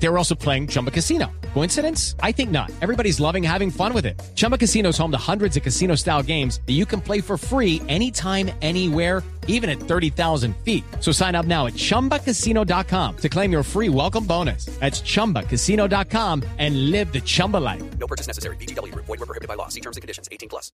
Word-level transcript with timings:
They 0.00 0.08
were 0.08 0.18
also 0.18 0.34
playing 0.34 0.68
Chumba 0.68 0.90
Casino. 0.90 1.30
Coincidence? 1.54 2.14
I 2.22 2.32
think 2.32 2.50
not. 2.50 2.70
Everybody's 2.80 3.18
loving 3.18 3.42
having 3.42 3.70
fun 3.70 3.92
with 3.92 4.06
it. 4.06 4.20
Chumba 4.34 4.56
Casino 4.56 4.90
is 4.90 4.98
home 4.98 5.10
to 5.10 5.18
hundreds 5.18 5.56
of 5.56 5.62
casino 5.62 5.96
style 5.96 6.22
games 6.22 6.60
that 6.66 6.74
you 6.74 6.86
can 6.86 7.00
play 7.00 7.20
for 7.20 7.36
free 7.36 7.82
anytime, 7.88 8.50
anywhere, 8.62 9.22
even 9.48 9.68
at 9.68 9.80
30,000 9.80 10.54
feet. 10.64 10.84
So 11.00 11.10
sign 11.10 11.34
up 11.34 11.46
now 11.46 11.66
at 11.66 11.74
chumbacasino.com 11.74 13.16
to 13.16 13.28
claim 13.28 13.50
your 13.50 13.64
free 13.64 13.88
welcome 13.88 14.24
bonus. 14.24 14.66
That's 14.78 15.00
chumbacasino.com 15.00 16.44
and 16.58 16.90
live 16.90 17.12
the 17.12 17.20
Chumba 17.20 17.56
life. 17.56 17.82
No 17.98 18.06
purchase 18.06 18.28
necessary. 18.28 18.56
BGW. 18.56 18.94
Void 18.94 19.08
were 19.08 19.26
prohibited 19.26 19.48
by 19.48 19.54
law. 19.54 19.68
See 19.68 19.80
terms 19.80 19.96
and 19.96 20.02
conditions. 20.02 20.28
18 20.30 20.48
plus. 20.48 20.70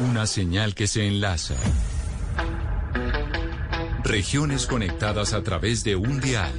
Una 0.00 0.26
señal 0.26 0.74
que 0.74 0.86
se 0.86 1.06
enlaza. 1.06 1.54
Regiones 4.04 4.66
conectadas 4.66 5.32
a 5.32 5.42
través 5.42 5.84
de 5.84 5.96
un 5.96 6.20
dial. 6.20 6.52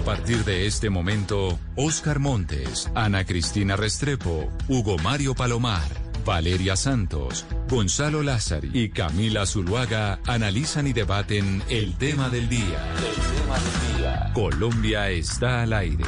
A 0.00 0.02
partir 0.02 0.46
de 0.46 0.66
este 0.66 0.88
momento, 0.88 1.58
Oscar 1.76 2.20
Montes, 2.20 2.90
Ana 2.94 3.26
Cristina 3.26 3.76
Restrepo, 3.76 4.50
Hugo 4.66 4.96
Mario 4.96 5.34
Palomar, 5.34 5.86
Valeria 6.24 6.74
Santos, 6.74 7.44
Gonzalo 7.68 8.22
Lázari 8.22 8.70
y 8.72 8.88
Camila 8.88 9.44
Zuluaga 9.44 10.18
analizan 10.26 10.86
y 10.86 10.94
debaten 10.94 11.62
el 11.68 11.98
tema 11.98 12.30
del 12.30 12.48
día. 12.48 12.94
El 12.96 13.14
tema 13.14 13.58
del 13.58 13.98
día. 13.98 14.30
Colombia 14.32 15.10
está 15.10 15.64
al 15.64 15.74
aire. 15.74 16.06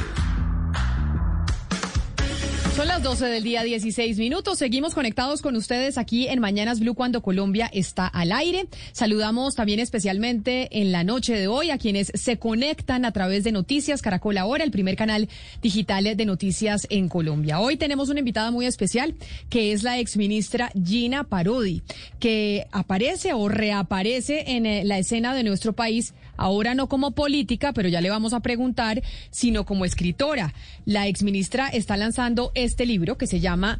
Son 2.75 2.87
las 2.87 3.03
12 3.03 3.27
del 3.27 3.43
día 3.43 3.61
16 3.61 4.17
minutos. 4.17 4.57
Seguimos 4.57 4.95
conectados 4.95 5.43
con 5.43 5.55
ustedes 5.55 5.99
aquí 5.99 6.27
en 6.27 6.39
Mañanas 6.39 6.79
Blue 6.79 6.95
cuando 6.95 7.21
Colombia 7.21 7.69
está 7.71 8.07
al 8.07 8.31
aire. 8.31 8.65
Saludamos 8.93 9.53
también 9.53 9.79
especialmente 9.79 10.81
en 10.81 10.91
la 10.91 11.03
noche 11.03 11.35
de 11.35 11.47
hoy 11.47 11.69
a 11.69 11.77
quienes 11.77 12.11
se 12.15 12.39
conectan 12.39 13.05
a 13.05 13.11
través 13.11 13.43
de 13.43 13.51
Noticias 13.51 14.01
Caracol 14.01 14.39
Ahora, 14.39 14.63
el 14.63 14.71
primer 14.71 14.95
canal 14.95 15.29
digital 15.61 16.17
de 16.17 16.25
noticias 16.25 16.87
en 16.89 17.09
Colombia. 17.09 17.59
Hoy 17.59 17.77
tenemos 17.77 18.09
una 18.09 18.19
invitada 18.19 18.49
muy 18.49 18.65
especial 18.65 19.13
que 19.51 19.71
es 19.71 19.83
la 19.83 19.99
exministra 19.99 20.71
Gina 20.83 21.25
Parodi, 21.25 21.83
que 22.19 22.65
aparece 22.71 23.33
o 23.33 23.49
reaparece 23.49 24.55
en 24.55 24.65
eh, 24.65 24.83
la 24.83 24.97
escena 24.97 25.35
de 25.35 25.43
nuestro 25.43 25.73
país 25.73 26.15
ahora 26.37 26.75
no 26.75 26.87
como 26.87 27.11
política, 27.11 27.73
pero 27.73 27.89
ya 27.89 28.01
le 28.01 28.09
vamos 28.09 28.33
a 28.33 28.41
preguntar, 28.41 29.01
sino 29.31 29.65
como 29.65 29.85
escritora. 29.85 30.53
La 30.85 31.07
exministra 31.07 31.67
está 31.69 31.97
lanzando 31.97 32.51
este 32.55 32.85
libro 32.85 33.17
que 33.17 33.27
se 33.27 33.39
llama 33.39 33.79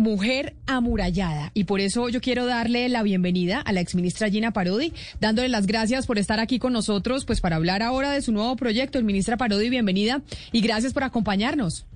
Mujer 0.00 0.54
amurallada. 0.66 1.50
Y 1.52 1.64
por 1.64 1.80
eso 1.80 2.08
yo 2.08 2.22
quiero 2.22 2.46
darle 2.46 2.88
la 2.88 3.02
bienvenida 3.02 3.60
a 3.60 3.72
la 3.72 3.80
exministra 3.80 4.30
Gina 4.30 4.50
Parodi, 4.50 4.94
dándole 5.20 5.50
las 5.50 5.66
gracias 5.66 6.06
por 6.06 6.18
estar 6.18 6.40
aquí 6.40 6.58
con 6.58 6.72
nosotros, 6.72 7.26
pues 7.26 7.42
para 7.42 7.56
hablar 7.56 7.82
ahora 7.82 8.10
de 8.10 8.22
su 8.22 8.32
nuevo 8.32 8.56
proyecto. 8.56 8.96
El 8.96 9.04
ministra 9.04 9.36
Parodi, 9.36 9.68
bienvenida 9.68 10.22
y 10.52 10.62
gracias 10.62 10.94
por 10.94 11.04
acompañarnos. 11.04 11.86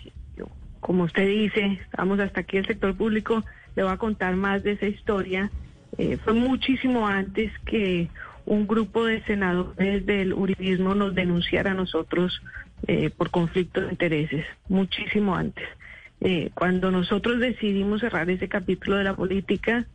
como 0.79 1.05
usted 1.05 1.27
dice, 1.27 1.79
estamos 1.81 2.19
hasta 2.19 2.41
aquí 2.41 2.57
el 2.57 2.67
sector 2.67 2.95
público, 2.95 3.43
le 3.75 3.83
voy 3.83 3.91
a 3.91 3.97
contar 3.97 4.35
más 4.35 4.61
de 4.63 4.73
esa 4.73 4.85
historia. 4.85 5.49
Eh, 5.97 6.17
fue 6.23 6.33
muchísimo 6.33 7.07
antes 7.07 7.51
que 7.65 8.09
un 8.45 8.67
grupo 8.67 9.05
de 9.05 9.23
senadores 9.23 10.05
del 10.05 10.33
uribismo 10.33 10.93
nos 10.93 11.15
denunciara 11.15 11.71
a 11.71 11.73
nosotros 11.73 12.39
eh, 12.87 13.09
por 13.09 13.31
conflicto 13.31 13.81
de 13.81 13.89
intereses, 13.89 14.45
muchísimo 14.69 15.35
antes. 15.35 15.67
Eh, 16.21 16.51
cuando 16.53 16.91
nosotros 16.91 17.39
decidimos 17.39 18.01
cerrar 18.01 18.29
ese 18.29 18.47
capítulo 18.47 18.97
de 18.97 19.05
la 19.05 19.15
política, 19.15 19.85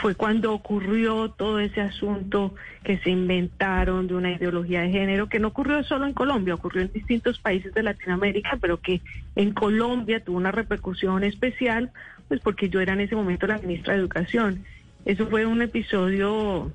fue 0.00 0.14
cuando 0.14 0.52
ocurrió 0.54 1.30
todo 1.30 1.58
ese 1.58 1.80
asunto 1.80 2.54
que 2.84 2.98
se 2.98 3.10
inventaron 3.10 4.06
de 4.06 4.14
una 4.14 4.32
ideología 4.32 4.82
de 4.82 4.90
género, 4.90 5.28
que 5.28 5.40
no 5.40 5.48
ocurrió 5.48 5.82
solo 5.82 6.06
en 6.06 6.14
Colombia, 6.14 6.54
ocurrió 6.54 6.82
en 6.82 6.92
distintos 6.92 7.38
países 7.38 7.74
de 7.74 7.82
Latinoamérica, 7.82 8.56
pero 8.60 8.80
que 8.80 9.02
en 9.36 9.52
Colombia 9.52 10.20
tuvo 10.20 10.38
una 10.38 10.52
repercusión 10.52 11.22
especial, 11.24 11.90
pues 12.28 12.40
porque 12.40 12.70
yo 12.70 12.80
era 12.80 12.94
en 12.94 13.00
ese 13.00 13.16
momento 13.16 13.46
la 13.46 13.58
ministra 13.58 13.94
de 13.94 14.00
Educación. 14.00 14.64
Eso 15.04 15.26
fue 15.26 15.44
un 15.44 15.60
episodio, 15.60 16.72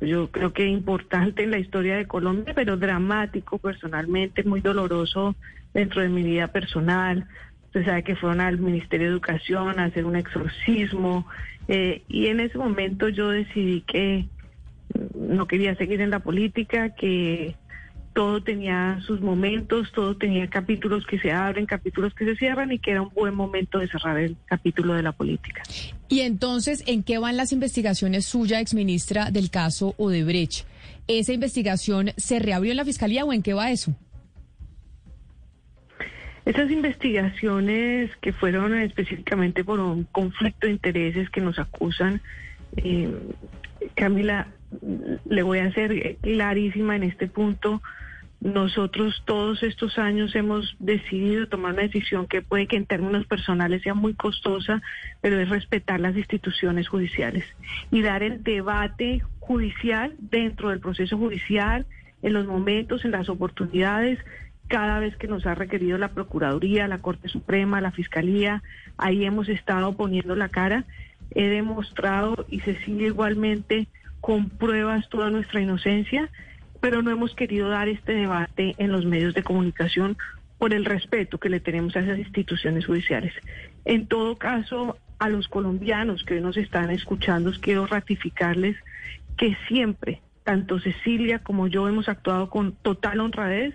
yo 0.00 0.30
creo 0.30 0.52
que 0.52 0.66
importante 0.66 1.42
en 1.42 1.50
la 1.50 1.58
historia 1.58 1.96
de 1.96 2.06
Colombia, 2.06 2.54
pero 2.54 2.76
dramático 2.76 3.58
personalmente, 3.58 4.44
muy 4.44 4.60
doloroso 4.60 5.34
dentro 5.74 6.00
de 6.00 6.08
mi 6.08 6.22
vida 6.22 6.46
personal. 6.48 7.26
Usted 7.74 7.86
sabe 7.86 8.04
que 8.04 8.14
fueron 8.14 8.40
al 8.40 8.58
Ministerio 8.58 9.08
de 9.08 9.12
Educación 9.12 9.80
a 9.80 9.86
hacer 9.86 10.04
un 10.04 10.14
exorcismo 10.14 11.26
eh, 11.66 12.04
y 12.08 12.28
en 12.28 12.38
ese 12.38 12.56
momento 12.56 13.08
yo 13.08 13.30
decidí 13.30 13.80
que 13.80 14.28
no 15.18 15.48
quería 15.48 15.74
seguir 15.74 16.00
en 16.00 16.10
la 16.10 16.20
política, 16.20 16.90
que 16.90 17.56
todo 18.12 18.44
tenía 18.44 19.00
sus 19.04 19.20
momentos, 19.20 19.90
todo 19.92 20.16
tenía 20.16 20.48
capítulos 20.48 21.04
que 21.04 21.18
se 21.18 21.32
abren, 21.32 21.66
capítulos 21.66 22.14
que 22.14 22.24
se 22.24 22.36
cierran 22.36 22.70
y 22.70 22.78
que 22.78 22.92
era 22.92 23.02
un 23.02 23.12
buen 23.12 23.34
momento 23.34 23.80
de 23.80 23.88
cerrar 23.88 24.18
el 24.18 24.36
capítulo 24.44 24.94
de 24.94 25.02
la 25.02 25.10
política. 25.10 25.64
Y 26.08 26.20
entonces, 26.20 26.84
¿en 26.86 27.02
qué 27.02 27.18
van 27.18 27.36
las 27.36 27.50
investigaciones 27.50 28.24
suya, 28.24 28.60
exministra, 28.60 29.32
del 29.32 29.50
caso 29.50 29.96
Odebrecht? 29.98 30.64
¿Esa 31.08 31.32
investigación 31.32 32.12
se 32.16 32.38
reabrió 32.38 32.70
en 32.70 32.76
la 32.76 32.84
Fiscalía 32.84 33.24
o 33.24 33.32
en 33.32 33.42
qué 33.42 33.52
va 33.52 33.72
eso? 33.72 33.96
Esas 36.44 36.70
investigaciones 36.70 38.14
que 38.20 38.32
fueron 38.32 38.74
específicamente 38.74 39.64
por 39.64 39.80
un 39.80 40.04
conflicto 40.04 40.66
de 40.66 40.74
intereses 40.74 41.30
que 41.30 41.40
nos 41.40 41.58
acusan, 41.58 42.20
eh, 42.76 43.10
Camila, 43.94 44.48
le 45.28 45.42
voy 45.42 45.60
a 45.60 45.72
ser 45.72 46.16
clarísima 46.20 46.96
en 46.96 47.04
este 47.04 47.28
punto. 47.28 47.82
nosotros 48.40 49.22
todos 49.24 49.62
estos 49.62 49.96
años 49.98 50.34
hemos 50.34 50.76
decidido 50.78 51.48
tomar 51.48 51.72
una 51.72 51.82
decisión 51.82 52.26
que 52.26 52.42
puede 52.42 52.66
que 52.66 52.76
en 52.76 52.84
términos 52.84 53.26
personales 53.26 53.80
sea 53.80 53.94
muy 53.94 54.12
costosa, 54.12 54.82
pero 55.22 55.40
es 55.40 55.48
respetar 55.48 55.98
las 55.98 56.14
instituciones 56.14 56.88
judiciales 56.88 57.44
y 57.90 58.02
dar 58.02 58.22
el 58.22 58.42
debate 58.42 59.22
judicial 59.40 60.14
dentro 60.18 60.68
del 60.68 60.80
proceso 60.80 61.16
judicial, 61.16 61.86
en 62.20 62.32
los 62.34 62.46
momentos, 62.46 63.04
en 63.06 63.12
las 63.12 63.30
oportunidades, 63.30 64.18
cada 64.68 64.98
vez 64.98 65.16
que 65.16 65.28
nos 65.28 65.46
ha 65.46 65.54
requerido 65.54 65.98
la 65.98 66.08
Procuraduría, 66.08 66.88
la 66.88 66.98
Corte 66.98 67.28
Suprema, 67.28 67.80
la 67.80 67.92
Fiscalía, 67.92 68.62
ahí 68.96 69.24
hemos 69.24 69.48
estado 69.48 69.96
poniendo 69.96 70.36
la 70.36 70.48
cara. 70.48 70.84
He 71.30 71.48
demostrado, 71.48 72.46
y 72.48 72.60
Cecilia 72.60 73.08
igualmente, 73.08 73.88
con 74.20 74.48
pruebas 74.48 75.08
toda 75.08 75.30
nuestra 75.30 75.60
inocencia 75.60 76.30
pero 76.84 77.00
no 77.00 77.10
hemos 77.10 77.34
querido 77.34 77.70
dar 77.70 77.88
este 77.88 78.12
debate 78.12 78.74
en 78.76 78.92
los 78.92 79.06
medios 79.06 79.32
de 79.32 79.42
comunicación 79.42 80.18
por 80.58 80.74
el 80.74 80.84
respeto 80.84 81.38
que 81.38 81.48
le 81.48 81.58
tenemos 81.58 81.96
a 81.96 82.00
esas 82.00 82.18
instituciones 82.18 82.84
judiciales. 82.84 83.32
En 83.86 84.06
todo 84.06 84.36
caso, 84.36 84.98
a 85.18 85.30
los 85.30 85.48
colombianos 85.48 86.24
que 86.24 86.34
hoy 86.34 86.42
nos 86.42 86.58
están 86.58 86.90
escuchando, 86.90 87.52
quiero 87.58 87.86
ratificarles 87.86 88.76
que 89.38 89.56
siempre, 89.66 90.20
tanto 90.42 90.78
Cecilia 90.78 91.38
como 91.38 91.68
yo, 91.68 91.88
hemos 91.88 92.10
actuado 92.10 92.50
con 92.50 92.72
total 92.72 93.20
honradez 93.20 93.74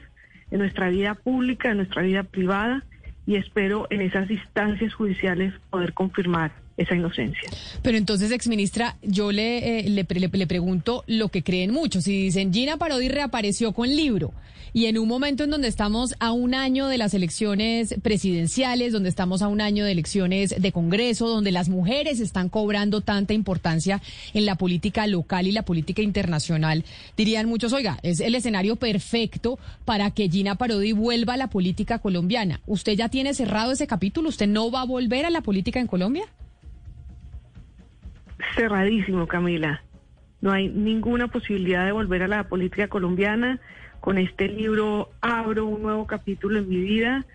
en 0.52 0.60
nuestra 0.60 0.90
vida 0.90 1.16
pública, 1.16 1.72
en 1.72 1.78
nuestra 1.78 2.02
vida 2.02 2.24
privada, 2.24 2.84
y 3.26 3.36
espero 3.36 3.88
en 3.90 4.02
esas 4.02 4.30
instancias 4.32 4.94
judiciales 4.94 5.54
poder 5.70 5.94
confirmar 5.94 6.52
esa 6.80 6.96
inocencia. 6.96 7.50
Pero 7.82 7.98
entonces, 7.98 8.32
exministra, 8.32 8.98
yo 9.02 9.32
le, 9.32 9.80
eh, 9.80 9.90
le, 9.90 10.06
le, 10.10 10.48
pregunto 10.48 11.04
lo 11.08 11.28
que 11.28 11.44
creen 11.44 11.72
muchos. 11.72 12.06
Si 12.06 12.24
dicen, 12.24 12.54
Gina 12.54 12.78
Parodi 12.78 13.10
reapareció 13.10 13.74
con 13.74 13.90
libro, 13.90 14.34
y 14.72 14.86
en 14.86 14.98
un 14.98 15.08
momento 15.08 15.44
en 15.44 15.50
donde 15.50 15.68
estamos 15.68 16.16
a 16.20 16.32
un 16.32 16.54
año 16.54 16.88
de 16.88 16.98
las 16.98 17.14
elecciones 17.14 17.96
presidenciales, 18.02 18.94
donde 18.94 19.10
estamos 19.10 19.42
a 19.42 19.48
un 19.48 19.62
año 19.62 19.84
de 19.84 19.92
elecciones 19.92 20.56
de 20.58 20.72
Congreso, 20.72 21.28
donde 21.28 21.52
las 21.52 21.70
mujeres 21.70 22.20
están 22.20 22.50
cobrando 22.50 23.02
tanta 23.02 23.34
importancia 23.34 24.02
en 24.34 24.46
la 24.46 24.56
política 24.56 25.08
local 25.08 25.48
y 25.48 25.52
la 25.52 25.64
política 25.64 26.02
internacional, 26.02 26.86
dirían 27.18 27.48
muchos, 27.48 27.74
oiga, 27.74 28.00
es 28.04 28.20
el 28.20 28.36
escenario 28.36 28.76
perfecto 28.76 29.60
para 29.86 30.12
que 30.12 30.30
Gina 30.30 30.56
Parodi 30.56 30.92
vuelva 30.92 31.34
a 31.34 31.38
la 31.38 31.50
política 31.50 32.00
colombiana. 32.00 32.62
¿Usted 32.68 32.94
ya 32.94 33.10
tiene 33.10 33.34
cerrado 33.34 33.72
ese 33.72 33.88
capítulo? 33.88 34.30
¿Usted 34.30 34.48
no 34.48 34.72
va 34.72 34.82
a 34.82 34.86
volver 34.86 35.26
a 35.26 35.30
la 35.30 35.42
política 35.42 35.80
en 35.80 35.88
Colombia? 35.88 36.26
Cerradísimo, 38.56 39.28
Camila. 39.28 39.84
No 40.42 40.52
hay 40.52 40.70
ninguna 40.70 41.28
posibilidad 41.28 41.86
de 41.86 41.92
volver 41.92 42.24
a 42.24 42.28
la 42.28 42.48
política 42.48 42.88
colombiana. 42.88 43.60
Con 44.00 44.18
este 44.18 44.48
libro 44.48 45.10
abro 45.22 45.66
un 45.66 45.82
nuevo 45.82 46.08
capítulo 46.08 46.60
en 46.60 46.70
mi 46.70 46.78
vida. 46.78 47.26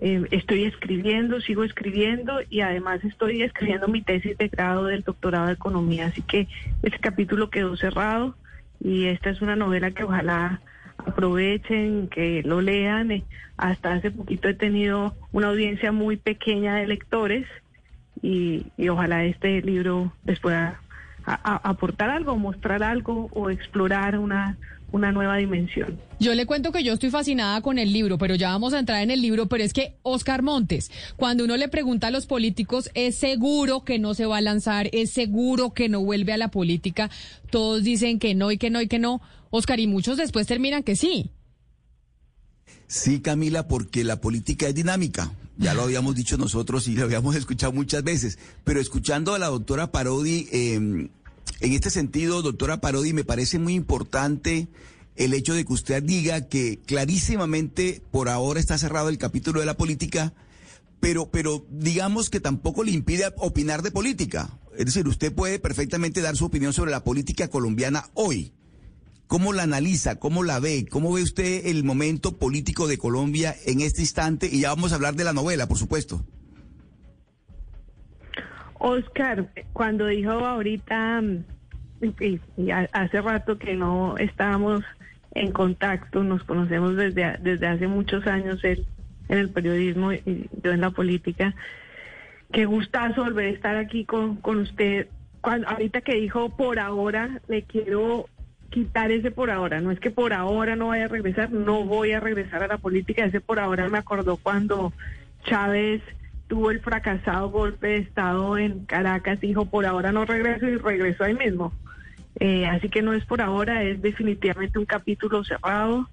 Eh, 0.00 0.24
estoy 0.30 0.64
escribiendo, 0.64 1.40
sigo 1.40 1.64
escribiendo 1.64 2.40
y 2.48 2.60
además 2.60 3.04
estoy 3.04 3.42
escribiendo 3.42 3.88
mi 3.88 4.02
tesis 4.02 4.36
de 4.38 4.48
grado 4.48 4.84
del 4.84 5.02
doctorado 5.02 5.46
de 5.46 5.54
economía. 5.54 6.06
Así 6.06 6.22
que 6.22 6.48
ese 6.82 6.98
capítulo 6.98 7.50
quedó 7.50 7.76
cerrado 7.76 8.36
y 8.80 9.06
esta 9.06 9.30
es 9.30 9.40
una 9.40 9.56
novela 9.56 9.90
que 9.90 10.04
ojalá 10.04 10.60
aprovechen, 10.98 12.08
que 12.08 12.42
lo 12.44 12.60
lean. 12.60 13.10
Eh, 13.10 13.24
hasta 13.56 13.92
hace 13.92 14.10
poquito 14.10 14.48
he 14.48 14.54
tenido 14.54 15.14
una 15.32 15.48
audiencia 15.48 15.92
muy 15.92 16.16
pequeña 16.16 16.76
de 16.76 16.86
lectores 16.86 17.46
y, 18.22 18.66
ojalá 18.88 19.24
este 19.24 19.60
libro 19.62 20.12
les 20.24 20.40
pueda 20.40 20.80
aportar 21.24 22.10
algo, 22.10 22.36
mostrar 22.36 22.82
algo 22.82 23.28
o 23.32 23.48
explorar 23.48 24.18
una, 24.18 24.58
una 24.92 25.10
nueva 25.10 25.38
dimensión. 25.38 25.98
Yo 26.20 26.34
le 26.34 26.46
cuento 26.46 26.70
que 26.70 26.84
yo 26.84 26.92
estoy 26.92 27.10
fascinada 27.10 27.60
con 27.62 27.78
el 27.78 27.92
libro, 27.92 28.18
pero 28.18 28.34
ya 28.34 28.50
vamos 28.50 28.74
a 28.74 28.78
entrar 28.78 29.02
en 29.02 29.10
el 29.10 29.22
libro, 29.22 29.46
pero 29.46 29.64
es 29.64 29.72
que 29.72 29.96
Oscar 30.02 30.42
Montes, 30.42 30.90
cuando 31.16 31.44
uno 31.44 31.56
le 31.56 31.68
pregunta 31.68 32.08
a 32.08 32.10
los 32.10 32.26
políticos, 32.26 32.90
¿es 32.94 33.16
seguro 33.16 33.84
que 33.84 33.98
no 33.98 34.14
se 34.14 34.26
va 34.26 34.36
a 34.36 34.42
lanzar? 34.42 34.88
¿Es 34.92 35.10
seguro 35.10 35.72
que 35.72 35.88
no 35.88 36.00
vuelve 36.00 36.32
a 36.32 36.36
la 36.36 36.50
política? 36.50 37.10
Todos 37.50 37.82
dicen 37.82 38.18
que 38.18 38.34
no 38.34 38.52
y 38.52 38.58
que 38.58 38.70
no 38.70 38.80
y 38.80 38.86
que 38.86 38.98
no. 38.98 39.20
Oscar, 39.50 39.80
y 39.80 39.86
muchos 39.86 40.16
después 40.16 40.46
terminan 40.46 40.82
que 40.82 40.96
sí. 40.96 41.30
Sí, 42.86 43.20
Camila, 43.20 43.66
porque 43.66 44.04
la 44.04 44.20
política 44.20 44.68
es 44.68 44.74
dinámica. 44.74 45.32
Ya 45.56 45.74
lo 45.74 45.82
habíamos 45.82 46.14
dicho 46.14 46.36
nosotros 46.36 46.88
y 46.88 46.94
lo 46.94 47.04
habíamos 47.04 47.36
escuchado 47.36 47.72
muchas 47.72 48.02
veces. 48.02 48.38
Pero 48.64 48.80
escuchando 48.80 49.34
a 49.34 49.38
la 49.38 49.46
doctora 49.46 49.92
Parodi, 49.92 50.48
em, 50.52 51.08
en 51.60 51.72
este 51.72 51.90
sentido, 51.90 52.42
doctora 52.42 52.80
Parodi, 52.80 53.12
me 53.12 53.24
parece 53.24 53.58
muy 53.58 53.74
importante 53.74 54.68
el 55.16 55.32
hecho 55.32 55.54
de 55.54 55.64
que 55.64 55.72
usted 55.72 56.02
diga 56.02 56.48
que 56.48 56.80
clarísimamente 56.86 58.02
por 58.10 58.28
ahora 58.28 58.58
está 58.58 58.76
cerrado 58.78 59.08
el 59.08 59.18
capítulo 59.18 59.60
de 59.60 59.66
la 59.66 59.76
política, 59.76 60.32
pero, 61.00 61.30
pero 61.30 61.64
digamos 61.70 62.30
que 62.30 62.40
tampoco 62.40 62.82
le 62.82 62.92
impide 62.92 63.32
opinar 63.36 63.82
de 63.82 63.90
política. 63.90 64.58
Es 64.76 64.86
decir, 64.86 65.06
usted 65.06 65.32
puede 65.32 65.58
perfectamente 65.60 66.20
dar 66.20 66.36
su 66.36 66.46
opinión 66.46 66.72
sobre 66.72 66.90
la 66.90 67.04
política 67.04 67.48
colombiana 67.48 68.10
hoy. 68.14 68.52
¿Cómo 69.26 69.52
la 69.52 69.62
analiza? 69.62 70.18
¿Cómo 70.18 70.42
la 70.42 70.60
ve? 70.60 70.86
¿Cómo 70.90 71.12
ve 71.12 71.22
usted 71.22 71.66
el 71.66 71.82
momento 71.84 72.38
político 72.38 72.86
de 72.86 72.98
Colombia 72.98 73.54
en 73.66 73.80
este 73.80 74.02
instante? 74.02 74.48
Y 74.50 74.60
ya 74.60 74.68
vamos 74.68 74.92
a 74.92 74.96
hablar 74.96 75.14
de 75.14 75.24
la 75.24 75.32
novela, 75.32 75.66
por 75.66 75.78
supuesto. 75.78 76.24
Oscar, 78.78 79.48
cuando 79.72 80.06
dijo 80.06 80.30
ahorita, 80.30 81.22
y, 82.20 82.40
hace 82.92 83.20
rato 83.22 83.58
que 83.58 83.74
no 83.74 84.18
estábamos 84.18 84.84
en 85.32 85.52
contacto, 85.52 86.22
nos 86.22 86.44
conocemos 86.44 86.94
desde, 86.94 87.38
desde 87.40 87.66
hace 87.66 87.88
muchos 87.88 88.26
años 88.26 88.62
en 88.62 88.84
el 89.28 89.50
periodismo 89.50 90.12
y 90.12 90.48
yo 90.62 90.72
en 90.72 90.82
la 90.82 90.90
política. 90.90 91.54
Qué 92.52 92.66
gustazo 92.66 93.24
volver 93.24 93.46
a 93.46 93.50
estar 93.50 93.76
aquí 93.76 94.04
con, 94.04 94.36
con 94.36 94.58
usted. 94.58 95.08
Cuando, 95.40 95.66
ahorita 95.68 96.02
que 96.02 96.14
dijo 96.16 96.54
por 96.54 96.78
ahora, 96.78 97.40
le 97.48 97.62
quiero 97.62 98.28
quitar 98.74 99.12
ese 99.12 99.30
por 99.30 99.52
ahora. 99.52 99.80
No 99.80 99.92
es 99.92 100.00
que 100.00 100.10
por 100.10 100.32
ahora 100.32 100.74
no 100.74 100.88
vaya 100.88 101.04
a 101.04 101.08
regresar, 101.08 101.52
no 101.52 101.84
voy 101.84 102.10
a 102.10 102.18
regresar 102.18 102.64
a 102.64 102.66
la 102.66 102.78
política. 102.78 103.24
Ese 103.24 103.40
por 103.40 103.60
ahora 103.60 103.88
me 103.88 103.98
acordó 103.98 104.36
cuando 104.36 104.92
Chávez 105.44 106.02
tuvo 106.48 106.72
el 106.72 106.80
fracasado 106.80 107.50
golpe 107.50 107.86
de 107.86 107.96
Estado 107.98 108.58
en 108.58 108.84
Caracas, 108.84 109.40
dijo 109.40 109.64
por 109.66 109.86
ahora 109.86 110.10
no 110.10 110.24
regreso 110.24 110.66
y 110.66 110.76
regresó 110.76 111.22
ahí 111.22 111.34
mismo. 111.34 111.72
Eh, 112.40 112.66
así 112.66 112.88
que 112.88 113.00
no 113.00 113.12
es 113.12 113.24
por 113.24 113.40
ahora, 113.40 113.84
es 113.84 114.02
definitivamente 114.02 114.80
un 114.80 114.86
capítulo 114.86 115.44
cerrado 115.44 116.10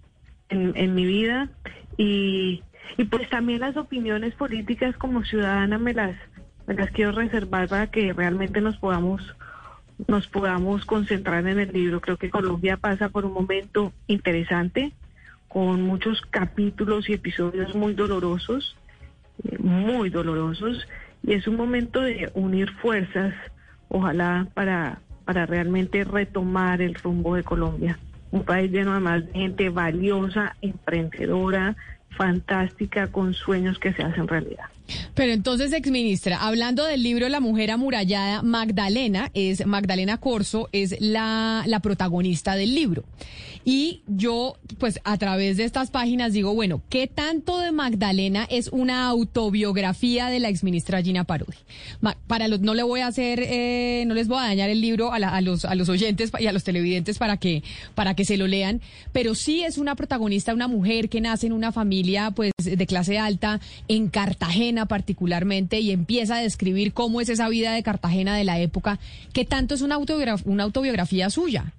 en, 0.50 0.74
en 0.76 0.94
mi 0.94 1.06
vida 1.06 1.50
y, 1.98 2.62
pues 3.10 3.28
también 3.30 3.62
las 3.62 3.76
opiniones 3.76 4.36
políticas 4.36 4.96
como 4.98 5.24
ciudadana 5.24 5.80
me 5.80 5.94
las 5.94 6.16
quiero 6.94 7.12
reservar 7.12 7.68
para 7.68 7.88
que 7.88 8.14
realmente 8.14 8.62
nos 8.62 8.78
podamos 8.78 9.36
nos 10.08 10.28
podamos 10.28 10.86
concentrar 10.86 11.48
en 11.48 11.60
el 11.60 11.72
libro. 11.72 12.02
Creo 12.02 12.18
que 12.18 12.30
Colombia 12.30 12.78
pasa 12.78 13.10
por 13.10 13.26
un 13.26 13.34
momento 13.34 13.94
interesante, 14.08 14.92
con 15.48 15.82
muchos 15.82 16.22
capítulos 16.22 17.10
y 17.10 17.14
episodios 17.14 17.76
muy 17.76 17.94
dolorosos, 17.94 18.76
eh, 19.44 19.58
muy 19.60 20.10
dolorosos, 20.10 20.88
y 21.24 21.34
es 21.34 21.48
un 21.48 21.56
momento 21.56 22.02
de 22.02 22.32
unir 22.34 22.72
fuerzas, 22.72 23.34
ojalá 23.90 24.48
para, 24.54 25.02
para 25.26 25.46
realmente 25.46 26.04
retomar 26.04 26.82
el 26.82 26.96
rumbo 26.96 27.36
de 27.36 27.44
Colombia. 27.44 28.00
Un 28.32 28.44
país 28.44 28.72
lleno 28.72 28.92
además 28.92 29.26
de 29.28 29.34
gente 29.34 29.70
valiosa, 29.70 30.56
emprendedora, 30.62 31.76
fantástica, 32.12 33.08
con 33.08 33.34
sueños 33.34 33.78
que 33.78 33.94
se 33.94 34.04
hacen 34.04 34.28
realidad. 34.28 34.66
Pero 35.14 35.32
entonces, 35.34 35.74
exministra, 35.74 36.38
hablando 36.38 36.86
del 36.86 37.04
libro 37.04 37.30
La 37.30 37.40
mujer 37.40 37.72
amurallada, 37.72 38.42
Magdalena, 38.42 39.32
es 39.34 39.66
Magdalena 39.66 40.18
Corso, 40.18 40.70
es 40.72 40.96
la, 41.00 41.64
la 41.68 41.80
protagonista 41.80 42.56
del 42.56 42.76
libro. 42.76 43.04
Y 43.64 44.02
yo, 44.08 44.58
pues 44.80 45.00
a 45.04 45.18
través 45.18 45.58
de 45.58 45.66
estas 45.66 45.92
páginas 45.92 46.34
digo, 46.34 46.54
bueno, 46.56 46.82
¿qué 46.90 47.08
tanto 47.08 47.60
de 47.60 47.72
Magdalena 47.72 48.48
es 48.50 48.70
una 48.70 49.08
autobiografía 49.08 50.28
de 50.28 50.40
la 50.40 50.50
exministra 50.50 51.02
Gina 51.02 51.26
Parodi? 51.26 51.58
para 52.28 52.48
los, 52.48 52.62
no 52.62 52.74
le 52.74 52.84
voy 52.84 53.02
a 53.02 53.08
hacer, 53.08 53.40
eh, 53.44 54.04
no 54.08 54.14
les 54.14 54.28
voy 54.28 54.40
a 54.40 54.44
dañar 54.44 54.70
el 54.70 54.82
libro 54.82 55.12
a, 55.12 55.18
a, 55.18 55.42
los, 55.42 55.66
a 55.66 55.76
los 55.76 55.90
oyentes 55.90 56.32
y 56.40 56.48
a 56.48 56.54
los 56.54 56.64
televidentes 56.64 57.18
para 57.18 57.38
que, 57.38 57.64
para 57.94 58.16
que 58.16 58.26
se 58.26 58.38
lo 58.38 58.48
lean, 58.48 58.82
pero 59.12 59.36
sí 59.36 59.64
es 59.64 59.78
una 59.78 59.96
protagonista, 59.96 60.54
una 60.54 60.68
mujer 60.68 61.10
que 61.10 61.22
nace 61.22 61.48
en 61.48 61.54
una 61.54 61.72
familia, 61.72 62.32
pues, 62.32 62.52
de 62.64 62.88
clase 62.88 63.20
alta, 63.20 63.60
en 63.88 64.10
Cartagena 64.10 64.81
particularmente, 64.86 65.80
y 65.80 65.92
empieza 65.92 66.38
a 66.38 66.42
describir 66.42 66.94
cómo 66.94 67.22
es 67.22 67.30
esa 67.30 67.50
vida 67.50 67.74
de 67.74 67.84
Cartagena 67.84 68.36
de 68.36 68.44
la 68.44 68.60
época. 68.60 69.00
¿Qué 69.34 69.46
tanto 69.46 69.76
es 69.76 69.82
una 69.82 69.98
una 69.98 70.64
autobiografía 70.64 71.30
suya? 71.30 71.74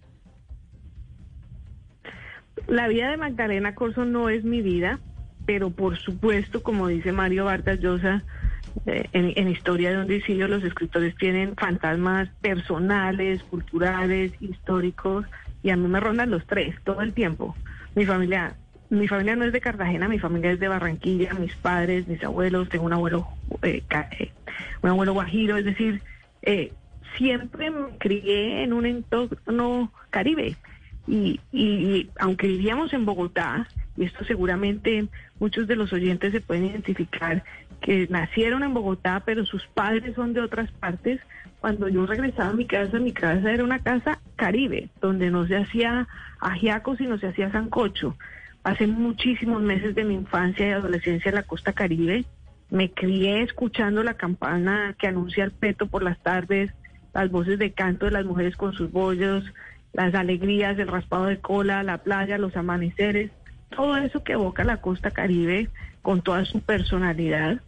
La 2.69 2.89
vida 2.89 3.11
de 3.11 3.17
Magdalena 3.17 3.75
Corso 3.75 4.05
no 4.05 4.29
es 4.29 4.45
mi 4.45 4.63
vida, 4.63 5.01
pero 5.47 5.71
por 5.71 5.99
supuesto, 5.99 6.63
como 6.63 6.87
dice 6.87 7.13
Mario 7.13 7.47
Vargas 7.47 7.81
Llosa, 7.81 8.23
eh, 8.87 9.09
en, 9.13 9.49
Historia 9.49 9.91
de 9.91 9.99
un 9.99 10.07
Dicidio 10.07 10.49
los 10.49 10.65
escritores 10.65 11.15
tienen 11.17 11.55
fantasmas 11.57 12.29
personales, 12.41 13.43
culturales, 13.45 14.33
históricos, 14.41 15.27
y 15.63 15.71
a 15.71 15.77
mí 15.77 15.89
me 15.89 16.01
rondan 16.01 16.31
los 16.31 16.47
tres 16.47 16.75
todo 16.85 17.03
el 17.03 17.13
tiempo. 17.13 17.55
Mi 17.95 18.07
familia 18.07 18.55
mi 18.99 19.09
familia 19.09 19.37
no 19.37 19.45
es 19.45 19.53
de 19.53 19.61
Cartagena, 19.61 20.07
mi 20.09 20.19
familia 20.19 20.53
es 20.53 20.61
de 20.61 20.69
Barranquilla, 20.69 21.33
mis 21.35 21.55
padres, 21.57 22.07
mis 22.07 22.23
abuelos, 22.23 22.69
tengo 22.69 22.85
un 22.85 22.93
abuelo, 22.93 23.27
eh, 23.63 23.83
eh, 24.19 24.31
un 24.83 24.91
abuelo 24.91 25.15
guajiro, 25.15 25.57
es 25.57 25.65
decir, 25.65 26.03
eh, 26.43 26.73
siempre 27.17 27.71
me 27.71 27.97
crié 27.99 28.63
en 28.63 28.73
un 28.73 28.85
entorno 28.87 29.91
caribe. 30.11 30.57
Y, 31.07 31.41
y- 31.51 31.63
y 31.63 32.11
aunque 32.21 32.47
vivíamos 32.47 32.93
en 32.93 33.05
Bogotá, 33.07 33.67
y 33.97 34.05
esto 34.05 34.25
seguramente 34.25 35.07
muchos 35.41 35.67
de 35.67 35.77
los 35.77 35.93
oyentes 35.93 36.33
se 36.33 36.41
pueden 36.41 36.67
identificar, 36.67 37.43
que 37.81 38.07
nacieron 38.11 38.63
en 38.63 38.75
Bogotá, 38.75 39.23
pero 39.25 39.45
sus 39.45 39.67
padres 39.69 40.15
son 40.15 40.35
de 40.35 40.41
otras 40.41 40.71
partes, 40.71 41.19
cuando 41.61 41.89
yo 41.89 42.05
regresaba 42.07 42.51
a 42.51 42.55
mi 42.55 42.67
casa, 42.67 42.99
mi 42.99 43.13
casa 43.13 43.51
era 43.53 43.65
una 43.65 43.79
casa 43.81 44.21
caribe, 44.37 44.91
donde 45.01 45.31
no 45.31 45.47
se 45.47 45.57
hacía 45.57 46.07
ajiaco, 46.41 46.97
sino 46.97 47.19
se 47.19 47.29
hacía 47.29 47.51
sancocho. 47.51 48.17
Hace 48.65 48.87
muchísimos 48.87 49.63
meses 49.63 49.95
de 49.95 50.05
mi 50.05 50.15
infancia 50.15 50.69
y 50.69 50.71
adolescencia 50.71 51.31
en 51.31 51.35
la 51.35 51.43
costa 51.43 51.73
caribe, 51.73 52.25
me 52.71 52.91
crié 52.91 53.43
escuchando 53.43 54.03
la 54.03 54.15
campana 54.15 54.95
que 54.99 55.09
anuncia 55.09 55.45
el 55.45 55.51
peto 55.51 55.87
por 55.89 56.03
las 56.03 56.23
tardes, 56.23 56.73
las 57.13 57.31
voces 57.31 57.59
de 57.59 57.73
canto 57.73 58.07
de 58.07 58.13
las 58.13 58.25
mujeres 58.25 58.57
con 58.57 58.73
sus 58.73 58.91
bollos, 58.91 59.45
las 59.93 60.15
alegrías, 60.15 60.79
el 60.79 60.89
raspado 60.89 61.27
de 61.27 61.39
cola, 61.39 61.83
la 61.83 61.99
playa, 61.99 62.39
los 62.39 62.57
amaneceres, 62.57 63.31
todo 63.71 63.97
eso 63.97 64.23
que 64.25 64.33
evoca 64.33 64.65
la 64.65 64.81
costa 64.81 65.11
caribe 65.11 65.69
con 66.01 66.23
toda 66.23 66.45
su 66.45 66.61
personalidad. 66.61 67.61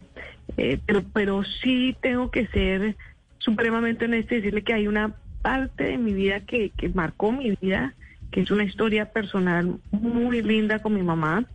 Eh, 0.57 0.79
pero, 0.85 1.03
pero 1.13 1.43
sí 1.43 1.95
tengo 2.01 2.31
que 2.31 2.47
ser 2.47 2.95
supremamente 3.37 4.05
honesta 4.05 4.33
y 4.33 4.37
decirle 4.37 4.63
que 4.63 4.73
hay 4.73 4.87
una 4.87 5.13
parte 5.41 5.83
de 5.83 5.97
mi 5.97 6.13
vida 6.13 6.39
que, 6.39 6.71
que 6.71 6.89
marcó 6.89 7.31
mi 7.31 7.55
vida, 7.61 7.93
que 8.31 8.41
es 8.41 8.51
una 8.51 8.63
historia 8.63 9.11
personal 9.11 9.79
muy 9.91 10.41
linda 10.41 10.79
con 10.79 10.93
mi 10.93 11.03
mamá 11.03 11.45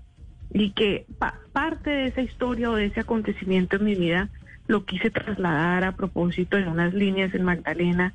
y 0.53 0.73
que 0.73 1.07
pa- 1.19 1.39
parte 1.53 1.91
de 1.91 2.07
esa 2.07 2.23
historia 2.23 2.71
o 2.71 2.75
de 2.77 2.87
ese 2.87 3.01
acontecimiento 3.01 3.77
en 3.77 3.85
mi 3.85 3.95
vida 3.95 4.31
lo 4.67 4.85
quise 4.85 5.11
trasladar 5.11 5.85
a 5.85 5.93
propósito 5.97 6.57
en 6.57 6.69
unas 6.69 6.95
líneas 6.95 7.35
en 7.35 7.45
Magdalena 7.45 8.15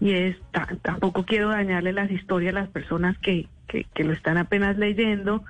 y 0.00 0.12
es 0.12 0.36
ta- 0.50 0.68
tampoco 0.82 1.24
quiero 1.24 1.48
dañarle 1.50 1.92
las 1.92 2.10
historias 2.10 2.54
a 2.54 2.60
las 2.60 2.68
personas 2.70 3.18
que, 3.18 3.48
que, 3.68 3.84
que 3.94 4.04
lo 4.04 4.12
están 4.12 4.38
apenas 4.38 4.76
leyendo 4.78 5.44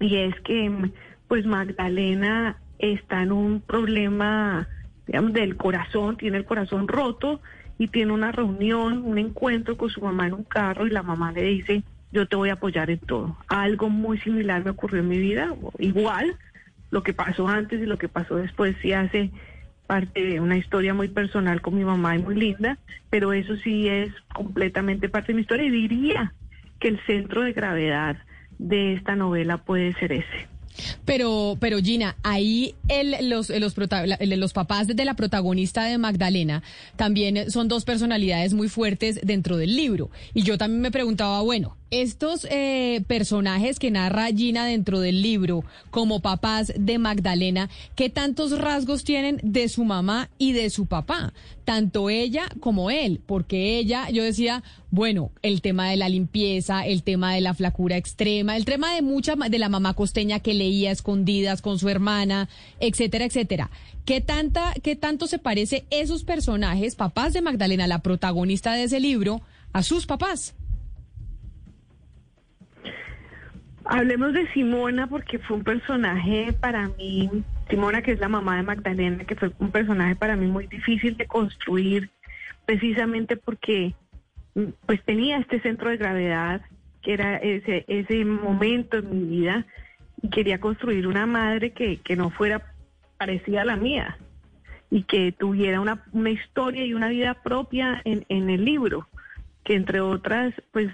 y 0.00 0.16
es 0.16 0.34
que 0.40 0.90
pues 1.28 1.46
Magdalena 1.46 2.56
está 2.78 3.22
en 3.22 3.32
un 3.32 3.60
problema 3.60 4.68
digamos 5.06 5.32
del 5.32 5.56
corazón, 5.56 6.16
tiene 6.16 6.38
el 6.38 6.44
corazón 6.44 6.88
roto 6.88 7.40
y 7.78 7.88
tiene 7.88 8.12
una 8.12 8.32
reunión, 8.32 9.02
un 9.04 9.18
encuentro 9.18 9.76
con 9.76 9.90
su 9.90 10.00
mamá 10.00 10.26
en 10.26 10.34
un 10.34 10.44
carro 10.44 10.86
y 10.86 10.90
la 10.90 11.02
mamá 11.02 11.32
le 11.32 11.42
dice, 11.42 11.82
yo 12.12 12.26
te 12.26 12.36
voy 12.36 12.50
a 12.50 12.54
apoyar 12.54 12.90
en 12.90 13.00
todo. 13.00 13.36
Algo 13.48 13.90
muy 13.90 14.18
similar 14.18 14.64
me 14.64 14.70
ocurrió 14.70 15.00
en 15.00 15.08
mi 15.08 15.18
vida, 15.18 15.54
igual, 15.78 16.36
lo 16.90 17.02
que 17.02 17.12
pasó 17.12 17.48
antes 17.48 17.80
y 17.80 17.86
lo 17.86 17.98
que 17.98 18.08
pasó 18.08 18.36
después 18.36 18.76
sí 18.80 18.92
hace 18.92 19.30
parte 19.86 20.24
de 20.24 20.40
una 20.40 20.56
historia 20.56 20.94
muy 20.94 21.08
personal 21.08 21.60
con 21.60 21.74
mi 21.74 21.84
mamá 21.84 22.16
y 22.16 22.22
muy 22.22 22.36
linda, 22.36 22.78
pero 23.10 23.32
eso 23.32 23.56
sí 23.56 23.88
es 23.88 24.12
completamente 24.32 25.08
parte 25.08 25.32
de 25.32 25.34
mi 25.34 25.42
historia 25.42 25.66
y 25.66 25.70
diría 25.70 26.32
que 26.78 26.88
el 26.88 27.00
centro 27.06 27.42
de 27.42 27.52
gravedad 27.52 28.16
de 28.58 28.94
esta 28.94 29.16
novela 29.16 29.58
puede 29.58 29.92
ser 29.94 30.12
ese. 30.12 30.53
Pero, 31.04 31.56
pero 31.60 31.78
Gina, 31.78 32.16
ahí 32.22 32.74
el, 32.88 33.28
los, 33.28 33.50
los, 33.50 33.74
los 33.76 34.52
papás 34.52 34.86
de 34.88 35.04
la 35.04 35.14
protagonista 35.14 35.84
de 35.84 35.98
Magdalena 35.98 36.62
también 36.96 37.50
son 37.50 37.68
dos 37.68 37.84
personalidades 37.84 38.54
muy 38.54 38.68
fuertes 38.68 39.20
dentro 39.22 39.56
del 39.56 39.76
libro. 39.76 40.10
Y 40.32 40.42
yo 40.42 40.58
también 40.58 40.80
me 40.80 40.90
preguntaba, 40.90 41.40
bueno, 41.42 41.76
estos 42.02 42.46
eh, 42.50 43.04
personajes 43.06 43.78
que 43.78 43.92
narra 43.92 44.26
Gina 44.26 44.66
dentro 44.66 44.98
del 44.98 45.22
libro 45.22 45.64
como 45.90 46.20
papás 46.20 46.72
de 46.76 46.98
Magdalena, 46.98 47.70
¿qué 47.94 48.10
tantos 48.10 48.58
rasgos 48.58 49.04
tienen 49.04 49.38
de 49.44 49.68
su 49.68 49.84
mamá 49.84 50.28
y 50.36 50.54
de 50.54 50.70
su 50.70 50.86
papá? 50.86 51.32
Tanto 51.64 52.10
ella 52.10 52.46
como 52.58 52.90
él, 52.90 53.20
porque 53.24 53.78
ella, 53.78 54.10
yo 54.10 54.24
decía, 54.24 54.64
bueno, 54.90 55.30
el 55.42 55.62
tema 55.62 55.88
de 55.88 55.96
la 55.96 56.08
limpieza, 56.08 56.84
el 56.84 57.04
tema 57.04 57.32
de 57.32 57.40
la 57.40 57.54
flacura 57.54 57.96
extrema, 57.96 58.56
el 58.56 58.64
tema 58.64 58.92
de 58.92 59.02
mucha 59.02 59.36
de 59.36 59.58
la 59.58 59.68
mamá 59.68 59.94
costeña 59.94 60.40
que 60.40 60.52
leía 60.52 60.90
escondidas 60.90 61.62
con 61.62 61.78
su 61.78 61.88
hermana, 61.88 62.48
etcétera, 62.80 63.24
etcétera. 63.24 63.70
¿Qué 64.04 64.20
tanta, 64.20 64.74
qué 64.82 64.96
tanto 64.96 65.28
se 65.28 65.38
parece 65.38 65.84
esos 65.90 66.24
personajes, 66.24 66.96
papás 66.96 67.32
de 67.32 67.40
Magdalena, 67.40 67.86
la 67.86 68.00
protagonista 68.00 68.72
de 68.74 68.84
ese 68.84 68.98
libro, 68.98 69.42
a 69.72 69.82
sus 69.84 70.06
papás? 70.06 70.54
Hablemos 73.86 74.32
de 74.32 74.50
Simona 74.52 75.06
porque 75.06 75.38
fue 75.38 75.58
un 75.58 75.64
personaje 75.64 76.54
para 76.58 76.88
mí, 76.88 77.30
Simona 77.68 78.00
que 78.02 78.12
es 78.12 78.20
la 78.20 78.28
mamá 78.28 78.56
de 78.56 78.62
Magdalena, 78.62 79.24
que 79.24 79.34
fue 79.34 79.52
un 79.58 79.70
personaje 79.70 80.16
para 80.16 80.36
mí 80.36 80.46
muy 80.46 80.66
difícil 80.66 81.16
de 81.16 81.26
construir, 81.26 82.10
precisamente 82.64 83.36
porque 83.36 83.94
mm, 84.54 84.68
pues 84.86 85.02
tenía 85.04 85.38
este 85.38 85.60
centro 85.60 85.90
de 85.90 85.98
gravedad, 85.98 86.62
que 87.02 87.12
era 87.12 87.36
ese, 87.36 87.84
ese 87.86 88.24
momento 88.24 88.96
en 88.98 89.10
mi 89.10 89.36
vida, 89.36 89.66
y 90.22 90.30
quería 90.30 90.58
construir 90.58 91.06
una 91.06 91.26
madre 91.26 91.72
que, 91.72 91.98
que 91.98 92.16
no 92.16 92.30
fuera 92.30 92.72
parecida 93.18 93.62
a 93.62 93.66
la 93.66 93.76
mía 93.76 94.16
y 94.90 95.02
que 95.02 95.32
tuviera 95.32 95.80
una, 95.80 96.02
una 96.12 96.30
historia 96.30 96.86
y 96.86 96.94
una 96.94 97.08
vida 97.08 97.34
propia 97.34 98.00
en, 98.04 98.24
en 98.30 98.48
el 98.48 98.64
libro, 98.64 99.08
que 99.62 99.74
entre 99.74 100.00
otras, 100.00 100.54
pues 100.72 100.88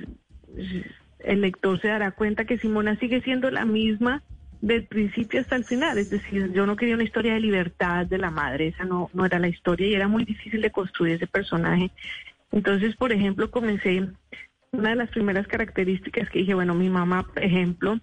el 1.24 1.40
lector 1.40 1.80
se 1.80 1.88
dará 1.88 2.12
cuenta 2.12 2.44
que 2.44 2.58
Simona 2.58 2.96
sigue 2.96 3.20
siendo 3.22 3.50
la 3.50 3.64
misma 3.64 4.22
del 4.60 4.84
principio 4.84 5.40
hasta 5.40 5.56
el 5.56 5.64
final. 5.64 5.98
Es 5.98 6.10
decir, 6.10 6.52
yo 6.52 6.66
no 6.66 6.76
quería 6.76 6.94
una 6.94 7.04
historia 7.04 7.34
de 7.34 7.40
libertad 7.40 8.06
de 8.06 8.18
la 8.18 8.30
madre, 8.30 8.68
esa 8.68 8.84
no, 8.84 9.10
no 9.12 9.24
era 9.24 9.38
la 9.38 9.48
historia 9.48 9.86
y 9.86 9.94
era 9.94 10.08
muy 10.08 10.24
difícil 10.24 10.60
de 10.60 10.70
construir 10.70 11.14
ese 11.14 11.26
personaje. 11.26 11.90
Entonces, 12.52 12.96
por 12.96 13.12
ejemplo, 13.12 13.50
comencé, 13.50 14.08
una 14.72 14.90
de 14.90 14.96
las 14.96 15.10
primeras 15.10 15.46
características 15.46 16.28
que 16.30 16.40
dije, 16.40 16.54
bueno, 16.54 16.74
mi 16.74 16.88
mamá, 16.88 17.24
por 17.24 17.42
ejemplo, 17.42 17.98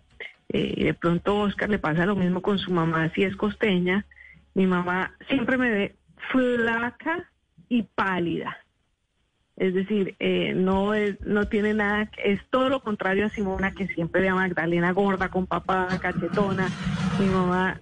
eh, 0.49 0.85
de 0.85 0.93
pronto 0.93 1.39
Oscar 1.39 1.69
le 1.69 1.79
pasa 1.79 2.05
lo 2.05 2.15
mismo 2.15 2.41
con 2.41 2.59
su 2.59 2.71
mamá, 2.71 3.09
si 3.13 3.23
es 3.23 3.35
costeña, 3.35 4.05
mi 4.53 4.65
mamá 4.65 5.13
siempre 5.27 5.57
me 5.57 5.69
ve 5.69 5.95
flaca 6.31 7.29
y 7.69 7.83
pálida. 7.83 8.57
Es 9.57 9.73
decir, 9.73 10.15
eh, 10.19 10.53
no 10.55 10.93
es, 10.93 11.19
no 11.21 11.47
tiene 11.47 11.73
nada, 11.73 12.09
es 12.23 12.39
todo 12.51 12.69
lo 12.69 12.79
contrario 12.81 13.25
a 13.25 13.29
Simona, 13.29 13.71
que 13.71 13.87
siempre 13.87 14.21
ve 14.21 14.29
a 14.29 14.35
Magdalena 14.35 14.91
gorda, 14.91 15.29
con 15.29 15.47
papada, 15.47 15.97
cachetona. 15.97 16.71
Mi 17.17 17.27
mamá 17.27 17.81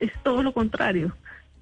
es, 0.00 0.12
todo 0.22 0.42
lo 0.42 0.52
contrario. 0.52 1.16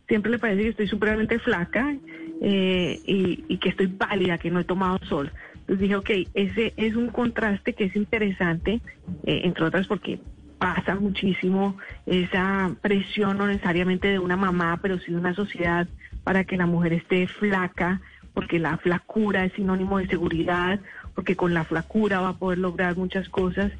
Siempre 0.09 0.33
le 0.33 0.41
parece 0.41 0.63
que 0.63 0.69
estoy 0.71 0.89
supremamente 0.89 1.39
flaca 1.39 1.95
eh, 2.41 3.01
y, 3.07 3.45
y 3.47 3.59
que 3.59 3.69
estoy 3.69 3.87
pálida, 3.87 4.37
que 4.39 4.51
no 4.51 4.59
he 4.59 4.65
tomado 4.65 4.99
sol. 5.07 5.31
Entonces 5.61 5.79
dije, 5.79 5.97
ok, 5.97 6.11
ese 6.35 6.75
es 6.77 6.97
un 6.97 7.09
contraste 7.09 7.73
que 7.73 7.85
es 7.85 7.95
interesante, 7.95 8.81
eh, 9.25 9.43
entre 9.45 9.65
otras 9.65 9.87
porque 9.87 10.19
pasa 10.59 10.97
muchísimo 10.97 11.77
esa 12.05 12.75
presión, 12.83 13.39
no 13.39 13.47
necesariamente 13.47 14.09
de 14.09 14.19
una 14.19 14.37
mamá, 14.37 14.81
pero 14.83 14.99
sí 14.99 15.13
de 15.13 15.19
una 15.19 15.35
sociedad 15.35 15.89
para 16.25 16.45
que 16.45 16.57
la 16.57 16.67
mujer 16.67 16.93
esté 16.93 17.27
flaca, 17.27 18.01
porque 18.35 18.59
la 18.59 18.77
flacura 18.79 19.45
es 19.45 19.53
sinónimo 19.53 19.99
de 19.99 20.09
seguridad, 20.09 20.81
porque 21.15 21.37
con 21.37 21.55
la 21.55 21.65
flacura 21.65 22.21
va 22.21 22.31
a 22.31 22.39
poder 22.39 22.59
lograr 22.59 22.97
muchas 22.97 23.29
cosas. 23.29 23.73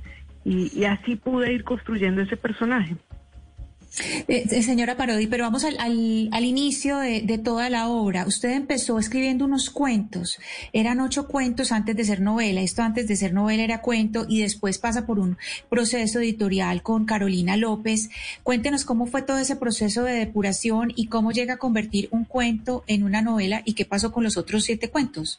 Y, 0.45 0.77
y 0.79 0.85
así 0.85 1.17
pude 1.17 1.53
ir 1.53 1.65
construyendo 1.65 2.23
ese 2.23 2.37
personaje. 2.37 2.97
Eh, 4.01 4.47
eh, 4.51 4.63
señora 4.63 4.97
Parodi, 4.97 5.27
pero 5.27 5.45
vamos 5.45 5.65
al, 5.65 5.77
al, 5.79 6.31
al 6.33 6.45
inicio 6.45 6.97
de, 6.99 7.21
de, 7.21 7.37
toda 7.37 7.69
la 7.69 7.89
obra. 7.89 8.27
Usted 8.27 8.51
empezó 8.51 8.99
escribiendo 8.99 9.45
unos 9.45 9.69
cuentos. 9.69 10.39
Eran 10.73 11.01
ocho 11.01 11.29
cuentos 11.29 11.73
antes 11.73 11.95
de 11.97 12.05
ser 12.05 12.21
novela. 12.23 12.63
Esto 12.63 12.83
antes 12.83 13.07
de 13.07 13.17
ser 13.17 13.35
novela 13.35 13.63
era 13.63 13.83
cuento 13.83 14.25
y 14.27 14.41
después 14.41 14.79
pasa 14.79 15.05
por 15.05 15.19
un 15.19 15.37
proceso 15.69 16.21
editorial 16.21 16.83
con 16.83 17.05
Carolina 17.05 17.59
López. 17.59 18.09
Cuéntenos 18.43 18.87
cómo 18.87 19.07
fue 19.07 19.23
todo 19.23 19.39
ese 19.39 19.57
proceso 19.57 20.05
de 20.05 20.15
depuración 20.15 20.93
y 20.97 21.09
cómo 21.09 21.33
llega 21.33 21.55
a 21.55 21.59
convertir 21.59 22.09
un 22.13 22.25
cuento 22.25 22.85
en 22.87 23.03
una 23.03 23.21
novela 23.21 23.61
y 23.67 23.75
qué 23.75 23.85
pasó 23.85 24.11
con 24.11 24.25
los 24.25 24.39
otros 24.39 24.65
siete 24.65 24.89
cuentos. 24.89 25.39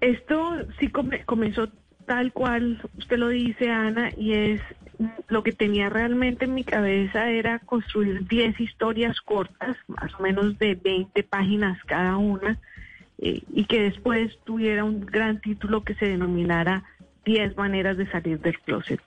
Esto 0.00 0.36
sí 0.80 0.88
come, 0.88 1.24
comenzó 1.26 1.68
tal 2.10 2.32
cual 2.32 2.82
usted 2.98 3.18
lo 3.18 3.28
dice, 3.28 3.70
Ana, 3.70 4.10
y 4.16 4.32
es 4.32 4.60
lo 5.28 5.44
que 5.44 5.52
tenía 5.52 5.88
realmente 5.88 6.46
en 6.46 6.54
mi 6.54 6.64
cabeza 6.64 7.30
era 7.30 7.60
construir 7.60 8.26
10 8.26 8.58
historias 8.58 9.20
cortas, 9.20 9.76
más 9.86 10.12
o 10.18 10.22
menos 10.24 10.58
de 10.58 10.74
20 10.74 11.22
páginas 11.22 11.78
cada 11.84 12.16
una, 12.16 12.58
eh, 13.18 13.42
y 13.52 13.64
que 13.66 13.82
después 13.82 14.36
tuviera 14.42 14.82
un 14.82 15.06
gran 15.06 15.40
título 15.40 15.84
que 15.84 15.94
se 15.94 16.06
denominara 16.06 16.82
10 17.24 17.56
maneras 17.56 17.96
de 17.96 18.10
salir 18.10 18.40
del 18.40 18.58
closet. 18.58 19.00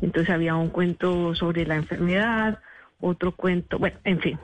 Entonces 0.00 0.34
había 0.34 0.56
un 0.56 0.70
cuento 0.70 1.34
sobre 1.34 1.66
la 1.66 1.76
enfermedad, 1.76 2.60
otro 2.98 3.32
cuento, 3.32 3.78
bueno, 3.78 3.98
en 4.04 4.20
fin, 4.20 4.38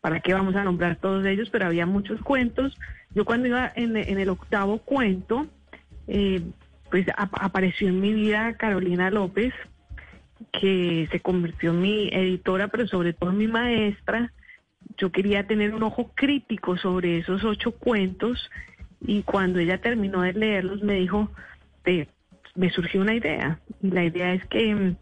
¿para 0.00 0.20
qué 0.20 0.32
vamos 0.32 0.56
a 0.56 0.64
nombrar 0.64 0.96
todos 0.96 1.26
ellos? 1.26 1.50
Pero 1.50 1.66
había 1.66 1.84
muchos 1.84 2.22
cuentos. 2.22 2.74
Yo 3.14 3.26
cuando 3.26 3.48
iba 3.48 3.70
en, 3.76 3.98
el 3.98 4.28
octavo 4.30 4.78
cuento, 4.78 5.46
eh, 6.08 6.40
pues 6.94 7.08
ap- 7.16 7.34
apareció 7.40 7.88
en 7.88 8.00
mi 8.00 8.12
vida 8.12 8.52
Carolina 8.56 9.10
López, 9.10 9.52
que 10.52 11.08
se 11.10 11.18
convirtió 11.18 11.70
en 11.72 11.80
mi 11.80 12.08
editora, 12.12 12.68
pero 12.68 12.86
sobre 12.86 13.12
todo 13.12 13.30
en 13.30 13.38
mi 13.38 13.48
maestra. 13.48 14.32
Yo 14.96 15.10
quería 15.10 15.44
tener 15.44 15.74
un 15.74 15.82
ojo 15.82 16.12
crítico 16.14 16.76
sobre 16.76 17.18
esos 17.18 17.42
ocho 17.42 17.72
cuentos 17.72 18.48
y 19.00 19.24
cuando 19.24 19.58
ella 19.58 19.78
terminó 19.78 20.22
de 20.22 20.34
leerlos 20.34 20.84
me 20.84 20.94
dijo, 20.94 21.32
"Te- 21.82 22.06
me 22.54 22.70
surgió 22.70 23.00
una 23.00 23.16
idea 23.16 23.58
y 23.82 23.90
la 23.90 24.04
idea 24.04 24.32
es 24.32 24.46
que 24.46 24.72
mm, 24.72 24.96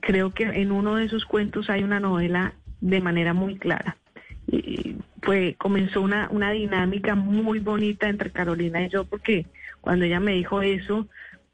creo 0.00 0.32
que 0.32 0.44
en 0.44 0.72
uno 0.72 0.94
de 0.96 1.04
esos 1.04 1.26
cuentos 1.26 1.68
hay 1.68 1.82
una 1.82 2.00
novela 2.00 2.54
de 2.80 3.02
manera 3.02 3.34
muy 3.34 3.58
clara. 3.58 3.98
Y 4.50 4.96
fue, 5.20 5.56
comenzó 5.58 6.00
una, 6.00 6.28
una 6.30 6.52
dinámica 6.52 7.14
muy 7.14 7.58
bonita 7.58 8.08
entre 8.08 8.30
Carolina 8.30 8.80
y 8.80 8.88
yo, 8.88 9.04
porque 9.04 9.44
cuando 9.86 10.04
ella 10.04 10.18
me 10.18 10.32
dijo 10.32 10.62
eso, 10.62 11.06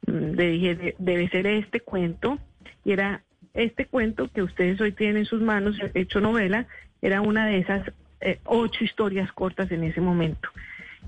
mm, 0.07 0.31
le 0.33 0.49
dije, 0.49 0.73
"De- 0.73 0.95
debe 0.97 1.29
ser 1.29 1.45
este 1.45 1.81
cuento, 1.81 2.39
y 2.83 2.91
era 2.91 3.21
este 3.53 3.85
cuento 3.85 4.27
que 4.33 4.41
ustedes 4.41 4.81
hoy 4.81 4.91
tienen 4.91 5.17
en 5.17 5.25
sus 5.25 5.39
manos, 5.39 5.77
hecho 5.93 6.19
novela, 6.19 6.65
era 6.99 7.21
una 7.21 7.45
de 7.45 7.59
esas 7.59 7.91
eh, 8.21 8.39
ocho 8.45 8.83
historias 8.83 9.31
cortas 9.33 9.69
en 9.71 9.83
ese 9.83 10.01
momento. 10.01 10.49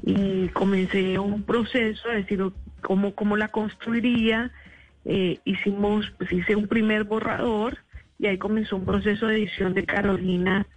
Y 0.04 0.50
comencé 0.50 1.18
un 1.18 1.42
proceso 1.42 2.10
a 2.10 2.14
decir 2.14 2.44
cómo, 2.82 3.16
cómo 3.16 3.38
la 3.38 3.48
construiría, 3.48 4.52
eh, 5.06 5.40
hicimos, 5.46 6.12
pues 6.20 6.32
hice 6.32 6.56
un 6.56 6.68
primer 6.68 7.06
borrador 7.06 7.80
y 8.20 8.28
ahí 8.28 8.38
comenzó 8.38 8.76
un 8.76 8.86
proceso 8.86 9.26
de 9.26 9.38
edición 9.38 9.74
de 9.74 9.84
Carolina 9.86 10.68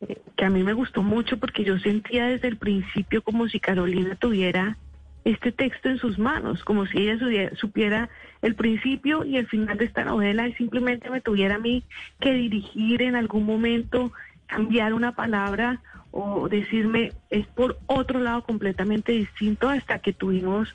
eh, 0.00 0.16
que 0.36 0.44
a 0.46 0.50
mí 0.50 0.62
me 0.62 0.72
gustó 0.72 1.02
mucho 1.02 1.36
porque 1.38 1.64
yo 1.64 1.78
sentía 1.80 2.28
desde 2.28 2.48
el 2.48 2.56
principio 2.56 3.20
como 3.20 3.46
si 3.48 3.60
Carolina 3.60 4.14
tuviera 4.14 4.78
este 5.24 5.52
texto 5.52 5.88
en 5.88 5.98
sus 5.98 6.18
manos, 6.18 6.64
como 6.64 6.86
si 6.86 6.98
ella 6.98 7.50
supiera, 7.54 8.08
el 8.42 8.54
principio 8.54 9.24
y 9.24 9.36
el 9.36 9.46
final 9.46 9.76
de 9.78 9.84
esta 9.84 10.04
novela 10.04 10.48
y 10.48 10.54
simplemente 10.54 11.10
me 11.10 11.20
tuviera 11.20 11.56
a 11.56 11.58
mí 11.58 11.84
que 12.20 12.32
dirigir 12.32 13.02
en 13.02 13.16
algún 13.16 13.44
momento, 13.44 14.12
cambiar 14.46 14.94
una 14.94 15.12
palabra 15.12 15.82
o 16.10 16.48
decirme 16.48 17.12
es 17.30 17.46
por 17.48 17.78
otro 17.86 18.20
lado 18.20 18.42
completamente 18.44 19.12
distinto 19.12 19.68
hasta 19.68 19.98
que 19.98 20.12
tuvimos 20.12 20.74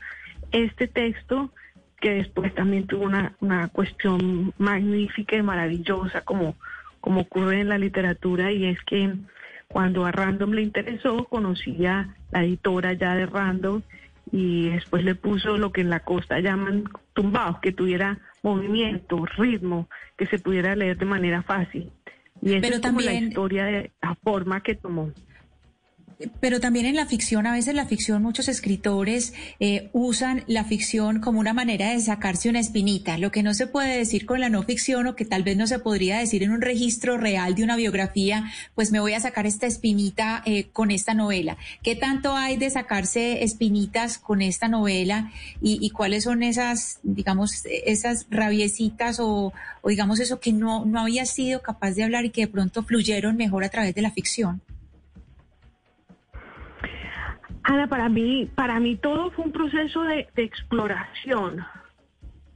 este 0.51 0.87
texto 0.87 1.51
que 1.99 2.15
después 2.15 2.53
también 2.53 2.85
tuvo 2.85 3.05
una, 3.05 3.35
una 3.39 3.69
cuestión 3.69 4.53
magnífica 4.57 5.35
y 5.35 5.41
maravillosa 5.41 6.21
como, 6.21 6.55
como 7.01 7.21
ocurre 7.21 7.61
en 7.61 7.69
la 7.69 7.77
literatura 7.77 8.51
y 8.51 8.65
es 8.65 8.79
que 8.83 9.15
cuando 9.69 10.05
a 10.05 10.11
Random 10.11 10.51
le 10.51 10.61
interesó 10.61 11.25
conocí 11.25 11.85
a 11.85 12.13
la 12.31 12.43
editora 12.43 12.93
ya 12.93 13.15
de 13.15 13.25
Random 13.25 13.81
y 14.35 14.71
después 14.71 15.03
le 15.05 15.13
puso 15.13 15.57
lo 15.59 15.71
que 15.71 15.81
en 15.81 15.91
la 15.91 15.99
costa 15.99 16.39
llaman 16.39 16.85
tumbados, 17.13 17.59
que 17.59 17.71
tuviera 17.71 18.17
movimiento, 18.41 19.23
ritmo, 19.37 19.87
que 20.17 20.25
se 20.25 20.39
pudiera 20.39 20.75
leer 20.75 20.97
de 20.97 21.05
manera 21.05 21.43
fácil. 21.43 21.91
Y 22.41 22.53
esa 22.53 22.61
Pero 22.61 22.75
es 22.77 22.81
como 22.81 22.99
la 22.99 23.05
también- 23.11 23.27
historia 23.29 23.65
de 23.65 23.91
la 24.01 24.15
forma 24.15 24.61
que 24.63 24.73
tomó. 24.73 25.11
Pero 26.39 26.59
también 26.59 26.85
en 26.85 26.95
la 26.95 27.05
ficción, 27.05 27.47
a 27.47 27.53
veces 27.53 27.75
la 27.75 27.85
ficción, 27.85 28.21
muchos 28.21 28.47
escritores 28.47 29.33
eh, 29.59 29.89
usan 29.93 30.43
la 30.47 30.63
ficción 30.63 31.19
como 31.19 31.39
una 31.39 31.53
manera 31.53 31.89
de 31.89 31.99
sacarse 31.99 32.49
una 32.49 32.59
espinita, 32.59 33.17
lo 33.17 33.31
que 33.31 33.43
no 33.43 33.53
se 33.53 33.67
puede 33.67 33.97
decir 33.97 34.25
con 34.25 34.39
la 34.39 34.49
no 34.49 34.63
ficción 34.63 35.07
o 35.07 35.15
que 35.15 35.25
tal 35.25 35.43
vez 35.43 35.57
no 35.57 35.67
se 35.67 35.79
podría 35.79 36.17
decir 36.17 36.43
en 36.43 36.51
un 36.51 36.61
registro 36.61 37.17
real 37.17 37.55
de 37.55 37.63
una 37.63 37.75
biografía, 37.75 38.51
pues 38.75 38.91
me 38.91 38.99
voy 38.99 39.13
a 39.13 39.19
sacar 39.19 39.45
esta 39.45 39.67
espinita 39.67 40.43
eh, 40.45 40.65
con 40.71 40.91
esta 40.91 41.13
novela. 41.13 41.57
¿Qué 41.81 41.95
tanto 41.95 42.35
hay 42.35 42.57
de 42.57 42.69
sacarse 42.69 43.43
espinitas 43.43 44.17
con 44.17 44.41
esta 44.41 44.67
novela 44.67 45.31
y, 45.61 45.79
y 45.81 45.89
cuáles 45.89 46.23
son 46.23 46.43
esas, 46.43 46.99
digamos, 47.03 47.63
esas 47.65 48.27
rabiecitas 48.29 49.19
o, 49.19 49.53
o 49.81 49.89
digamos 49.89 50.19
eso 50.19 50.39
que 50.39 50.53
no, 50.53 50.85
no 50.85 50.99
había 50.99 51.25
sido 51.25 51.61
capaz 51.61 51.91
de 51.91 52.03
hablar 52.03 52.25
y 52.25 52.29
que 52.29 52.41
de 52.41 52.47
pronto 52.47 52.83
fluyeron 52.83 53.35
mejor 53.35 53.63
a 53.63 53.69
través 53.69 53.95
de 53.95 54.01
la 54.01 54.11
ficción? 54.11 54.61
Ana, 57.63 57.87
para 57.87 58.09
mí, 58.09 58.49
para 58.55 58.79
mí 58.79 58.97
todo 58.97 59.31
fue 59.31 59.45
un 59.45 59.51
proceso 59.51 60.03
de, 60.03 60.27
exploración, 60.35 61.65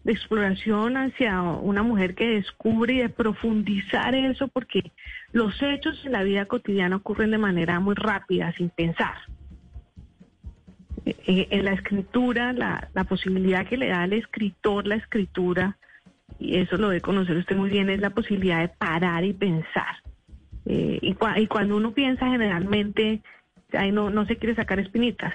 de 0.04 0.12
exploración 0.12 0.98
hacia 0.98 1.42
una 1.42 1.82
mujer 1.82 2.14
que 2.14 2.28
descubre 2.28 2.94
y 2.94 2.98
de 2.98 3.10
profundizar 3.10 4.16
eso, 4.16 4.50
porque 4.50 4.92
los 5.32 5.62
hechos 5.62 6.04
en 6.06 6.12
la 6.12 6.24
vida 6.24 6.46
cotidiana 6.46 6.98
ocurren 6.98 7.32
de 7.32 7.38
manera 7.38 7.80
muy 7.80 7.96
rápida, 7.96 8.52
sin 8.54 8.70
pensar. 8.70 9.16
Eh, 11.06 11.48
En 11.52 11.64
la 11.64 11.72
escritura, 11.72 12.52
la, 12.52 12.90
la 12.94 13.06
posibilidad 13.06 13.66
que 13.66 13.78
le 13.78 13.88
da 13.88 14.02
al 14.02 14.12
escritor 14.12 14.88
la 14.88 14.96
escritura, 14.96 15.78
y 16.38 16.58
eso 16.58 16.76
lo 16.76 16.90
debe 16.90 17.02
conocer 17.02 17.38
usted 17.38 17.56
muy 17.56 17.70
bien, 17.70 17.90
es 17.90 18.02
la 18.02 18.10
posibilidad 18.10 18.60
de 18.60 18.68
parar 18.68 19.24
y 19.24 19.32
pensar. 19.32 20.04
Eh, 20.66 21.00
y 21.02 21.48
cuando 21.48 21.78
uno 21.78 21.94
piensa 21.94 22.28
generalmente, 22.28 23.22
ahí 23.74 23.92
no, 23.92 24.10
no 24.10 24.26
se 24.26 24.38
quiere 24.38 24.56
sacar 24.56 24.80
espinitas. 24.80 25.34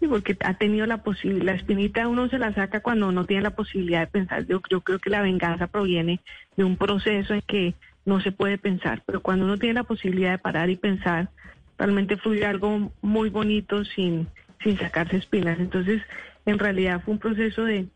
Sí, 0.00 0.06
porque 0.08 0.36
ha 0.40 0.54
tenido 0.54 0.84
la 0.86 1.02
posibilidad, 1.02 1.46
la 1.46 1.52
espinita 1.52 2.06
uno 2.08 2.28
se 2.28 2.38
la 2.38 2.52
saca 2.52 2.80
cuando 2.80 3.12
no 3.12 3.24
tiene 3.24 3.42
la 3.42 3.56
posibilidad 3.56 4.00
de 4.00 4.06
pensar. 4.06 4.46
Yo, 4.46 4.60
yo 4.68 4.82
creo 4.82 4.98
que 4.98 5.10
la 5.10 5.22
venganza 5.22 5.68
proviene 5.68 6.20
de 6.56 6.64
un 6.64 6.76
proceso 6.76 7.32
en 7.32 7.40
que 7.42 7.74
no 8.04 8.20
se 8.20 8.30
puede 8.30 8.58
pensar, 8.58 9.02
pero 9.06 9.20
cuando 9.20 9.46
uno 9.46 9.56
tiene 9.58 9.74
la 9.74 9.84
posibilidad 9.84 10.32
de 10.32 10.38
parar 10.38 10.70
y 10.70 10.76
pensar, 10.76 11.30
realmente 11.78 12.16
fluye 12.16 12.44
algo 12.44 12.92
muy 13.00 13.30
bonito 13.30 13.84
sin, 13.84 14.28
sin 14.62 14.78
sacarse 14.78 15.16
espinas. 15.16 15.58
Entonces, 15.58 16.02
en 16.44 16.58
realidad 16.58 17.02
fue 17.04 17.14
un 17.14 17.20
proceso 17.20 17.64
de, 17.64 17.86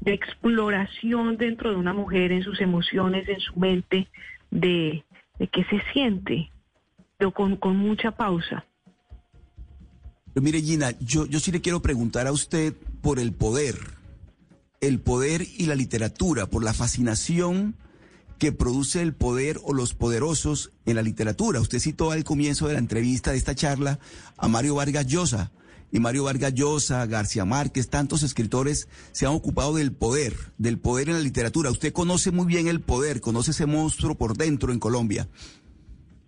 de 0.00 0.12
exploración 0.12 1.36
dentro 1.36 1.70
de 1.70 1.76
una 1.76 1.92
mujer, 1.92 2.32
en 2.32 2.42
sus 2.42 2.60
emociones, 2.60 3.28
en 3.28 3.40
su 3.40 3.58
mente, 3.58 4.08
de, 4.50 5.04
de 5.38 5.46
qué 5.48 5.64
se 5.64 5.80
siente, 5.92 6.50
pero 7.16 7.30
con, 7.30 7.56
con 7.56 7.76
mucha 7.76 8.10
pausa. 8.12 8.64
Pero 10.34 10.42
mire, 10.42 10.60
Gina, 10.60 10.98
yo, 10.98 11.26
yo 11.26 11.38
sí 11.38 11.52
le 11.52 11.60
quiero 11.60 11.80
preguntar 11.80 12.26
a 12.26 12.32
usted 12.32 12.74
por 13.00 13.20
el 13.20 13.32
poder, 13.32 13.78
el 14.80 15.00
poder 15.00 15.46
y 15.56 15.66
la 15.66 15.76
literatura, 15.76 16.46
por 16.46 16.64
la 16.64 16.74
fascinación 16.74 17.76
que 18.38 18.50
produce 18.50 19.00
el 19.00 19.14
poder 19.14 19.60
o 19.62 19.72
los 19.72 19.94
poderosos 19.94 20.72
en 20.86 20.96
la 20.96 21.02
literatura. 21.02 21.60
Usted 21.60 21.78
citó 21.78 22.10
al 22.10 22.24
comienzo 22.24 22.66
de 22.66 22.72
la 22.72 22.80
entrevista 22.80 23.30
de 23.30 23.38
esta 23.38 23.54
charla 23.54 24.00
a 24.36 24.48
Mario 24.48 24.74
Vargas 24.74 25.06
Llosa. 25.06 25.52
Y 25.92 26.00
Mario 26.00 26.24
Vargas 26.24 26.52
Llosa, 26.52 27.06
García 27.06 27.44
Márquez, 27.44 27.88
tantos 27.88 28.24
escritores 28.24 28.88
se 29.12 29.26
han 29.26 29.32
ocupado 29.32 29.76
del 29.76 29.92
poder, 29.92 30.34
del 30.58 30.80
poder 30.80 31.10
en 31.10 31.14
la 31.14 31.20
literatura. 31.20 31.70
Usted 31.70 31.92
conoce 31.92 32.32
muy 32.32 32.46
bien 32.46 32.66
el 32.66 32.80
poder, 32.80 33.20
conoce 33.20 33.52
ese 33.52 33.66
monstruo 33.66 34.16
por 34.16 34.36
dentro 34.36 34.72
en 34.72 34.80
Colombia 34.80 35.28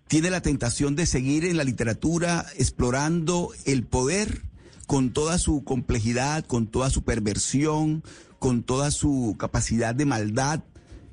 tiene 0.07 0.29
la 0.29 0.41
tentación 0.41 0.95
de 0.95 1.05
seguir 1.05 1.45
en 1.45 1.57
la 1.57 1.63
literatura 1.63 2.45
explorando 2.57 3.51
el 3.65 3.83
poder 3.83 4.41
con 4.87 5.11
toda 5.11 5.37
su 5.37 5.63
complejidad, 5.63 6.45
con 6.45 6.67
toda 6.67 6.89
su 6.89 7.03
perversión, 7.03 8.03
con 8.39 8.63
toda 8.63 8.91
su 8.91 9.35
capacidad 9.37 9.93
de 9.93 10.05
maldad 10.05 10.61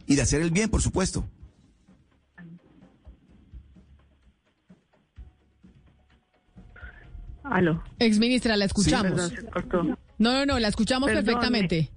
y 0.06 0.14
de 0.14 0.22
hacer 0.22 0.42
el 0.42 0.52
bien, 0.52 0.70
por 0.70 0.80
supuesto. 0.80 1.24
Aló. 7.42 7.82
Exministra, 7.98 8.56
la 8.56 8.64
escuchamos. 8.64 9.12
Perdón, 9.12 9.30
se 9.30 9.44
cortó. 9.46 9.82
No, 9.82 9.96
no, 10.18 10.46
no, 10.46 10.58
la 10.58 10.68
escuchamos 10.68 11.08
Perdón, 11.08 11.24
perfectamente. 11.24 11.90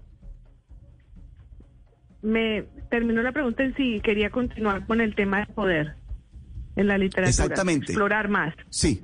Me 2.22 2.64
terminó 2.90 3.22
la 3.22 3.32
pregunta 3.32 3.64
en 3.64 3.76
si 3.76 4.02
quería 4.02 4.32
continuar 4.32 4.86
con 4.88 5.00
el 5.00 5.16
tema 5.16 5.38
del 5.38 5.48
poder 5.48 6.07
en 6.78 6.88
la 6.88 6.98
literatura. 6.98 7.30
Exactamente. 7.30 7.88
Explorar 7.88 8.30
más. 8.30 8.54
Sí. 8.70 9.04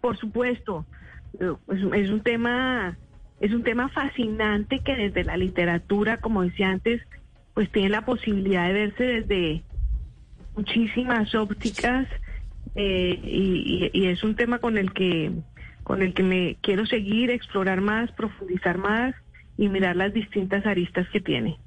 Por 0.00 0.16
supuesto. 0.16 0.86
Eh, 1.40 1.52
Es, 1.72 1.80
es 2.04 2.10
un 2.10 2.20
tema, 2.20 2.96
es 3.40 3.52
un 3.52 3.64
tema 3.64 3.88
fascinante 3.88 4.78
que 4.84 4.94
desde 4.94 5.24
la 5.24 5.36
literatura, 5.36 6.18
como 6.18 6.42
decía 6.42 6.68
antes, 6.70 7.02
pues 7.54 7.70
tiene 7.72 7.88
la 7.88 8.04
posibilidad 8.04 8.66
de 8.68 8.72
verse 8.72 9.04
desde 9.04 9.62
muchísimas 10.56 11.34
ópticas 11.34 12.06
eh, 12.76 13.18
y, 13.24 13.90
y- 13.94 14.00
y 14.04 14.06
es 14.06 14.22
un 14.24 14.34
tema 14.36 14.58
con 14.58 14.78
el 14.78 14.92
que 14.92 15.32
con 15.84 16.00
el 16.02 16.14
que 16.14 16.22
me 16.22 16.56
quiero 16.62 16.86
seguir, 16.86 17.30
explorar 17.30 17.82
más, 17.82 18.10
profundizar 18.12 18.78
más 18.78 19.14
y 19.58 19.68
mirar 19.68 19.96
las 19.96 20.14
distintas 20.14 20.64
aristas 20.64 21.06
que 21.12 21.20
tiene. 21.20 21.58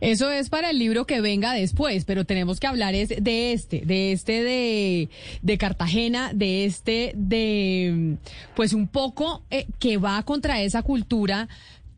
Eso 0.00 0.30
es 0.30 0.48
para 0.48 0.70
el 0.70 0.78
libro 0.78 1.06
que 1.06 1.20
venga 1.20 1.52
después, 1.54 2.04
pero 2.04 2.24
tenemos 2.24 2.60
que 2.60 2.66
hablar 2.66 2.94
es 2.94 3.08
de 3.08 3.52
este, 3.52 3.80
de 3.80 4.12
este 4.12 4.42
de, 5.42 5.58
Cartagena, 5.58 6.32
de 6.34 6.64
este 6.64 7.12
de, 7.16 8.16
pues 8.54 8.72
un 8.72 8.88
poco 8.88 9.42
eh, 9.50 9.66
que 9.78 9.96
va 9.96 10.22
contra 10.24 10.60
esa 10.62 10.82
cultura 10.82 11.48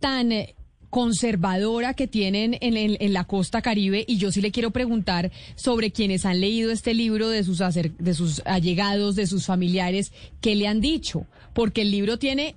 tan 0.01 0.33
eh, 0.33 0.55
conservadora 0.91 1.95
que 1.95 2.07
tienen 2.07 2.57
en, 2.61 2.77
en- 2.77 3.13
la 3.13 3.25
costa 3.25 3.61
caribe. 3.63 4.05
Y 4.07 4.17
yo 4.19 4.31
sí 4.31 4.41
le 4.41 4.53
quiero 4.53 4.71
preguntar 4.71 5.33
sobre 5.57 5.91
quienes 5.91 6.25
han 6.25 6.41
leído 6.41 6.71
este 6.71 6.95
libro 6.95 7.29
de 7.29 7.43
sus 7.43 7.59
de 7.99 8.15
sus 8.15 8.41
allegados, 8.45 9.17
de 9.17 9.27
sus 9.27 9.47
familiares, 9.47 10.13
qué 10.41 10.55
le 10.55 10.69
han 10.69 10.81
dicho, 10.81 11.27
porque 11.53 11.83
el 11.83 11.91
libro 11.91 12.19
tiene 12.19 12.55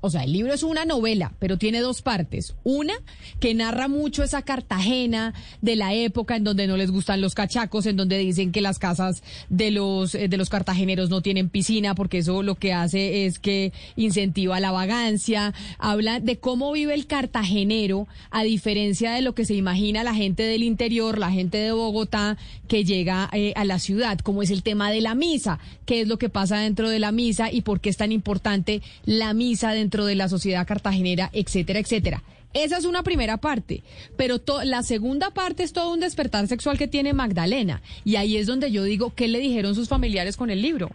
o 0.00 0.10
sea, 0.10 0.24
el 0.24 0.32
libro 0.32 0.52
es 0.52 0.62
una 0.62 0.84
novela, 0.84 1.32
pero 1.38 1.58
tiene 1.58 1.80
dos 1.80 2.02
partes. 2.02 2.54
Una 2.64 2.94
que 3.40 3.54
narra 3.54 3.88
mucho 3.88 4.22
esa 4.22 4.42
Cartagena 4.42 5.34
de 5.62 5.76
la 5.76 5.94
época 5.94 6.36
en 6.36 6.44
donde 6.44 6.66
no 6.66 6.76
les 6.76 6.90
gustan 6.90 7.20
los 7.20 7.34
cachacos, 7.34 7.86
en 7.86 7.96
donde 7.96 8.18
dicen 8.18 8.52
que 8.52 8.60
las 8.60 8.78
casas 8.78 9.22
de 9.48 9.70
los 9.70 10.14
eh, 10.14 10.28
de 10.28 10.36
los 10.36 10.50
cartageneros 10.50 11.10
no 11.10 11.22
tienen 11.22 11.48
piscina 11.48 11.94
porque 11.94 12.18
eso 12.18 12.42
lo 12.42 12.54
que 12.54 12.72
hace 12.72 13.26
es 13.26 13.38
que 13.38 13.72
incentiva 13.96 14.60
la 14.60 14.70
vagancia. 14.70 15.54
Habla 15.78 16.20
de 16.20 16.38
cómo 16.38 16.72
vive 16.72 16.94
el 16.94 17.06
cartagenero 17.06 18.06
a 18.30 18.42
diferencia 18.42 19.12
de 19.12 19.22
lo 19.22 19.34
que 19.34 19.44
se 19.44 19.54
imagina 19.54 20.04
la 20.04 20.14
gente 20.14 20.42
del 20.42 20.62
interior, 20.62 21.18
la 21.18 21.30
gente 21.30 21.58
de 21.58 21.72
Bogotá 21.72 22.36
que 22.68 22.84
llega 22.84 23.28
eh, 23.32 23.52
a 23.56 23.64
la 23.64 23.78
ciudad, 23.78 24.18
como 24.18 24.42
es 24.42 24.50
el 24.50 24.62
tema 24.62 24.90
de 24.90 25.00
la 25.00 25.14
misa, 25.14 25.58
qué 25.84 26.02
es 26.02 26.08
lo 26.08 26.18
que 26.18 26.28
pasa 26.28 26.58
dentro 26.58 26.88
de 26.90 26.98
la 26.98 27.12
misa 27.12 27.50
y 27.50 27.62
por 27.62 27.80
qué 27.80 27.90
es 27.90 27.96
tan 27.96 28.12
importante 28.12 28.82
la 29.04 29.34
misa 29.34 29.72
dentro 29.72 29.85
dentro 29.86 30.04
de 30.04 30.16
la 30.16 30.28
sociedad 30.28 30.66
cartagenera, 30.66 31.30
etcétera, 31.32 31.78
etcétera. 31.78 32.24
Esa 32.54 32.76
es 32.76 32.86
una 32.86 33.04
primera 33.04 33.36
parte, 33.36 33.84
pero 34.16 34.40
la 34.64 34.82
segunda 34.82 35.30
parte 35.30 35.62
es 35.62 35.72
todo 35.72 35.92
un 35.92 36.00
despertar 36.00 36.48
sexual 36.48 36.76
que 36.76 36.88
tiene 36.88 37.12
Magdalena. 37.12 37.82
Y 38.04 38.16
ahí 38.16 38.36
es 38.36 38.48
donde 38.48 38.72
yo 38.72 38.82
digo, 38.82 39.14
¿qué 39.14 39.28
le 39.28 39.38
dijeron 39.38 39.76
sus 39.76 39.88
familiares 39.88 40.36
con 40.36 40.50
el 40.50 40.60
libro? 40.60 40.90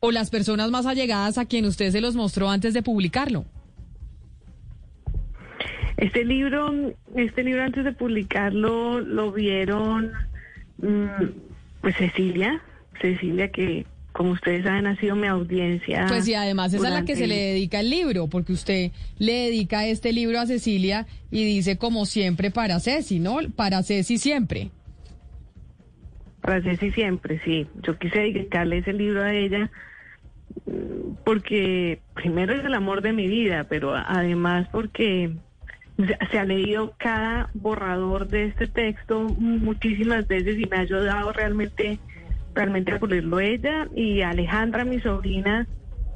O 0.00 0.10
las 0.10 0.30
personas 0.30 0.72
más 0.72 0.84
allegadas 0.86 1.38
a 1.38 1.44
quien 1.44 1.64
usted 1.64 1.92
se 1.92 2.00
los 2.00 2.16
mostró 2.16 2.50
antes 2.50 2.74
de 2.74 2.82
publicarlo. 2.82 3.44
Este 5.96 6.24
libro, 6.24 6.92
este 7.14 7.44
libro 7.44 7.62
antes 7.62 7.84
de 7.84 7.92
publicarlo 7.92 9.00
lo 9.00 9.30
vieron 9.30 10.10
mm, 10.78 11.28
pues 11.80 11.94
Cecilia, 11.96 12.60
Cecilia 13.00 13.52
que 13.52 13.86
como 14.12 14.32
ustedes 14.32 14.64
saben, 14.64 14.86
ha 14.86 14.96
sido 14.96 15.16
mi 15.16 15.26
audiencia. 15.26 16.06
Pues 16.08 16.28
y 16.28 16.34
además 16.34 16.72
es 16.74 16.84
a 16.84 16.90
la 16.90 17.04
que 17.04 17.16
se 17.16 17.26
le 17.26 17.36
dedica 17.36 17.80
el 17.80 17.90
libro, 17.90 18.28
porque 18.28 18.52
usted 18.52 18.92
le 19.18 19.32
dedica 19.32 19.86
este 19.86 20.12
libro 20.12 20.38
a 20.38 20.46
Cecilia 20.46 21.06
y 21.30 21.44
dice 21.44 21.78
como 21.78 22.04
siempre 22.06 22.50
para 22.50 22.78
Ceci, 22.78 23.18
¿no? 23.18 23.38
Para 23.56 23.82
Ceci 23.82 24.18
siempre. 24.18 24.70
Para 26.40 26.60
Ceci 26.62 26.90
siempre, 26.92 27.40
sí. 27.44 27.66
Yo 27.82 27.98
quise 27.98 28.18
dedicarle 28.18 28.78
ese 28.78 28.92
libro 28.92 29.22
a 29.22 29.32
ella 29.32 29.70
mm, 30.66 31.14
porque 31.24 32.00
primero 32.14 32.54
es 32.54 32.64
el 32.64 32.74
amor 32.74 33.00
de 33.00 33.12
mi 33.12 33.28
vida, 33.28 33.64
pero 33.64 33.94
además 33.94 34.68
porque 34.70 35.32
se 36.30 36.38
ha 36.38 36.44
leído 36.44 36.94
cada 36.98 37.50
borrador 37.54 38.28
de 38.28 38.46
este 38.46 38.66
texto 38.66 39.22
muchísimas 39.38 40.26
veces 40.26 40.58
y 40.58 40.66
me 40.66 40.78
ha 40.78 40.80
ayudado 40.80 41.32
realmente 41.32 41.98
realmente 42.54 42.98
leerlo 43.08 43.40
ella 43.40 43.88
y 43.94 44.22
Alejandra, 44.22 44.84
mi 44.84 45.00
sobrina, 45.00 45.66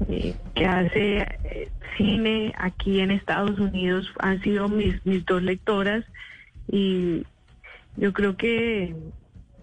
eh, 0.09 0.35
que 0.55 0.66
hace 0.66 1.18
eh, 1.44 1.68
cine 1.96 2.53
aquí 2.59 3.01
en 3.01 3.11
Estados 3.11 3.59
Unidos, 3.59 4.12
han 4.18 4.40
sido 4.42 4.68
mis, 4.68 5.01
dos 5.25 5.42
lectoras 5.42 6.05
y 6.70 7.25
yo 7.96 8.12
creo 8.12 8.37
que, 8.37 8.94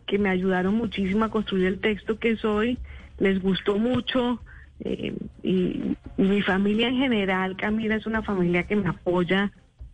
que 0.08 0.18
me 0.18 0.30
ayudaron 0.30 0.76
muchísimo 0.76 1.26
a 1.26 1.30
construir 1.30 1.68
el 1.68 1.80
texto 1.80 2.18
que 2.18 2.36
soy, 2.38 2.78
les 3.20 3.42
gustó 3.42 3.78
mucho 3.78 4.42
eh, 4.80 5.14
y 5.44 5.96
mi 6.18 6.42
familia 6.42 6.88
en 6.88 6.98
general, 6.98 7.56
Camila, 7.56 7.96
es 7.96 8.06
una 8.06 8.24
familia 8.24 8.64
que 8.64 8.76
me 8.76 8.90
apoya 8.90 9.52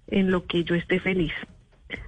en 0.08 0.32
lo 0.32 0.46
que 0.46 0.64
yo 0.64 0.76
esté 0.76 1.00
feliz. 1.00 1.34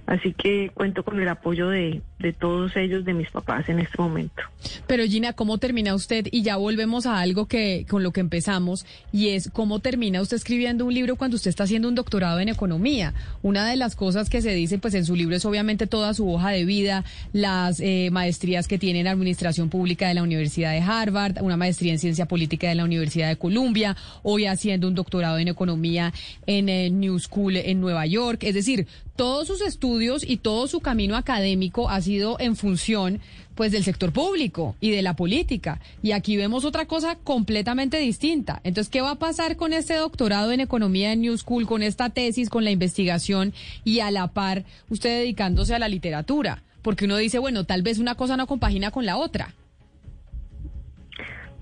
Así 0.06 0.32
que 0.32 0.70
cuento 0.74 1.04
con 1.04 1.20
el 1.20 1.28
apoyo 1.28 1.68
de, 1.68 2.02
todos 2.38 2.76
ellos, 2.76 3.04
de 3.04 3.14
mis 3.14 3.30
papás 3.30 3.68
en 3.68 3.80
este 3.80 4.00
momento. 4.00 4.42
Pero 4.86 5.04
Gina, 5.04 5.32
¿cómo 5.32 5.58
termina 5.58 5.94
usted? 5.94 6.26
Y 6.30 6.42
ya 6.42 6.56
volvemos 6.56 7.06
a 7.06 7.18
algo 7.18 7.46
que 7.46 7.84
con 7.88 8.02
lo 8.02 8.12
que 8.12 8.20
empezamos, 8.20 8.86
y 9.10 9.30
es 9.30 9.50
cómo 9.50 9.80
termina 9.80 10.20
usted 10.20 10.36
escribiendo 10.36 10.84
un 10.84 10.94
libro 10.94 11.16
cuando 11.16 11.36
usted 11.36 11.48
está 11.48 11.64
haciendo 11.64 11.88
un 11.88 11.94
doctorado 11.94 12.38
en 12.40 12.48
economía. 12.48 13.14
Una 13.42 13.66
de 13.66 13.76
las 13.76 13.96
cosas 13.96 14.30
que 14.30 14.42
se 14.42 14.52
dice 14.52 14.78
pues 14.78 14.94
en 14.94 15.04
su 15.04 15.16
libro 15.16 15.34
es 15.34 15.44
obviamente 15.44 15.86
toda 15.86 16.14
su 16.14 16.30
hoja 16.30 16.50
de 16.50 16.64
vida, 16.64 17.04
las 17.32 17.80
eh, 17.80 18.10
maestrías 18.12 18.68
que 18.68 18.78
tiene 18.78 19.00
en 19.00 19.08
Administración 19.08 19.68
Pública 19.68 20.08
de 20.08 20.14
la 20.14 20.22
Universidad 20.22 20.72
de 20.72 20.80
Harvard, 20.80 21.42
una 21.42 21.56
maestría 21.56 21.92
en 21.92 21.98
Ciencia 21.98 22.26
Política 22.26 22.68
de 22.68 22.74
la 22.76 22.84
Universidad 22.84 23.28
de 23.28 23.36
Columbia, 23.36 23.96
hoy 24.22 24.46
haciendo 24.46 24.86
un 24.86 24.94
doctorado 24.94 25.38
en 25.38 25.48
economía 25.48 26.12
en 26.46 26.68
el 26.68 27.00
New 27.00 27.18
School 27.18 27.56
en 27.56 27.80
Nueva 27.80 28.06
York. 28.06 28.44
Es 28.44 28.54
decir, 28.54 28.86
todos 29.22 29.46
sus 29.46 29.60
estudios 29.60 30.28
y 30.28 30.38
todo 30.38 30.66
su 30.66 30.80
camino 30.80 31.14
académico 31.14 31.88
ha 31.88 32.00
sido 32.00 32.38
en 32.40 32.56
función 32.56 33.20
pues 33.54 33.70
del 33.70 33.84
sector 33.84 34.12
público 34.12 34.74
y 34.80 34.90
de 34.90 35.00
la 35.00 35.14
política. 35.14 35.78
Y 36.02 36.10
aquí 36.10 36.36
vemos 36.36 36.64
otra 36.64 36.86
cosa 36.86 37.14
completamente 37.22 37.98
distinta. 37.98 38.60
Entonces, 38.64 38.90
¿qué 38.90 39.00
va 39.00 39.12
a 39.12 39.18
pasar 39.20 39.56
con 39.56 39.74
este 39.74 39.94
doctorado 39.94 40.50
en 40.50 40.58
economía 40.58 41.12
en 41.12 41.20
New 41.20 41.38
School, 41.38 41.68
con 41.68 41.84
esta 41.84 42.10
tesis, 42.10 42.50
con 42.50 42.64
la 42.64 42.72
investigación 42.72 43.52
y 43.84 44.00
a 44.00 44.10
la 44.10 44.26
par 44.26 44.64
usted 44.90 45.20
dedicándose 45.20 45.72
a 45.72 45.78
la 45.78 45.86
literatura? 45.86 46.64
Porque 46.82 47.04
uno 47.04 47.16
dice, 47.16 47.38
bueno, 47.38 47.62
tal 47.62 47.82
vez 47.82 48.00
una 48.00 48.16
cosa 48.16 48.36
no 48.36 48.48
compagina 48.48 48.90
con 48.90 49.06
la 49.06 49.18
otra. 49.18 49.54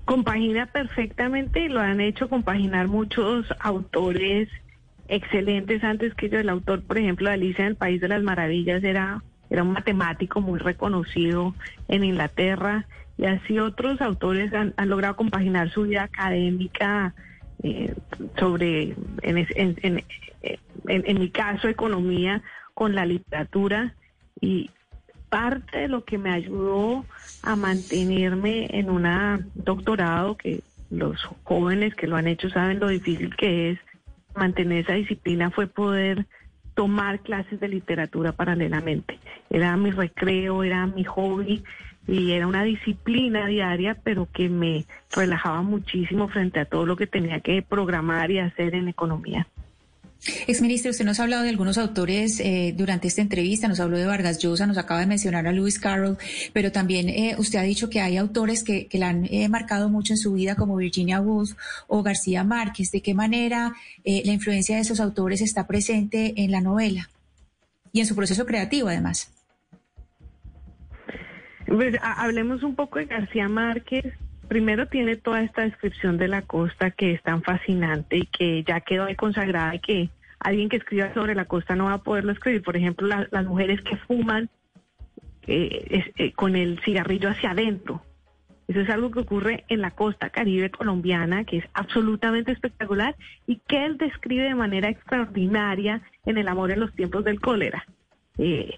Compagina 0.05 0.65
perfectamente 0.65 1.59
y 1.65 1.69
lo 1.69 1.79
han 1.79 2.01
hecho 2.01 2.27
compaginar 2.27 2.87
muchos 2.87 3.45
autores 3.59 4.49
excelentes 5.11 5.83
antes 5.83 6.15
que 6.15 6.29
yo. 6.29 6.39
El 6.39 6.49
autor, 6.49 6.81
por 6.81 6.97
ejemplo, 6.97 7.27
de 7.27 7.35
Alicia 7.35 7.65
en 7.65 7.71
el 7.71 7.75
País 7.75 8.01
de 8.01 8.07
las 8.07 8.23
Maravillas 8.23 8.83
era, 8.83 9.21
era 9.49 9.61
un 9.61 9.73
matemático 9.73 10.41
muy 10.41 10.57
reconocido 10.57 11.53
en 11.89 12.03
Inglaterra 12.03 12.85
y 13.17 13.25
así 13.25 13.59
otros 13.59 14.01
autores 14.01 14.51
han, 14.53 14.73
logrado 14.85 15.17
compaginar 15.17 15.69
su 15.69 15.83
vida 15.83 16.03
académica 16.03 17.13
eh, 17.61 17.93
sobre, 18.39 18.95
en, 19.21 19.37
en, 19.37 19.75
en, 19.83 20.03
en, 20.87 21.19
mi 21.19 21.29
caso, 21.29 21.67
economía 21.67 22.41
con 22.73 22.95
la 22.95 23.05
literatura 23.05 23.93
y 24.39 24.71
parte 25.29 25.79
de 25.79 25.87
lo 25.89 26.05
que 26.05 26.17
me 26.17 26.31
ayudó 26.31 27.05
a 27.43 27.55
mantenerme 27.55 28.67
en 28.71 28.89
un 28.89 29.05
doctorado 29.55 30.37
que 30.37 30.61
los 30.89 31.21
jóvenes 31.43 31.95
que 31.95 32.07
lo 32.07 32.15
han 32.15 32.27
hecho 32.27 32.49
saben 32.49 32.79
lo 32.79 32.87
difícil 32.87 33.35
que 33.35 33.71
es 33.71 33.79
mantener 34.35 34.79
esa 34.79 34.93
disciplina 34.93 35.51
fue 35.51 35.67
poder 35.67 36.25
tomar 36.73 37.19
clases 37.19 37.59
de 37.59 37.67
literatura 37.67 38.31
paralelamente. 38.31 39.19
Era 39.49 39.75
mi 39.77 39.91
recreo, 39.91 40.63
era 40.63 40.87
mi 40.87 41.03
hobby 41.03 41.63
y 42.07 42.31
era 42.31 42.47
una 42.47 42.63
disciplina 42.63 43.45
diaria, 43.45 43.97
pero 44.03 44.27
que 44.31 44.49
me 44.49 44.85
relajaba 45.15 45.61
muchísimo 45.61 46.27
frente 46.29 46.59
a 46.59 46.65
todo 46.65 46.85
lo 46.85 46.95
que 46.95 47.07
tenía 47.07 47.39
que 47.41 47.61
programar 47.61 48.31
y 48.31 48.39
hacer 48.39 48.75
en 48.75 48.87
economía. 48.87 49.47
Exministro, 50.45 50.91
usted 50.91 51.03
nos 51.03 51.19
ha 51.19 51.23
hablado 51.23 51.41
de 51.41 51.49
algunos 51.49 51.79
autores 51.79 52.39
eh, 52.39 52.75
durante 52.77 53.07
esta 53.07 53.21
entrevista, 53.21 53.67
nos 53.67 53.79
habló 53.79 53.97
de 53.97 54.05
Vargas 54.05 54.37
Llosa, 54.37 54.67
nos 54.67 54.77
acaba 54.77 54.99
de 54.99 55.07
mencionar 55.07 55.47
a 55.47 55.51
Lewis 55.51 55.79
Carroll, 55.79 56.17
pero 56.53 56.71
también 56.71 57.09
eh, 57.09 57.35
usted 57.39 57.57
ha 57.57 57.63
dicho 57.63 57.89
que 57.89 58.01
hay 58.01 58.17
autores 58.17 58.63
que, 58.63 58.85
que 58.85 58.99
la 58.99 59.09
han 59.09 59.25
eh, 59.25 59.49
marcado 59.49 59.89
mucho 59.89 60.13
en 60.13 60.17
su 60.17 60.33
vida, 60.33 60.55
como 60.55 60.75
Virginia 60.75 61.19
Woolf 61.19 61.53
o 61.87 62.03
García 62.03 62.43
Márquez. 62.43 62.91
¿De 62.91 63.01
qué 63.01 63.15
manera 63.15 63.73
la 64.03 64.31
influencia 64.31 64.75
de 64.75 64.81
esos 64.81 64.99
autores 64.99 65.41
está 65.41 65.65
presente 65.65 66.33
en 66.37 66.51
la 66.51 66.61
novela 66.61 67.09
y 67.91 67.99
en 67.99 68.05
su 68.05 68.15
proceso 68.15 68.45
creativo, 68.45 68.89
además? 68.89 69.31
Pues 71.65 71.95
hablemos 72.01 72.61
un 72.61 72.75
poco 72.75 72.99
de 72.99 73.05
García 73.05 73.49
Márquez 73.49 74.05
primero 74.51 74.85
tiene 74.85 75.15
toda 75.15 75.43
esta 75.43 75.61
descripción 75.61 76.17
de 76.17 76.27
la 76.27 76.41
costa 76.41 76.91
que 76.91 77.13
es 77.13 77.23
tan 77.23 77.41
fascinante 77.41 78.17
y 78.17 78.25
que 78.25 78.65
ya 78.65 78.81
quedó 78.81 79.05
ahí 79.05 79.15
consagrada 79.15 79.75
y 79.75 79.79
que 79.79 80.09
alguien 80.39 80.67
que 80.67 80.75
escriba 80.75 81.13
sobre 81.13 81.35
la 81.35 81.45
costa 81.45 81.77
no 81.77 81.85
va 81.85 81.93
a 81.93 82.03
poderlo 82.03 82.33
escribir. 82.33 82.61
Por 82.61 82.75
ejemplo, 82.75 83.07
las 83.07 83.45
mujeres 83.45 83.79
que 83.79 83.95
fuman 83.95 84.49
eh, 85.47 86.11
eh, 86.17 86.33
con 86.33 86.57
el 86.57 86.81
cigarrillo 86.83 87.29
hacia 87.29 87.51
adentro. 87.51 88.03
Eso 88.67 88.81
es 88.81 88.89
algo 88.89 89.09
que 89.09 89.19
ocurre 89.19 89.63
en 89.69 89.79
la 89.79 89.91
costa 89.91 90.31
caribe 90.31 90.69
colombiana, 90.69 91.45
que 91.45 91.59
es 91.59 91.65
absolutamente 91.73 92.51
espectacular 92.51 93.15
y 93.47 93.61
que 93.69 93.85
él 93.85 93.97
describe 93.97 94.43
de 94.43 94.55
manera 94.55 94.89
extraordinaria 94.89 96.01
en 96.25 96.37
El 96.37 96.49
amor 96.49 96.71
en 96.71 96.81
los 96.81 96.93
tiempos 96.93 97.23
del 97.23 97.39
cólera. 97.39 97.85
Eh, 98.37 98.77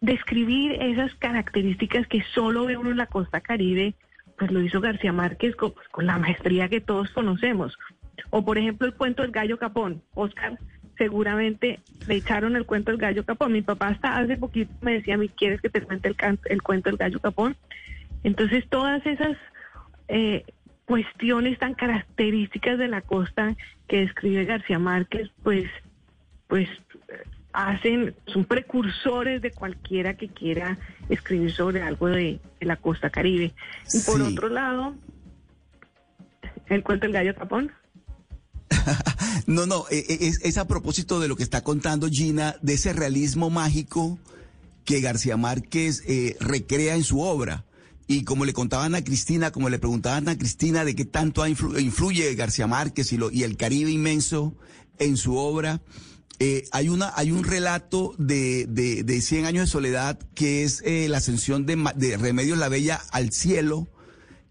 describir 0.00 0.80
esas 0.80 1.14
características 1.16 2.06
que 2.06 2.22
solo 2.34 2.66
ve 2.66 2.76
uno 2.76 2.90
en 2.90 2.96
la 2.96 3.06
costa 3.06 3.40
caribe, 3.40 3.94
pues 4.38 4.50
lo 4.50 4.60
hizo 4.60 4.80
García 4.80 5.12
Márquez 5.12 5.56
con, 5.56 5.72
pues, 5.72 5.88
con, 5.88 6.06
la 6.06 6.18
maestría 6.18 6.68
que 6.68 6.80
todos 6.80 7.10
conocemos. 7.10 7.76
O 8.30 8.44
por 8.44 8.58
ejemplo 8.58 8.86
el 8.86 8.94
cuento 8.94 9.22
del 9.22 9.32
gallo 9.32 9.58
capón. 9.58 10.02
Oscar 10.14 10.58
seguramente 10.96 11.80
le 12.06 12.16
echaron 12.16 12.56
el 12.56 12.66
cuento 12.66 12.90
del 12.90 13.00
gallo 13.00 13.24
capón. 13.24 13.52
Mi 13.52 13.62
papá 13.62 13.88
hasta 13.88 14.16
hace 14.16 14.36
poquito 14.36 14.72
me 14.80 14.94
decía, 14.94 15.16
¿me 15.16 15.28
quieres 15.28 15.60
que 15.60 15.70
te 15.70 15.82
cuente 15.82 16.08
el, 16.08 16.16
el 16.46 16.62
cuento 16.62 16.90
del 16.90 16.98
gallo 16.98 17.20
capón? 17.20 17.56
Entonces 18.22 18.68
todas 18.68 19.04
esas 19.06 19.36
eh, 20.08 20.44
cuestiones 20.84 21.58
tan 21.58 21.74
características 21.74 22.78
de 22.78 22.88
la 22.88 23.02
costa 23.02 23.56
que 23.86 24.00
describe 24.00 24.44
García 24.44 24.78
Márquez, 24.78 25.30
pues, 25.42 25.68
pues 26.46 26.68
hacen, 27.66 28.14
son 28.26 28.44
precursores 28.44 29.42
de 29.42 29.50
cualquiera 29.50 30.14
que 30.14 30.28
quiera 30.28 30.78
escribir 31.08 31.52
sobre 31.52 31.82
algo 31.82 32.08
de, 32.08 32.40
la 32.60 32.76
costa 32.76 33.10
caribe. 33.10 33.52
Y 33.92 34.00
por 34.00 34.20
otro 34.20 34.48
lado, 34.48 34.94
¿El 36.68 36.82
cuento 36.82 37.06
del 37.06 37.14
gallo 37.14 37.34
tapón? 37.34 37.72
no, 39.46 39.66
no, 39.66 39.86
e, 39.90 40.04
e, 40.08 40.28
es, 40.28 40.40
es, 40.42 40.58
a 40.58 40.66
propósito 40.66 41.18
de 41.18 41.28
lo 41.28 41.36
que 41.36 41.42
está 41.42 41.62
contando 41.62 42.08
Gina, 42.08 42.56
de 42.60 42.74
ese 42.74 42.92
realismo 42.92 43.48
mágico 43.48 44.18
que 44.84 45.00
García 45.00 45.36
Márquez 45.36 46.02
eh, 46.06 46.36
recrea 46.40 46.94
en 46.94 47.04
su 47.04 47.20
obra. 47.20 47.64
Y 48.06 48.24
como 48.24 48.44
le 48.44 48.52
contaban 48.52 48.94
a 48.94 49.02
Cristina, 49.02 49.50
como 49.50 49.68
le 49.68 49.78
preguntaban 49.78 50.28
a 50.28 50.36
Cristina 50.36 50.84
de 50.84 50.94
qué 50.94 51.04
tanto 51.04 51.46
influye 51.46 52.34
García 52.34 52.66
Márquez 52.66 53.12
y, 53.12 53.16
lo, 53.16 53.30
y 53.30 53.42
el 53.42 53.56
Caribe 53.56 53.90
inmenso 53.90 54.54
en 54.98 55.16
su 55.16 55.36
obra, 55.36 55.80
eh, 56.40 56.68
hay, 56.70 56.88
una, 56.88 57.12
hay 57.16 57.32
un 57.32 57.42
relato 57.42 58.14
de, 58.16 58.66
de, 58.68 59.02
de 59.02 59.20
100 59.20 59.46
años 59.46 59.64
de 59.66 59.72
soledad 59.72 60.18
que 60.34 60.62
es 60.62 60.82
eh, 60.84 61.08
la 61.08 61.18
ascensión 61.18 61.66
de, 61.66 61.76
de 61.96 62.16
Remedios 62.16 62.58
la 62.58 62.68
Bella 62.68 63.02
al 63.10 63.32
cielo, 63.32 63.88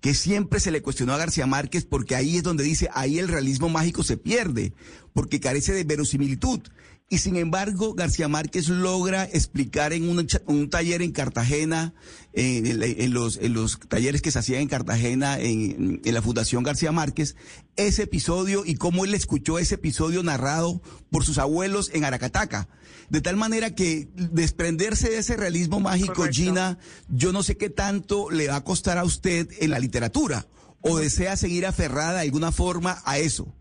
que 0.01 0.13
siempre 0.13 0.59
se 0.59 0.71
le 0.71 0.81
cuestionó 0.81 1.13
a 1.13 1.17
García 1.17 1.47
Márquez 1.47 1.85
porque 1.85 2.15
ahí 2.15 2.37
es 2.37 2.43
donde 2.43 2.63
dice, 2.63 2.89
ahí 2.93 3.19
el 3.19 3.29
realismo 3.29 3.69
mágico 3.69 4.03
se 4.03 4.17
pierde, 4.17 4.73
porque 5.13 5.39
carece 5.39 5.73
de 5.73 5.85
verosimilitud. 5.85 6.61
Y 7.09 7.19
sin 7.19 7.37
embargo, 7.37 7.93
García 7.93 8.27
Márquez 8.27 8.67
logra 8.67 9.23
explicar 9.23 9.93
en 9.93 10.09
un, 10.09 10.27
un 10.45 10.69
taller 10.69 11.01
en 11.01 11.13
Cartagena, 11.13 11.93
en, 12.33 13.13
los, 13.13 13.37
en, 13.37 13.53
los, 13.53 13.79
talleres 13.79 14.21
que 14.21 14.29
se 14.29 14.39
hacían 14.39 14.59
en 14.61 14.67
Cartagena, 14.67 15.39
en, 15.39 16.01
en, 16.03 16.13
la 16.13 16.21
Fundación 16.21 16.63
García 16.63 16.91
Márquez, 16.91 17.37
ese 17.77 18.03
episodio 18.03 18.63
y 18.65 18.75
cómo 18.75 19.05
él 19.05 19.13
escuchó 19.13 19.57
ese 19.57 19.75
episodio 19.75 20.21
narrado 20.21 20.81
por 21.09 21.23
sus 21.23 21.37
abuelos 21.37 21.91
en 21.93 22.03
Aracataca. 22.03 22.67
De 23.09 23.21
tal 23.21 23.37
manera 23.37 23.73
que 23.73 24.09
desprenderse 24.15 25.09
de 25.09 25.19
ese 25.19 25.37
realismo 25.37 25.79
mágico, 25.79 26.25
Gina, 26.29 26.77
yo 27.07 27.31
no 27.31 27.41
sé 27.41 27.55
qué 27.55 27.69
tanto 27.69 28.29
le 28.29 28.49
va 28.49 28.57
a 28.57 28.63
costar 28.65 28.97
a 28.97 29.05
usted 29.05 29.47
en 29.59 29.69
la 29.69 29.79
literatura 29.79 30.47
o 30.81 30.97
desea 30.97 31.37
seguir 31.37 31.65
aferrada 31.65 32.15
de 32.15 32.21
alguna 32.21 32.51
forma 32.51 33.01
a 33.05 33.17
eso. 33.17 33.53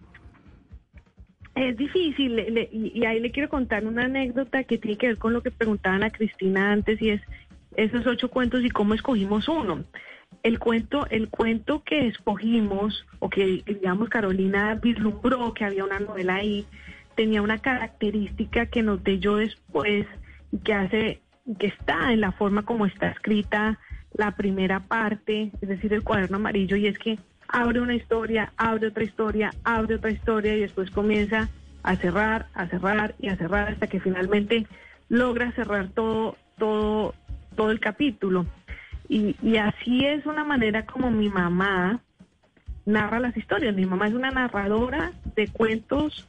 Es 1.57 1.75
difícil, 1.79 2.39
y, 2.71 3.05
ahí 3.07 3.19
le 3.19 3.31
quiero 3.31 3.49
contar 3.49 3.87
una 3.87 4.05
anécdota 4.05 4.65
que 4.65 4.77
tiene 4.77 4.99
que 4.99 5.09
ver 5.09 5.19
con 5.19 5.33
lo 5.33 5.43
que 5.43 5.51
preguntaban 5.51 6.03
a 6.03 6.11
Cristina 6.11 6.71
antes, 6.71 7.01
y 7.01 7.11
es 7.11 7.23
esos 7.77 8.07
ocho 8.07 8.29
cuentos 8.29 8.63
y 8.63 8.69
cómo 8.69 8.93
escogimos 8.93 9.49
uno. 9.49 9.85
El 10.43 10.59
cuento, 10.59 11.07
el 11.09 11.31
cuento 11.31 11.83
que 11.83 12.09
escogimos, 12.09 13.07
o 13.21 13.31
que 13.31 13.63
digamos 13.67 14.11
Carolina 14.11 14.75
vislumbró 14.75 15.55
que 15.55 15.65
había 15.65 15.85
una 15.85 15.99
novela 15.99 16.37
ahí, 16.37 16.67
tenía 17.15 17.41
una 17.41 17.59
característica 17.59 18.67
que 18.67 18.83
noté 18.83 19.19
yo 19.19 19.37
después, 19.37 20.07
que 20.63 20.75
hace, 20.75 21.23
que 21.59 21.69
está 21.69 22.13
en 22.13 22.21
la 22.21 22.33
forma 22.33 22.65
como 22.65 22.85
está 22.85 23.09
escrita 23.09 23.79
la 24.13 24.37
primera 24.37 24.81
parte, 24.81 25.53
es 25.61 25.69
decir, 25.69 25.95
el 25.95 26.05
cuaderno 26.05 26.37
amarillo, 26.37 26.77
y 26.77 26.87
es 26.87 26.99
que 26.99 27.19
abre 27.49 27.81
una 27.81 27.95
historia, 27.95 28.53
abre 28.57 28.89
otra 28.89 29.05
historia, 29.05 29.53
abre 29.65 29.97
otra 29.97 30.11
historia 30.11 30.55
y 30.55 30.61
después 30.61 30.91
comienza 30.91 31.49
a 31.83 31.97
cerrar, 31.97 32.47
a 32.55 32.67
cerrar 32.67 33.15
y 33.19 33.29
a 33.29 33.37
cerrar 33.37 33.69
hasta 33.69 33.87
que 33.87 34.01
finalmente 34.01 34.67
logra 35.09 35.53
cerrar 35.53 35.89
todo, 35.91 36.37
todo, 36.59 37.15
todo 37.55 37.71
el 37.71 37.81
capítulo. 37.81 38.47
Y, 39.09 39.57
así 39.57 40.05
es 40.05 40.27
una 40.27 40.45
manera 40.45 40.85
como 40.85 41.13
mi 41.13 41.29
mamá 41.29 42.01
narra 42.85 43.21
las 43.21 43.37
historias. 43.37 43.75
Mi 43.75 43.87
mamá 43.87 44.09
es 44.09 44.15
una 44.15 44.33
narradora 44.33 45.13
de 45.37 45.47
cuentos 45.47 46.27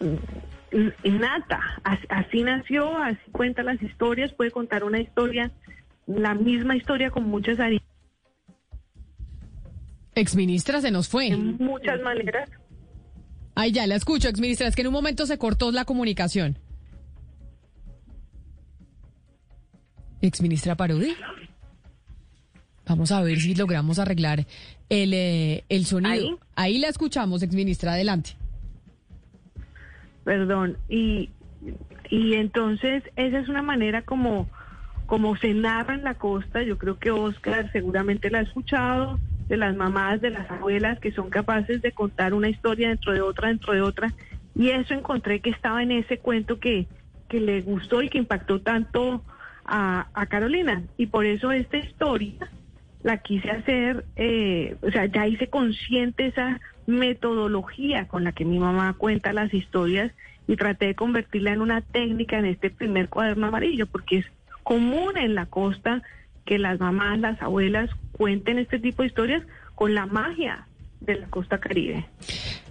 mm, 0.00 0.88
innata. 1.02 1.60
Así, 1.84 2.06
así 2.08 2.42
nació, 2.42 2.96
así 2.96 3.30
cuenta 3.30 3.62
las 3.62 3.82
historias, 3.82 4.32
puede 4.32 4.50
contar 4.50 4.84
una 4.84 5.00
historia, 5.00 5.50
la 6.06 6.34
misma 6.34 6.76
historia 6.76 7.10
con 7.10 7.24
muchas 7.24 7.60
aristas 7.60 7.93
Exministra 10.14 10.80
se 10.80 10.90
nos 10.90 11.08
fue. 11.08 11.30
De 11.30 11.36
muchas 11.36 12.00
maneras. 12.02 12.48
Ay, 13.54 13.72
ya 13.72 13.86
la 13.86 13.94
escucho, 13.94 14.28
exministra. 14.28 14.66
Es 14.66 14.74
que 14.74 14.82
en 14.82 14.88
un 14.88 14.92
momento 14.92 15.26
se 15.26 15.38
cortó 15.38 15.70
la 15.70 15.84
comunicación. 15.84 16.58
Exministra 20.20 20.74
Parodi. 20.74 21.14
Vamos 22.86 23.12
a 23.12 23.22
ver 23.22 23.38
si 23.38 23.54
logramos 23.54 23.98
arreglar 23.98 24.46
el, 24.88 25.14
eh, 25.14 25.64
el 25.68 25.86
sonido. 25.86 26.38
¿Ahí? 26.54 26.78
la 26.78 26.88
escuchamos, 26.88 27.42
exministra. 27.42 27.92
Adelante. 27.92 28.30
Perdón. 30.24 30.76
Y, 30.88 31.30
y 32.10 32.34
entonces 32.34 33.02
esa 33.16 33.38
es 33.38 33.48
una 33.48 33.62
manera 33.62 34.02
como, 34.02 34.48
como 35.06 35.36
se 35.36 35.54
narra 35.54 35.94
en 35.94 36.04
la 36.04 36.14
costa. 36.14 36.62
Yo 36.62 36.78
creo 36.78 36.98
que 36.98 37.10
Oscar 37.10 37.70
seguramente 37.72 38.30
la 38.30 38.38
ha 38.38 38.42
escuchado 38.42 39.18
de 39.48 39.56
las 39.56 39.76
mamás, 39.76 40.20
de 40.20 40.30
las 40.30 40.50
abuelas 40.50 40.98
que 41.00 41.12
son 41.12 41.30
capaces 41.30 41.82
de 41.82 41.92
contar 41.92 42.34
una 42.34 42.48
historia 42.48 42.88
dentro 42.88 43.12
de 43.12 43.20
otra, 43.20 43.48
dentro 43.48 43.72
de 43.72 43.82
otra. 43.82 44.12
Y 44.54 44.70
eso 44.70 44.94
encontré 44.94 45.40
que 45.40 45.50
estaba 45.50 45.82
en 45.82 45.92
ese 45.92 46.18
cuento 46.18 46.58
que, 46.58 46.86
que 47.28 47.40
le 47.40 47.60
gustó 47.62 48.02
y 48.02 48.08
que 48.08 48.18
impactó 48.18 48.60
tanto 48.60 49.22
a, 49.64 50.26
Carolina. 50.28 50.82
Y 50.96 51.06
por 51.06 51.26
eso 51.26 51.52
esta 51.52 51.76
historia 51.76 52.50
la 53.02 53.18
quise 53.18 53.50
hacer, 53.50 54.04
eh, 54.16 54.76
o 54.82 54.90
sea, 54.90 55.06
ya 55.06 55.26
hice 55.26 55.48
consciente 55.48 56.26
esa 56.26 56.60
metodología 56.86 58.08
con 58.08 58.24
la 58.24 58.32
que 58.32 58.44
mi 58.44 58.58
mamá 58.58 58.94
cuenta 58.96 59.32
las 59.32 59.52
historias 59.52 60.12
y 60.46 60.56
traté 60.56 60.86
de 60.86 60.94
convertirla 60.94 61.52
en 61.52 61.60
una 61.60 61.80
técnica 61.80 62.38
en 62.38 62.46
este 62.46 62.70
primer 62.70 63.08
cuaderno 63.08 63.46
amarillo, 63.46 63.86
porque 63.86 64.18
es 64.18 64.26
común 64.62 65.16
en 65.16 65.34
la 65.34 65.46
costa 65.46 66.02
que 66.44 66.58
las 66.58 66.80
mamás, 66.80 67.18
las 67.18 67.40
abuelas 67.42 67.90
cuenten 68.12 68.58
este 68.58 68.78
tipo 68.78 69.02
de 69.02 69.08
historias 69.08 69.42
con 69.74 69.94
la 69.94 70.06
magia 70.06 70.66
de 71.00 71.16
la 71.16 71.26
costa 71.28 71.58
caribe. 71.58 72.06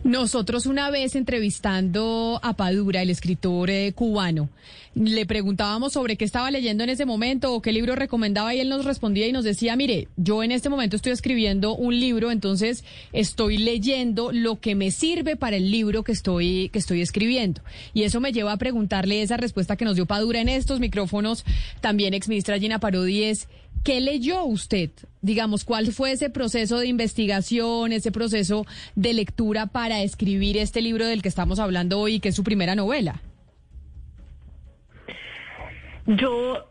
Nosotros 0.04 0.66
una 0.66 0.90
vez 0.90 1.16
entrevistando 1.16 2.40
a 2.44 2.54
Padura, 2.54 3.02
el 3.02 3.10
escritor 3.10 3.70
eh, 3.70 3.94
cubano, 3.94 4.50
le 4.96 5.26
preguntábamos 5.26 5.94
sobre 5.94 6.18
qué 6.18 6.26
estaba 6.26 6.52
leyendo 6.52 6.84
en 6.84 6.90
ese 6.90 7.06
momento 7.06 7.54
o 7.54 7.62
qué 7.62 7.72
libro 7.72 7.96
recomendaba 7.96 8.54
y 8.54 8.60
él 8.60 8.70
nos 8.70 8.86
respondía 8.86 9.28
y 9.28 9.32
nos 9.32 9.44
decía, 9.44 9.76
mire, 9.76 10.08
yo 10.18 10.44
en 10.44 10.52
este 10.52 10.70
momento 10.70 10.96
estoy 10.96 11.14
escribiendo 11.14 11.76
un 11.76 12.00
libro, 12.00 12.32
entonces 12.32 12.84
estoy 13.12 13.58
leyendo 13.58 14.32
lo 14.32 14.60
que 14.60 14.76
me 14.76 14.92
sirve 14.92 15.36
para 15.36 15.56
el 15.56 15.72
libro 15.72 16.04
que 16.04 16.12
estoy, 16.12 16.70
que 16.70 16.80
estoy 16.80 17.02
escribiendo. 17.02 17.62
Y 17.94 18.04
eso 18.04 18.20
me 18.20 18.34
lleva 18.34 18.52
a 18.52 18.58
preguntarle 18.58 19.22
esa 19.22 19.38
respuesta 19.38 19.78
que 19.78 19.86
nos 19.86 19.96
dio 19.96 20.06
Padura 20.06 20.42
en 20.42 20.50
estos 20.50 20.80
micrófonos, 20.80 21.46
también 21.82 22.14
exministra 22.14 22.60
Gina 22.60 22.80
Parodi, 22.80 23.24
es, 23.24 23.48
¿qué 23.84 24.02
leyó 24.02 24.44
usted? 24.46 24.92
Digamos, 25.22 25.66
¿cuál 25.66 25.92
fue 25.92 26.12
ese 26.12 26.30
proceso 26.30 26.80
de 26.80 26.88
investigación, 26.88 27.92
ese 27.92 28.12
proceso 28.12 28.66
de 28.96 29.14
lectura 29.14 29.68
para 29.68 30.02
escribir 30.02 30.58
este 30.58 30.82
libro 30.82 31.06
del 31.06 31.22
que 31.22 31.30
estamos 31.30 31.60
hablando 31.60 32.00
hoy, 32.00 32.20
que 32.20 32.30
es 32.30 32.36
su 32.36 32.44
primera 32.44 32.76
novela? 32.76 33.22
Yo 36.06 36.70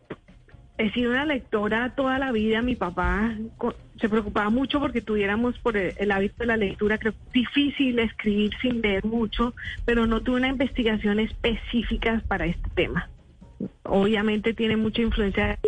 he 0.78 0.90
sido 0.92 1.10
una 1.10 1.24
lectora 1.24 1.94
toda 1.94 2.18
la 2.18 2.32
vida. 2.32 2.60
Mi 2.60 2.76
papá 2.76 3.34
se 4.00 4.08
preocupaba 4.08 4.50
mucho 4.50 4.80
porque 4.80 5.00
tuviéramos 5.00 5.58
por 5.58 5.76
el, 5.76 6.10
hábito 6.10 6.36
de 6.40 6.46
la 6.46 6.56
lectura. 6.56 6.98
Creo 6.98 7.14
difícil 7.32 7.98
escribir 7.98 8.50
sin 8.60 8.82
leer 8.82 9.04
mucho, 9.04 9.54
pero 9.84 10.06
no 10.06 10.22
tuve 10.22 10.36
una 10.36 10.48
investigación 10.48 11.20
específica 11.20 12.22
para 12.28 12.46
este 12.46 12.68
tema. 12.74 13.08
Obviamente 13.84 14.54
tiene 14.54 14.76
mucha 14.76 15.02
influencia 15.02 15.58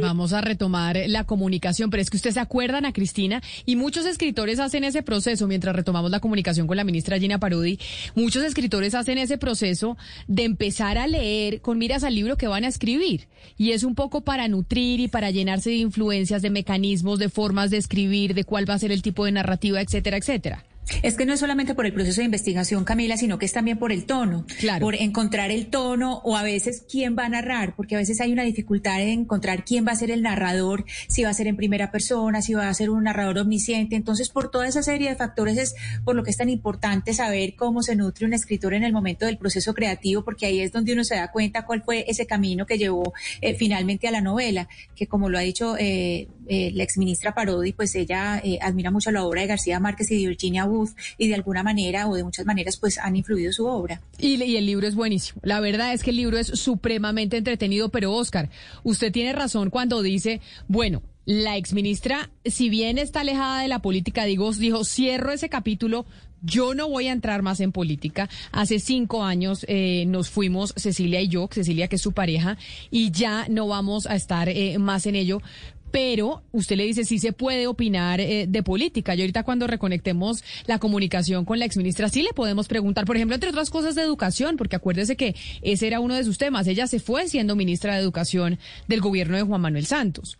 Vamos 0.00 0.32
a 0.32 0.40
retomar 0.40 0.98
la 1.06 1.24
comunicación, 1.24 1.90
pero 1.90 2.02
es 2.02 2.10
que 2.10 2.16
ustedes 2.16 2.34
se 2.34 2.40
acuerdan 2.40 2.84
a 2.84 2.92
Cristina 2.92 3.42
y 3.64 3.76
muchos 3.76 4.04
escritores 4.04 4.58
hacen 4.58 4.84
ese 4.84 5.02
proceso 5.02 5.46
mientras 5.46 5.74
retomamos 5.74 6.10
la 6.10 6.20
comunicación 6.20 6.66
con 6.66 6.76
la 6.76 6.84
ministra 6.84 7.18
Gina 7.18 7.38
Parodi. 7.38 7.78
Muchos 8.14 8.44
escritores 8.44 8.94
hacen 8.94 9.18
ese 9.18 9.38
proceso 9.38 9.96
de 10.28 10.44
empezar 10.44 10.98
a 10.98 11.06
leer 11.06 11.60
con 11.60 11.78
miras 11.78 12.04
al 12.04 12.14
libro 12.14 12.36
que 12.36 12.46
van 12.46 12.64
a 12.64 12.68
escribir 12.68 13.28
y 13.56 13.72
es 13.72 13.84
un 13.84 13.94
poco 13.94 14.20
para 14.20 14.48
nutrir 14.48 15.00
y 15.00 15.08
para 15.08 15.30
llenarse 15.30 15.70
de 15.70 15.76
influencias, 15.76 16.42
de 16.42 16.50
mecanismos, 16.50 17.18
de 17.18 17.28
formas 17.28 17.70
de 17.70 17.78
escribir, 17.78 18.34
de 18.34 18.44
cuál 18.44 18.68
va 18.68 18.74
a 18.74 18.78
ser 18.78 18.92
el 18.92 19.02
tipo 19.02 19.24
de 19.24 19.32
narrativa, 19.32 19.80
etcétera, 19.80 20.18
etcétera. 20.18 20.64
Es 21.02 21.16
que 21.16 21.26
no 21.26 21.32
es 21.32 21.40
solamente 21.40 21.74
por 21.74 21.84
el 21.84 21.92
proceso 21.92 22.20
de 22.20 22.26
investigación, 22.26 22.84
Camila, 22.84 23.16
sino 23.16 23.38
que 23.38 23.46
es 23.46 23.52
también 23.52 23.78
por 23.78 23.90
el 23.90 24.04
tono, 24.04 24.46
claro. 24.58 24.84
por 24.84 24.94
encontrar 24.94 25.50
el 25.50 25.66
tono 25.66 26.20
o 26.24 26.36
a 26.36 26.42
veces 26.42 26.84
quién 26.88 27.16
va 27.18 27.26
a 27.26 27.28
narrar, 27.28 27.74
porque 27.74 27.96
a 27.96 27.98
veces 27.98 28.20
hay 28.20 28.32
una 28.32 28.44
dificultad 28.44 29.00
en 29.02 29.20
encontrar 29.20 29.64
quién 29.64 29.86
va 29.86 29.92
a 29.92 29.96
ser 29.96 30.10
el 30.10 30.22
narrador, 30.22 30.84
si 31.08 31.24
va 31.24 31.30
a 31.30 31.34
ser 31.34 31.48
en 31.48 31.56
primera 31.56 31.90
persona, 31.90 32.40
si 32.40 32.54
va 32.54 32.68
a 32.68 32.74
ser 32.74 32.90
un 32.90 33.04
narrador 33.04 33.38
omnisciente. 33.38 33.96
Entonces, 33.96 34.30
por 34.30 34.50
toda 34.50 34.68
esa 34.68 34.82
serie 34.82 35.08
de 35.08 35.16
factores 35.16 35.58
es 35.58 35.74
por 36.04 36.14
lo 36.14 36.22
que 36.22 36.30
es 36.30 36.36
tan 36.36 36.48
importante 36.48 37.14
saber 37.14 37.56
cómo 37.56 37.82
se 37.82 37.96
nutre 37.96 38.26
un 38.26 38.32
escritor 38.32 38.74
en 38.74 38.84
el 38.84 38.92
momento 38.92 39.26
del 39.26 39.38
proceso 39.38 39.74
creativo, 39.74 40.24
porque 40.24 40.46
ahí 40.46 40.60
es 40.60 40.72
donde 40.72 40.92
uno 40.92 41.02
se 41.02 41.16
da 41.16 41.32
cuenta 41.32 41.66
cuál 41.66 41.82
fue 41.82 42.04
ese 42.08 42.26
camino 42.26 42.64
que 42.64 42.78
llevó 42.78 43.12
eh, 43.40 43.54
finalmente 43.54 44.06
a 44.06 44.12
la 44.12 44.20
novela, 44.20 44.68
que 44.94 45.06
como 45.06 45.28
lo 45.28 45.38
ha 45.38 45.42
dicho 45.42 45.76
eh, 45.78 46.28
eh, 46.46 46.70
la 46.74 46.84
exministra 46.84 47.34
Parodi, 47.34 47.72
pues 47.72 47.94
ella 47.94 48.40
admira 48.60 48.90
mucho 48.90 49.10
la 49.10 49.24
obra 49.24 49.40
de 49.40 49.48
García 49.48 49.80
Márquez 49.80 50.10
y 50.10 50.22
de 50.22 50.28
Virginia 50.28 50.64
Woolf 50.64 50.75
y 51.18 51.28
de 51.28 51.34
alguna 51.34 51.62
manera 51.62 52.08
o 52.08 52.14
de 52.14 52.24
muchas 52.24 52.46
maneras 52.46 52.76
pues 52.76 52.98
han 52.98 53.16
influido 53.16 53.52
su 53.52 53.66
obra. 53.66 54.00
Y, 54.18 54.34
el 54.56 54.66
libro 54.66 54.86
es 54.86 54.94
buenísimo. 54.94 55.40
La 55.42 55.60
verdad 55.60 55.92
es 55.92 56.02
que 56.02 56.10
el 56.10 56.16
libro 56.16 56.38
es 56.38 56.48
supremamente 56.48 57.36
entretenido, 57.36 57.90
pero 57.90 58.12
Oscar, 58.12 58.50
usted 58.82 59.12
tiene 59.12 59.32
razón 59.32 59.70
cuando 59.70 60.02
dice, 60.02 60.40
bueno, 60.68 61.02
la 61.24 61.56
exministra, 61.56 62.30
si 62.44 62.68
bien 62.68 62.98
está 62.98 63.20
alejada 63.20 63.62
de 63.62 63.68
la 63.68 63.80
política, 63.80 64.24
digo, 64.24 64.52
dijo, 64.52 64.84
cierro 64.84 65.32
ese 65.32 65.48
capítulo, 65.48 66.06
yo 66.42 66.74
no 66.74 66.88
voy 66.88 67.08
a 67.08 67.12
entrar 67.12 67.42
más 67.42 67.60
en 67.60 67.72
política. 67.72 68.28
Hace 68.52 68.78
cinco 68.78 69.24
años 69.24 69.64
eh, 69.68 70.04
nos 70.06 70.30
fuimos, 70.30 70.72
Cecilia 70.76 71.20
y 71.20 71.28
yo, 71.28 71.48
Cecilia 71.50 71.88
que 71.88 71.96
es 71.96 72.02
su 72.02 72.12
pareja, 72.12 72.56
y 72.90 73.10
ya 73.10 73.46
no 73.48 73.66
vamos 73.66 74.06
a 74.06 74.14
estar 74.14 74.48
eh, 74.48 74.78
más 74.78 75.06
en 75.06 75.16
ello 75.16 75.42
pero 75.90 76.42
usted 76.52 76.76
le 76.76 76.84
dice 76.84 77.04
sí 77.04 77.18
se 77.18 77.32
puede 77.32 77.66
opinar 77.66 78.20
eh, 78.20 78.46
de 78.48 78.62
política. 78.62 79.14
Y 79.14 79.20
ahorita 79.20 79.42
cuando 79.42 79.66
reconectemos 79.66 80.44
la 80.66 80.78
comunicación 80.78 81.44
con 81.44 81.58
la 81.58 81.64
exministra, 81.64 82.08
sí 82.08 82.22
le 82.22 82.32
podemos 82.32 82.68
preguntar, 82.68 83.04
por 83.04 83.16
ejemplo, 83.16 83.34
entre 83.34 83.50
otras 83.50 83.70
cosas 83.70 83.94
de 83.94 84.02
educación, 84.02 84.56
porque 84.56 84.76
acuérdese 84.76 85.16
que 85.16 85.34
ese 85.62 85.86
era 85.86 86.00
uno 86.00 86.14
de 86.14 86.24
sus 86.24 86.38
temas. 86.38 86.66
Ella 86.66 86.86
se 86.86 87.00
fue 87.00 87.28
siendo 87.28 87.56
ministra 87.56 87.94
de 87.94 88.00
Educación 88.00 88.58
del 88.88 89.00
gobierno 89.00 89.36
de 89.36 89.42
Juan 89.42 89.60
Manuel 89.60 89.86
Santos. 89.86 90.38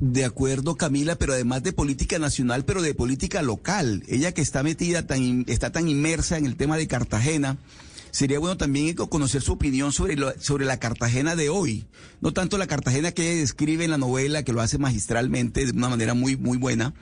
De 0.00 0.24
acuerdo, 0.24 0.76
Camila, 0.76 1.16
pero 1.16 1.34
además 1.34 1.62
de 1.62 1.74
política 1.74 2.18
nacional, 2.18 2.64
pero 2.64 2.80
de 2.80 2.94
política 2.94 3.42
local. 3.42 4.02
Ella 4.08 4.32
que 4.32 4.40
está 4.40 4.62
metida, 4.62 5.06
tan, 5.06 5.44
está 5.46 5.72
tan 5.72 5.88
inmersa 5.88 6.38
en 6.38 6.46
el 6.46 6.56
tema 6.56 6.78
de 6.78 6.86
Cartagena, 6.86 7.58
sería 8.10 8.38
bueno 8.38 8.56
también 8.56 8.94
conocer 8.94 9.42
su 9.42 9.52
opinión 9.52 9.92
sobre, 9.92 10.16
sobre 10.40 10.64
la 10.64 10.78
Cartagena 10.78 11.36
de 11.36 11.48
hoy. 11.48 11.86
No 12.20 12.32
tanto 12.32 12.58
la 12.58 12.66
Cartagena 12.66 13.12
que 13.12 13.30
ella 13.30 13.40
describe 13.40 13.84
en 13.84 13.90
la 13.90 13.98
novela, 13.98 14.42
que 14.42 14.52
lo 14.52 14.60
hace 14.60 14.78
magistralmente 14.78 15.64
de 15.64 15.72
una 15.72 15.88
manera 15.88 16.14
muy, 16.14 16.36
muy 16.36 16.58
buena, 16.58 16.94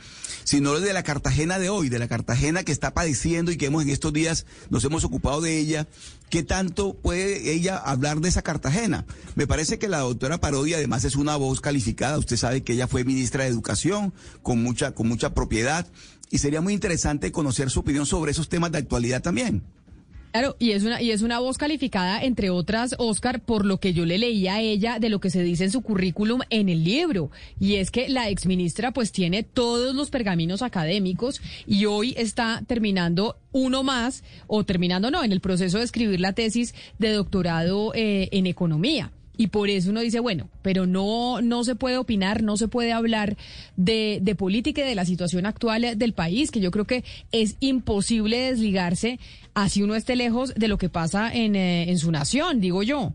sino 0.44 0.78
de 0.78 0.92
la 0.92 1.02
Cartagena 1.02 1.58
de 1.58 1.70
hoy, 1.70 1.88
de 1.88 1.98
la 1.98 2.08
Cartagena 2.08 2.64
que 2.64 2.72
está 2.72 2.94
padeciendo 2.94 3.52
y 3.52 3.56
que 3.56 3.66
hemos 3.66 3.82
en 3.82 3.90
estos 3.90 4.12
días 4.12 4.46
nos 4.70 4.84
hemos 4.84 5.04
ocupado 5.04 5.40
de 5.40 5.58
ella. 5.58 5.86
¿Qué 6.30 6.42
tanto 6.42 6.94
puede 6.94 7.52
ella 7.52 7.76
hablar 7.76 8.20
de 8.20 8.28
esa 8.28 8.42
Cartagena? 8.42 9.06
Me 9.34 9.46
parece 9.46 9.78
que 9.78 9.88
la 9.88 10.00
doctora 10.00 10.38
Parodia 10.38 10.76
además 10.76 11.04
es 11.04 11.16
una 11.16 11.36
voz 11.36 11.60
calificada. 11.60 12.18
Usted 12.18 12.36
sabe 12.36 12.62
que 12.62 12.74
ella 12.74 12.86
fue 12.86 13.04
ministra 13.04 13.44
de 13.44 13.50
Educación 13.50 14.12
con 14.42 14.62
mucha, 14.62 14.92
con 14.92 15.08
mucha 15.08 15.34
propiedad 15.34 15.86
y 16.30 16.38
sería 16.38 16.60
muy 16.60 16.74
interesante 16.74 17.32
conocer 17.32 17.70
su 17.70 17.80
opinión 17.80 18.06
sobre 18.06 18.32
esos 18.32 18.48
temas 18.48 18.72
de 18.72 18.78
actualidad 18.78 19.22
también. 19.22 19.64
Claro, 20.32 20.56
y 20.58 20.72
es 20.72 20.84
una 20.84 21.00
y 21.00 21.10
es 21.10 21.22
una 21.22 21.38
voz 21.38 21.58
calificada 21.58 22.22
entre 22.22 22.50
otras, 22.50 22.94
Oscar, 22.98 23.40
por 23.40 23.64
lo 23.64 23.80
que 23.80 23.92
yo 23.92 24.04
le 24.04 24.18
leía 24.18 24.54
a 24.54 24.60
ella 24.60 24.98
de 24.98 25.08
lo 25.08 25.20
que 25.20 25.30
se 25.30 25.42
dice 25.42 25.64
en 25.64 25.70
su 25.70 25.80
currículum 25.80 26.40
en 26.50 26.68
el 26.68 26.84
libro, 26.84 27.30
y 27.58 27.76
es 27.76 27.90
que 27.90 28.08
la 28.08 28.28
exministra 28.28 28.92
pues 28.92 29.10
tiene 29.10 29.42
todos 29.42 29.94
los 29.94 30.10
pergaminos 30.10 30.62
académicos 30.62 31.40
y 31.66 31.86
hoy 31.86 32.14
está 32.16 32.62
terminando 32.66 33.36
uno 33.52 33.82
más 33.82 34.22
o 34.46 34.64
terminando 34.64 35.10
no 35.10 35.24
en 35.24 35.32
el 35.32 35.40
proceso 35.40 35.78
de 35.78 35.84
escribir 35.84 36.20
la 36.20 36.34
tesis 36.34 36.74
de 36.98 37.12
doctorado 37.12 37.92
eh, 37.94 38.28
en 38.32 38.46
economía. 38.46 39.12
Y 39.38 39.46
por 39.46 39.70
eso 39.70 39.90
uno 39.90 40.00
dice, 40.00 40.18
bueno, 40.18 40.50
pero 40.62 40.84
no, 40.86 41.40
no 41.40 41.62
se 41.62 41.76
puede 41.76 41.96
opinar, 41.96 42.42
no 42.42 42.56
se 42.56 42.66
puede 42.68 42.92
hablar 42.92 43.38
de, 43.76 44.18
de 44.20 44.34
política 44.34 44.82
y 44.82 44.88
de 44.88 44.96
la 44.96 45.06
situación 45.06 45.46
actual 45.46 45.96
del 45.96 46.12
país, 46.12 46.50
que 46.50 46.60
yo 46.60 46.72
creo 46.72 46.86
que 46.86 47.04
es 47.30 47.56
imposible 47.60 48.36
desligarse, 48.36 49.20
así 49.54 49.82
uno 49.82 49.94
esté 49.94 50.16
lejos 50.16 50.52
de 50.56 50.66
lo 50.66 50.76
que 50.76 50.88
pasa 50.88 51.32
en, 51.32 51.54
eh, 51.54 51.88
en 51.88 51.98
su 51.98 52.10
nación, 52.10 52.60
digo 52.60 52.82
yo. 52.82 53.14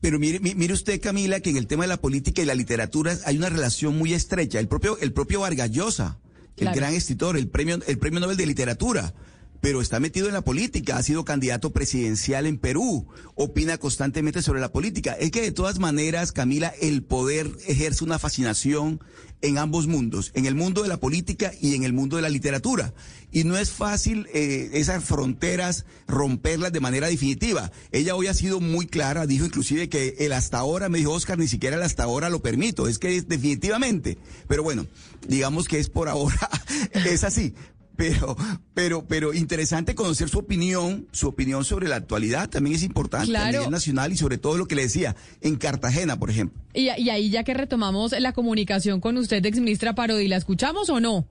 Pero 0.00 0.18
mire, 0.18 0.40
mire 0.40 0.72
usted, 0.72 1.00
Camila, 1.00 1.40
que 1.40 1.50
en 1.50 1.58
el 1.58 1.66
tema 1.66 1.84
de 1.84 1.88
la 1.88 2.00
política 2.00 2.40
y 2.40 2.46
la 2.46 2.54
literatura 2.54 3.14
hay 3.26 3.36
una 3.36 3.50
relación 3.50 3.98
muy 3.98 4.14
estrecha. 4.14 4.60
El 4.60 4.68
propio, 4.68 4.96
el 4.98 5.12
propio 5.12 5.40
Vargas 5.40 5.70
Llosa, 5.70 6.18
el 6.56 6.70
gran 6.72 6.94
escritor, 6.94 7.36
el 7.36 7.48
premio, 7.48 7.78
el 7.86 7.98
premio 7.98 8.20
Nobel 8.20 8.36
de 8.36 8.46
Literatura, 8.46 9.12
pero 9.60 9.80
está 9.80 10.00
metido 10.00 10.28
en 10.28 10.34
la 10.34 10.42
política, 10.42 10.96
ha 10.96 11.02
sido 11.02 11.24
candidato 11.24 11.70
presidencial 11.70 12.46
en 12.46 12.58
Perú, 12.58 13.06
opina 13.34 13.78
constantemente 13.78 14.42
sobre 14.42 14.60
la 14.60 14.72
política. 14.72 15.12
Es 15.12 15.30
que 15.30 15.42
de 15.42 15.52
todas 15.52 15.78
maneras, 15.78 16.32
Camila, 16.32 16.72
el 16.80 17.02
poder 17.02 17.50
ejerce 17.66 18.04
una 18.04 18.18
fascinación 18.18 19.00
en 19.40 19.58
ambos 19.58 19.86
mundos, 19.86 20.32
en 20.34 20.46
el 20.46 20.54
mundo 20.54 20.82
de 20.82 20.88
la 20.88 20.98
política 20.98 21.52
y 21.60 21.74
en 21.74 21.84
el 21.84 21.92
mundo 21.92 22.16
de 22.16 22.22
la 22.22 22.28
literatura. 22.28 22.92
Y 23.30 23.44
no 23.44 23.56
es 23.56 23.70
fácil 23.70 24.26
eh, 24.32 24.70
esas 24.72 25.04
fronteras 25.04 25.84
romperlas 26.06 26.72
de 26.72 26.80
manera 26.80 27.08
definitiva. 27.08 27.70
Ella 27.92 28.14
hoy 28.14 28.26
ha 28.26 28.34
sido 28.34 28.60
muy 28.60 28.86
clara, 28.86 29.26
dijo 29.26 29.44
inclusive 29.44 29.88
que 29.88 30.16
el 30.20 30.32
hasta 30.32 30.58
ahora, 30.58 30.88
me 30.88 30.98
dijo 30.98 31.12
Oscar, 31.12 31.38
ni 31.38 31.46
siquiera 31.46 31.76
el 31.76 31.82
hasta 31.82 32.04
ahora 32.04 32.30
lo 32.30 32.42
permito, 32.42 32.88
es 32.88 32.98
que 32.98 33.22
definitivamente. 33.22 34.18
Pero 34.48 34.62
bueno, 34.62 34.86
digamos 35.26 35.68
que 35.68 35.78
es 35.78 35.88
por 35.88 36.08
ahora, 36.08 36.48
es 36.92 37.22
así 37.22 37.54
pero, 37.98 38.36
pero, 38.74 39.04
pero 39.08 39.34
interesante 39.34 39.96
conocer 39.96 40.28
su 40.28 40.38
opinión, 40.38 41.08
su 41.10 41.26
opinión 41.26 41.64
sobre 41.64 41.88
la 41.88 41.96
actualidad 41.96 42.48
también 42.48 42.76
es 42.76 42.84
importante 42.84 43.36
a 43.36 43.50
nivel 43.50 43.70
nacional 43.72 44.12
y 44.12 44.16
sobre 44.16 44.38
todo 44.38 44.56
lo 44.56 44.66
que 44.68 44.76
le 44.76 44.82
decía 44.82 45.16
en 45.40 45.56
Cartagena, 45.56 46.16
por 46.16 46.30
ejemplo. 46.30 46.62
Y, 46.72 46.82
y 46.84 47.10
ahí 47.10 47.28
ya 47.28 47.42
que 47.42 47.54
retomamos 47.54 48.12
la 48.16 48.32
comunicación 48.32 49.00
con 49.00 49.16
usted, 49.16 49.44
ex 49.44 49.58
ministra 49.58 49.96
Parodi, 49.96 50.28
¿la 50.28 50.36
escuchamos 50.36 50.88
o 50.90 51.00
no? 51.00 51.26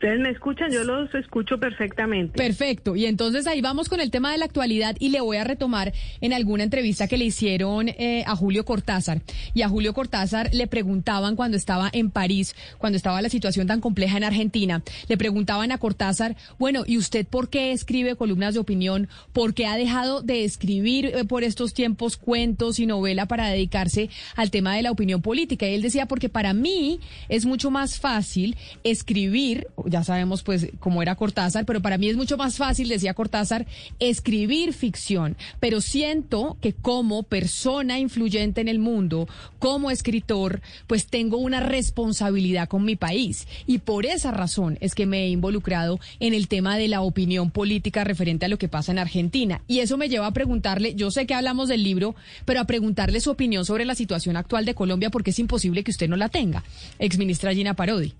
Ustedes 0.00 0.18
me 0.18 0.30
escuchan, 0.30 0.72
yo 0.72 0.82
los 0.82 1.14
escucho 1.14 1.60
perfectamente. 1.60 2.38
Perfecto. 2.38 2.96
Y 2.96 3.04
entonces 3.04 3.46
ahí 3.46 3.60
vamos 3.60 3.90
con 3.90 4.00
el 4.00 4.10
tema 4.10 4.32
de 4.32 4.38
la 4.38 4.46
actualidad 4.46 4.96
y 4.98 5.10
le 5.10 5.20
voy 5.20 5.36
a 5.36 5.44
retomar 5.44 5.92
en 6.22 6.32
alguna 6.32 6.64
entrevista 6.64 7.06
que 7.06 7.18
le 7.18 7.26
hicieron 7.26 7.90
eh, 7.90 8.24
a 8.26 8.34
Julio 8.34 8.64
Cortázar. 8.64 9.20
Y 9.52 9.60
a 9.60 9.68
Julio 9.68 9.92
Cortázar 9.92 10.54
le 10.54 10.66
preguntaban 10.66 11.36
cuando 11.36 11.58
estaba 11.58 11.90
en 11.92 12.10
París, 12.10 12.56
cuando 12.78 12.96
estaba 12.96 13.20
la 13.20 13.28
situación 13.28 13.66
tan 13.66 13.82
compleja 13.82 14.16
en 14.16 14.24
Argentina, 14.24 14.82
le 15.06 15.18
preguntaban 15.18 15.70
a 15.70 15.76
Cortázar, 15.76 16.34
bueno, 16.58 16.84
¿y 16.86 16.96
usted 16.96 17.26
por 17.26 17.50
qué 17.50 17.72
escribe 17.72 18.16
columnas 18.16 18.54
de 18.54 18.60
opinión? 18.60 19.06
¿Por 19.34 19.52
qué 19.52 19.66
ha 19.66 19.76
dejado 19.76 20.22
de 20.22 20.44
escribir 20.44 21.12
eh, 21.14 21.26
por 21.26 21.44
estos 21.44 21.74
tiempos 21.74 22.16
cuentos 22.16 22.78
y 22.78 22.86
novela 22.86 23.26
para 23.26 23.48
dedicarse 23.48 24.08
al 24.34 24.50
tema 24.50 24.74
de 24.74 24.80
la 24.80 24.92
opinión 24.92 25.20
política? 25.20 25.68
Y 25.68 25.74
él 25.74 25.82
decía, 25.82 26.06
porque 26.06 26.30
para 26.30 26.54
mí 26.54 27.00
es 27.28 27.44
mucho 27.44 27.70
más 27.70 28.00
fácil 28.00 28.56
escribir 28.82 29.66
ya 29.90 30.04
sabemos 30.04 30.42
pues 30.42 30.68
cómo 30.78 31.02
era 31.02 31.14
Cortázar, 31.14 31.66
pero 31.66 31.82
para 31.82 31.98
mí 31.98 32.08
es 32.08 32.16
mucho 32.16 32.36
más 32.36 32.56
fácil, 32.56 32.88
decía 32.88 33.14
Cortázar, 33.14 33.66
escribir 33.98 34.72
ficción, 34.72 35.36
pero 35.58 35.80
siento 35.80 36.56
que 36.60 36.72
como 36.72 37.22
persona 37.22 37.98
influyente 37.98 38.60
en 38.60 38.68
el 38.68 38.78
mundo, 38.78 39.28
como 39.58 39.90
escritor, 39.90 40.62
pues 40.86 41.06
tengo 41.06 41.36
una 41.36 41.60
responsabilidad 41.60 42.68
con 42.68 42.84
mi 42.84 42.96
país 42.96 43.46
y 43.66 43.78
por 43.78 44.06
esa 44.06 44.30
razón 44.30 44.78
es 44.80 44.94
que 44.94 45.06
me 45.06 45.24
he 45.24 45.28
involucrado 45.28 46.00
en 46.20 46.34
el 46.34 46.48
tema 46.48 46.76
de 46.76 46.88
la 46.88 47.02
opinión 47.02 47.50
política 47.50 48.04
referente 48.04 48.46
a 48.46 48.48
lo 48.48 48.58
que 48.58 48.68
pasa 48.68 48.92
en 48.92 48.98
Argentina. 48.98 49.62
Y 49.66 49.80
eso 49.80 49.96
me 49.96 50.08
lleva 50.08 50.26
a 50.26 50.32
preguntarle, 50.32 50.94
yo 50.94 51.10
sé 51.10 51.26
que 51.26 51.34
hablamos 51.34 51.68
del 51.68 51.82
libro, 51.82 52.14
pero 52.44 52.60
a 52.60 52.64
preguntarle 52.64 53.20
su 53.20 53.30
opinión 53.30 53.64
sobre 53.64 53.84
la 53.84 53.94
situación 53.94 54.36
actual 54.36 54.64
de 54.64 54.74
Colombia 54.74 55.10
porque 55.10 55.30
es 55.30 55.38
imposible 55.38 55.84
que 55.84 55.90
usted 55.90 56.08
no 56.08 56.16
la 56.16 56.28
tenga. 56.28 56.64
Exministra 56.98 57.52
Gina 57.52 57.74
Parodi. 57.74 58.14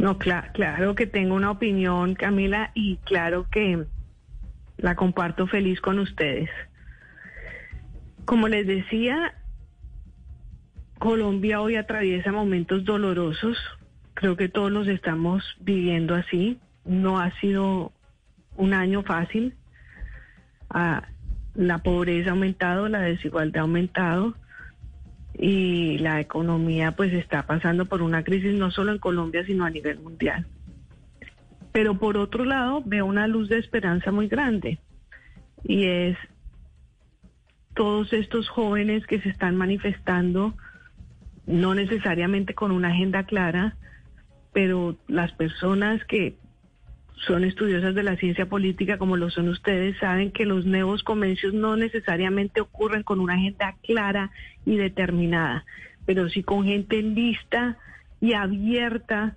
No, 0.00 0.16
claro 0.18 0.94
que 0.94 1.06
tengo 1.06 1.34
una 1.34 1.50
opinión, 1.50 2.14
Camila, 2.14 2.70
y 2.72 2.96
claro 3.04 3.46
que 3.50 3.84
la 4.78 4.96
comparto 4.96 5.46
feliz 5.46 5.78
con 5.82 5.98
ustedes. 5.98 6.48
Como 8.24 8.48
les 8.48 8.66
decía, 8.66 9.34
Colombia 10.98 11.60
hoy 11.60 11.76
atraviesa 11.76 12.32
momentos 12.32 12.86
dolorosos. 12.86 13.58
Creo 14.14 14.38
que 14.38 14.48
todos 14.48 14.72
los 14.72 14.88
estamos 14.88 15.44
viviendo 15.60 16.14
así. 16.14 16.58
No 16.86 17.18
ha 17.18 17.38
sido 17.38 17.92
un 18.56 18.72
año 18.72 19.02
fácil. 19.02 19.54
Ah, 20.70 21.08
la 21.54 21.76
pobreza 21.76 22.30
ha 22.30 22.32
aumentado, 22.32 22.88
la 22.88 23.00
desigualdad 23.00 23.58
ha 23.58 23.62
aumentado 23.64 24.34
y 25.42 25.96
la 25.98 26.20
economía 26.20 26.92
pues 26.92 27.14
está 27.14 27.46
pasando 27.46 27.86
por 27.86 28.02
una 28.02 28.22
crisis 28.22 28.52
no 28.58 28.70
solo 28.70 28.92
en 28.92 28.98
Colombia 28.98 29.42
sino 29.46 29.64
a 29.64 29.70
nivel 29.70 29.98
mundial. 29.98 30.46
Pero 31.72 31.98
por 31.98 32.18
otro 32.18 32.44
lado 32.44 32.82
veo 32.84 33.06
una 33.06 33.26
luz 33.26 33.48
de 33.48 33.58
esperanza 33.58 34.12
muy 34.12 34.28
grande 34.28 34.78
y 35.64 35.86
es 35.86 36.18
todos 37.74 38.12
estos 38.12 38.50
jóvenes 38.50 39.06
que 39.06 39.18
se 39.22 39.30
están 39.30 39.56
manifestando, 39.56 40.54
no 41.46 41.74
necesariamente 41.74 42.54
con 42.54 42.70
una 42.70 42.88
agenda 42.88 43.24
clara, 43.24 43.76
pero 44.52 44.98
las 45.08 45.32
personas 45.32 46.04
que 46.04 46.36
son 47.26 47.44
estudiosas 47.44 47.94
de 47.94 48.02
la 48.02 48.16
ciencia 48.16 48.46
política 48.46 48.98
como 48.98 49.16
lo 49.16 49.30
son 49.30 49.48
ustedes, 49.48 49.96
saben 49.98 50.30
que 50.30 50.46
los 50.46 50.64
nuevos 50.64 51.02
convencios 51.02 51.52
no 51.52 51.76
necesariamente 51.76 52.60
ocurren 52.60 53.02
con 53.02 53.20
una 53.20 53.34
agenda 53.34 53.76
clara 53.82 54.30
y 54.64 54.76
determinada, 54.76 55.64
pero 56.06 56.28
sí 56.28 56.42
con 56.42 56.64
gente 56.64 57.02
lista 57.02 57.76
y 58.20 58.32
abierta 58.32 59.36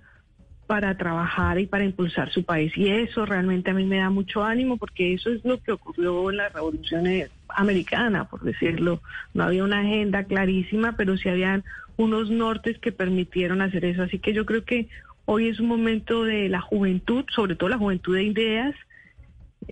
para 0.66 0.96
trabajar 0.96 1.58
y 1.58 1.66
para 1.66 1.84
impulsar 1.84 2.30
su 2.32 2.44
país. 2.44 2.72
Y 2.76 2.88
eso 2.88 3.26
realmente 3.26 3.70
a 3.70 3.74
mí 3.74 3.84
me 3.84 3.98
da 3.98 4.08
mucho 4.08 4.42
ánimo 4.42 4.78
porque 4.78 5.12
eso 5.12 5.30
es 5.30 5.44
lo 5.44 5.62
que 5.62 5.72
ocurrió 5.72 6.30
en 6.30 6.38
la 6.38 6.48
revolución 6.48 7.04
americana, 7.48 8.24
por 8.28 8.42
decirlo. 8.42 9.02
No 9.34 9.44
había 9.44 9.64
una 9.64 9.80
agenda 9.80 10.24
clarísima, 10.24 10.96
pero 10.96 11.18
sí 11.18 11.28
habían 11.28 11.64
unos 11.96 12.30
nortes 12.30 12.78
que 12.78 12.92
permitieron 12.92 13.60
hacer 13.60 13.84
eso. 13.84 14.02
Así 14.02 14.18
que 14.18 14.32
yo 14.32 14.46
creo 14.46 14.64
que 14.64 14.88
Hoy 15.26 15.48
es 15.48 15.60
un 15.60 15.68
momento 15.68 16.24
de 16.24 16.48
la 16.48 16.60
juventud, 16.60 17.24
sobre 17.34 17.56
todo 17.56 17.68
la 17.68 17.78
juventud 17.78 18.14
de 18.14 18.24
ideas, 18.24 18.74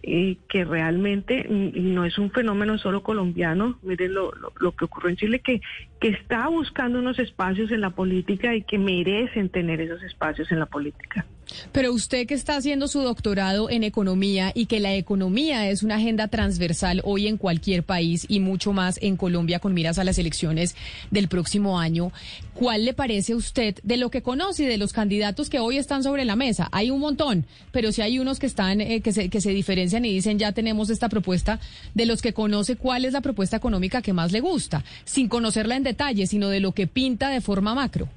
y 0.01 0.37
que 0.49 0.65
realmente 0.65 1.47
y 1.49 1.81
no 1.81 2.05
es 2.05 2.19
un 2.19 2.31
fenómeno 2.31 2.79
solo 2.79 3.03
colombiano, 3.03 3.79
miren 3.83 4.15
lo, 4.15 4.33
lo, 4.33 4.53
lo, 4.59 4.73
que 4.75 4.87
ocurrió 4.87 5.11
en 5.11 5.17
Chile, 5.17 5.41
que, 5.41 5.61
que 6.01 6.09
está 6.09 6.49
buscando 6.49 6.99
unos 6.99 7.19
espacios 7.19 7.71
en 7.71 7.83
la 7.83 7.91
política 7.91 8.55
y 8.55 8.63
que 8.63 8.79
merecen 8.79 9.51
tener 9.51 9.81
esos 9.81 10.03
espacios 10.03 10.51
en 10.51 10.61
la 10.61 10.67
política. 10.67 11.27
Pero 11.73 11.93
usted 11.93 12.27
que 12.27 12.35
está 12.35 12.57
haciendo 12.57 12.89
su 12.89 13.01
doctorado 13.01 13.71
en 13.71 13.85
economía 13.85 14.53
y 14.55 14.67
que 14.67 14.81
la 14.81 14.95
economía 14.95 15.69
es 15.69 15.83
una 15.83 15.97
agenda 15.97 16.29
transversal 16.29 17.01
hoy 17.05 17.27
en 17.27 17.37
cualquier 17.37 17.83
país 17.83 18.27
y 18.29 18.41
mucho 18.41 18.73
más 18.73 18.99
en 19.03 19.17
Colombia 19.17 19.59
con 19.59 19.75
miras 19.75 19.99
a 19.99 20.05
las 20.05 20.19
elecciones 20.19 20.75
del 21.11 21.29
próximo 21.29 21.79
año, 21.79 22.13
¿cuál 22.55 22.85
le 22.85 22.95
parece 22.95 23.33
a 23.33 23.37
usted 23.37 23.77
de 23.83 23.97
lo 23.97 24.11
que 24.11 24.23
conoce 24.23 24.65
y 24.65 24.67
de 24.67 24.79
los 24.79 24.93
candidatos 24.93 25.51
que 25.51 25.59
hoy 25.59 25.79
están 25.79 26.03
sobre 26.03 26.25
la 26.25 26.37
mesa? 26.37 26.69
Hay 26.73 26.91
un 26.91 27.01
montón, 27.01 27.47
pero 27.71 27.93
si 27.93 28.03
hay 28.03 28.19
unos 28.19 28.39
que 28.39 28.47
están 28.47 28.81
eh, 28.81 29.01
que, 29.01 29.13
se, 29.13 29.29
que 29.29 29.41
se 29.41 29.51
diferencian 29.51 30.05
y 30.05 30.13
dicen 30.13 30.39
ya 30.39 30.53
tenemos 30.53 30.91
esta 30.91 31.09
propuesta, 31.09 31.61
de 31.95 32.07
los 32.07 32.23
que 32.23 32.33
conoce 32.33 32.77
cuál 32.77 33.05
es 33.05 33.13
la 33.13 33.21
propuesta 33.21 33.57
económica 33.57 34.03
que 34.03 34.13
más 34.13 34.33
le 34.33 34.41
gusta, 34.41 34.85
sin 35.05 35.29
conocerla 35.29 35.77
en 35.77 35.83
detalle, 35.83 36.27
sino 36.27 36.49
de 36.49 36.61
lo 36.61 36.73
que 36.73 36.87
pinta 36.87 37.29
de 37.31 37.41
forma 37.41 37.75
macro. 37.75 38.09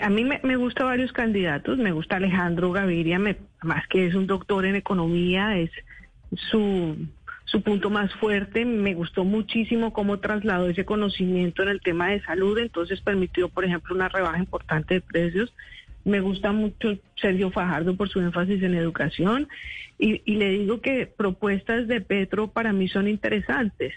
A 0.00 0.08
mí 0.08 0.24
me, 0.24 0.40
me 0.42 0.56
gusta 0.56 0.84
varios 0.84 1.12
candidatos, 1.12 1.76
me 1.76 1.92
gusta 1.92 2.16
Alejandro 2.16 2.72
Gaviria, 2.72 3.18
me, 3.18 3.36
más 3.62 3.86
que 3.88 4.06
es 4.06 4.14
un 4.14 4.26
doctor 4.26 4.64
en 4.64 4.76
economía, 4.76 5.58
es 5.58 5.70
su, 6.50 6.96
su 7.44 7.62
punto 7.62 7.90
más 7.90 8.10
fuerte, 8.14 8.64
me 8.64 8.94
gustó 8.94 9.24
muchísimo 9.24 9.92
cómo 9.92 10.20
trasladó 10.20 10.70
ese 10.70 10.86
conocimiento 10.86 11.62
en 11.62 11.68
el 11.68 11.82
tema 11.82 12.08
de 12.08 12.22
salud, 12.22 12.56
entonces 12.58 13.02
permitió, 13.02 13.50
por 13.50 13.66
ejemplo, 13.66 13.94
una 13.94 14.08
rebaja 14.08 14.38
importante 14.38 14.94
de 14.94 15.00
precios. 15.02 15.52
Me 16.06 16.20
gusta 16.20 16.52
mucho 16.52 16.96
Sergio 17.16 17.50
Fajardo 17.50 17.94
por 17.94 18.08
su 18.08 18.20
énfasis 18.20 18.62
en 18.62 18.74
educación 18.74 19.48
y, 19.98 20.22
y 20.24 20.36
le 20.36 20.48
digo 20.48 20.80
que 20.80 21.06
propuestas 21.06 21.88
de 21.88 22.00
Petro 22.00 22.48
para 22.48 22.72
mí 22.72 22.88
son 22.88 23.06
interesantes. 23.06 23.92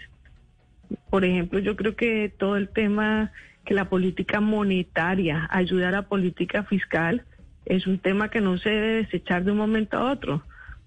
Por 1.08 1.24
ejemplo, 1.24 1.58
yo 1.60 1.76
creo 1.76 1.96
que 1.96 2.30
todo 2.36 2.56
el 2.56 2.68
tema 2.68 3.32
que 3.68 3.74
la 3.74 3.90
política 3.90 4.40
monetaria 4.40 5.46
ayuda 5.50 5.88
a 5.88 5.92
la 5.92 6.08
política 6.08 6.62
fiscal 6.62 7.26
es 7.66 7.86
un 7.86 7.98
tema 7.98 8.30
que 8.30 8.40
no 8.40 8.56
se 8.56 8.70
debe 8.70 8.94
desechar 9.02 9.44
de 9.44 9.52
un 9.52 9.58
momento 9.58 9.98
a 9.98 10.10
otro. 10.10 10.42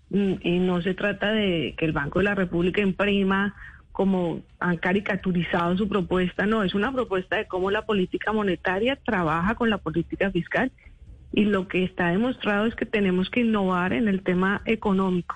Mm, 0.09 0.34
y 0.41 0.57
no 0.57 0.82
se 0.82 0.95
trata 0.95 1.32
de 1.32 1.75
que 1.77 1.86
el 1.86 1.91
Banco 1.91 2.17
de 2.17 2.25
la 2.25 2.34
República 2.34 2.82
imprima 2.82 3.53
como 3.91 4.41
han 4.59 4.77
caricaturizado 4.77 5.77
su 5.77 5.88
propuesta, 5.88 6.47
no, 6.47 6.63
es 6.63 6.73
una 6.73 6.91
propuesta 6.91 7.36
de 7.36 7.45
cómo 7.45 7.69
la 7.69 7.86
política 7.86 8.32
monetaria 8.32 8.95
trabaja 8.95 9.53
con 9.53 9.69
la 9.69 9.77
política 9.77 10.32
fiscal 10.32 10.71
y 11.34 11.45
lo 11.45 11.67
que 11.67 11.84
está 11.84 12.09
demostrado 12.09 12.65
es 12.65 12.73
que 12.73 12.88
tenemos 12.88 13.29
que 13.29 13.41
innovar 13.41 13.93
en 13.93 14.07
el 14.07 14.23
tema 14.23 14.63
económico. 14.65 15.36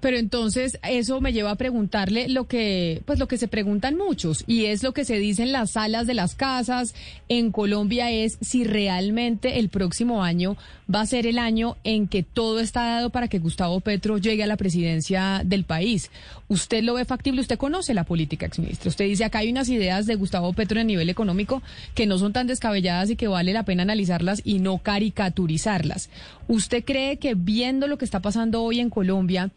Pero 0.00 0.16
entonces 0.16 0.78
eso 0.82 1.20
me 1.20 1.32
lleva 1.32 1.50
a 1.50 1.56
preguntarle 1.56 2.28
lo 2.28 2.46
que, 2.46 3.02
pues 3.04 3.18
lo 3.18 3.28
que 3.28 3.36
se 3.36 3.48
preguntan 3.48 3.96
muchos 3.96 4.44
y 4.46 4.66
es 4.66 4.82
lo 4.82 4.92
que 4.92 5.04
se 5.04 5.18
dice 5.18 5.42
en 5.42 5.52
las 5.52 5.72
salas 5.72 6.06
de 6.06 6.14
las 6.14 6.34
casas 6.34 6.94
en 7.28 7.52
Colombia 7.52 8.10
es 8.10 8.38
si 8.40 8.64
realmente 8.64 9.58
el 9.58 9.68
próximo 9.68 10.22
año 10.22 10.56
va 10.92 11.02
a 11.02 11.06
ser 11.06 11.26
el 11.26 11.38
año 11.38 11.76
en 11.84 12.08
que 12.08 12.22
todo 12.22 12.60
está 12.60 12.84
dado 12.84 13.10
para 13.10 13.28
que 13.28 13.38
Gustavo 13.38 13.80
Petro 13.80 14.18
llegue 14.18 14.42
a 14.42 14.46
la 14.46 14.56
presidencia 14.56 15.42
del 15.44 15.64
país. 15.64 16.10
¿Usted 16.48 16.82
lo 16.82 16.94
ve 16.94 17.04
factible? 17.04 17.40
¿Usted 17.40 17.58
conoce 17.58 17.94
la 17.94 18.04
política, 18.04 18.46
exministro? 18.46 18.88
Usted 18.88 19.04
dice 19.04 19.24
acá 19.24 19.38
hay 19.38 19.50
unas 19.50 19.68
ideas 19.68 20.06
de 20.06 20.16
Gustavo 20.16 20.52
Petro 20.52 20.80
a 20.80 20.84
nivel 20.84 21.08
económico 21.08 21.62
que 21.94 22.06
no 22.06 22.18
son 22.18 22.32
tan 22.32 22.46
descabelladas 22.46 23.10
y 23.10 23.16
que 23.16 23.28
vale 23.28 23.52
la 23.52 23.64
pena 23.64 23.82
analizarlas 23.82 24.42
y 24.44 24.58
no 24.58 24.78
caricaturizarlas. 24.78 26.10
¿Usted 26.48 26.84
cree 26.84 27.18
que 27.18 27.34
viendo 27.34 27.86
lo 27.86 27.98
que 27.98 28.04
está 28.04 28.20
pasando 28.20 28.62
hoy 28.62 28.80
en 28.80 28.90
Colombia, 28.90 29.50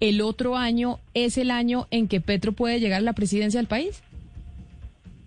el 0.00 0.20
otro 0.20 0.56
año 0.56 1.00
es 1.14 1.38
el 1.38 1.50
año 1.50 1.86
en 1.90 2.08
que 2.08 2.20
Petro 2.20 2.52
puede 2.52 2.80
llegar 2.80 2.98
a 2.98 3.02
la 3.02 3.12
presidencia 3.12 3.58
del 3.58 3.66
país? 3.66 4.02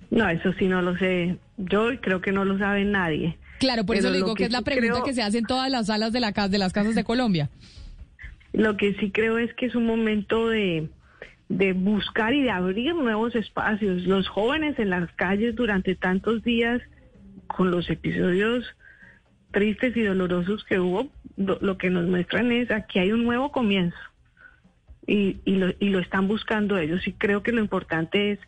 No, 0.09 0.27
eso 0.29 0.53
sí 0.53 0.67
no 0.67 0.81
lo 0.81 0.97
sé. 0.97 1.37
Yo 1.57 1.89
creo 2.01 2.21
que 2.21 2.31
no 2.31 2.45
lo 2.45 2.57
sabe 2.57 2.83
nadie. 2.83 3.37
Claro, 3.59 3.85
por 3.85 3.95
eso 3.95 4.09
le 4.09 4.17
digo 4.17 4.33
que, 4.33 4.45
es 4.45 4.51
la 4.51 4.61
pregunta 4.61 5.01
que 5.05 5.13
se 5.13 5.21
hace 5.21 5.37
en 5.37 5.45
todas 5.45 5.69
las 5.69 5.87
salas 5.87 6.11
de, 6.11 6.19
la, 6.19 6.31
de 6.31 6.57
las 6.57 6.73
casas 6.73 6.95
de 6.95 7.03
Colombia. 7.03 7.49
Lo 8.53 8.75
que 8.75 8.95
sí 8.95 9.11
creo 9.11 9.37
es 9.37 9.53
que 9.53 9.67
es 9.67 9.75
un 9.75 9.85
momento 9.85 10.49
de, 10.49 10.89
de 11.47 11.73
buscar 11.73 12.33
y 12.33 12.41
de 12.41 12.51
abrir 12.51 12.95
nuevos 12.95 13.35
espacios. 13.35 14.03
Los 14.03 14.27
jóvenes 14.27 14.79
en 14.79 14.89
las 14.89 15.11
calles 15.13 15.55
durante 15.55 15.95
tantos 15.95 16.43
días, 16.43 16.81
con 17.47 17.71
los 17.71 17.89
episodios 17.89 18.65
tristes 19.51 19.95
y 19.95 20.01
dolorosos 20.01 20.63
que 20.63 20.79
hubo, 20.79 21.09
lo, 21.37 21.59
lo 21.61 21.77
que 21.77 21.89
nos 21.89 22.07
muestran 22.07 22.51
es 22.51 22.71
aquí 22.71 22.99
hay 22.99 23.11
un 23.11 23.23
nuevo 23.25 23.51
comienzo 23.51 23.97
y, 25.05 25.37
y, 25.45 25.55
lo, 25.55 25.69
y 25.79 25.89
lo 25.89 25.99
están 25.99 26.27
buscando 26.27 26.77
ellos. 26.77 27.07
Y 27.07 27.13
creo 27.13 27.43
que 27.43 27.51
lo 27.51 27.61
importante 27.61 28.31
es 28.31 28.39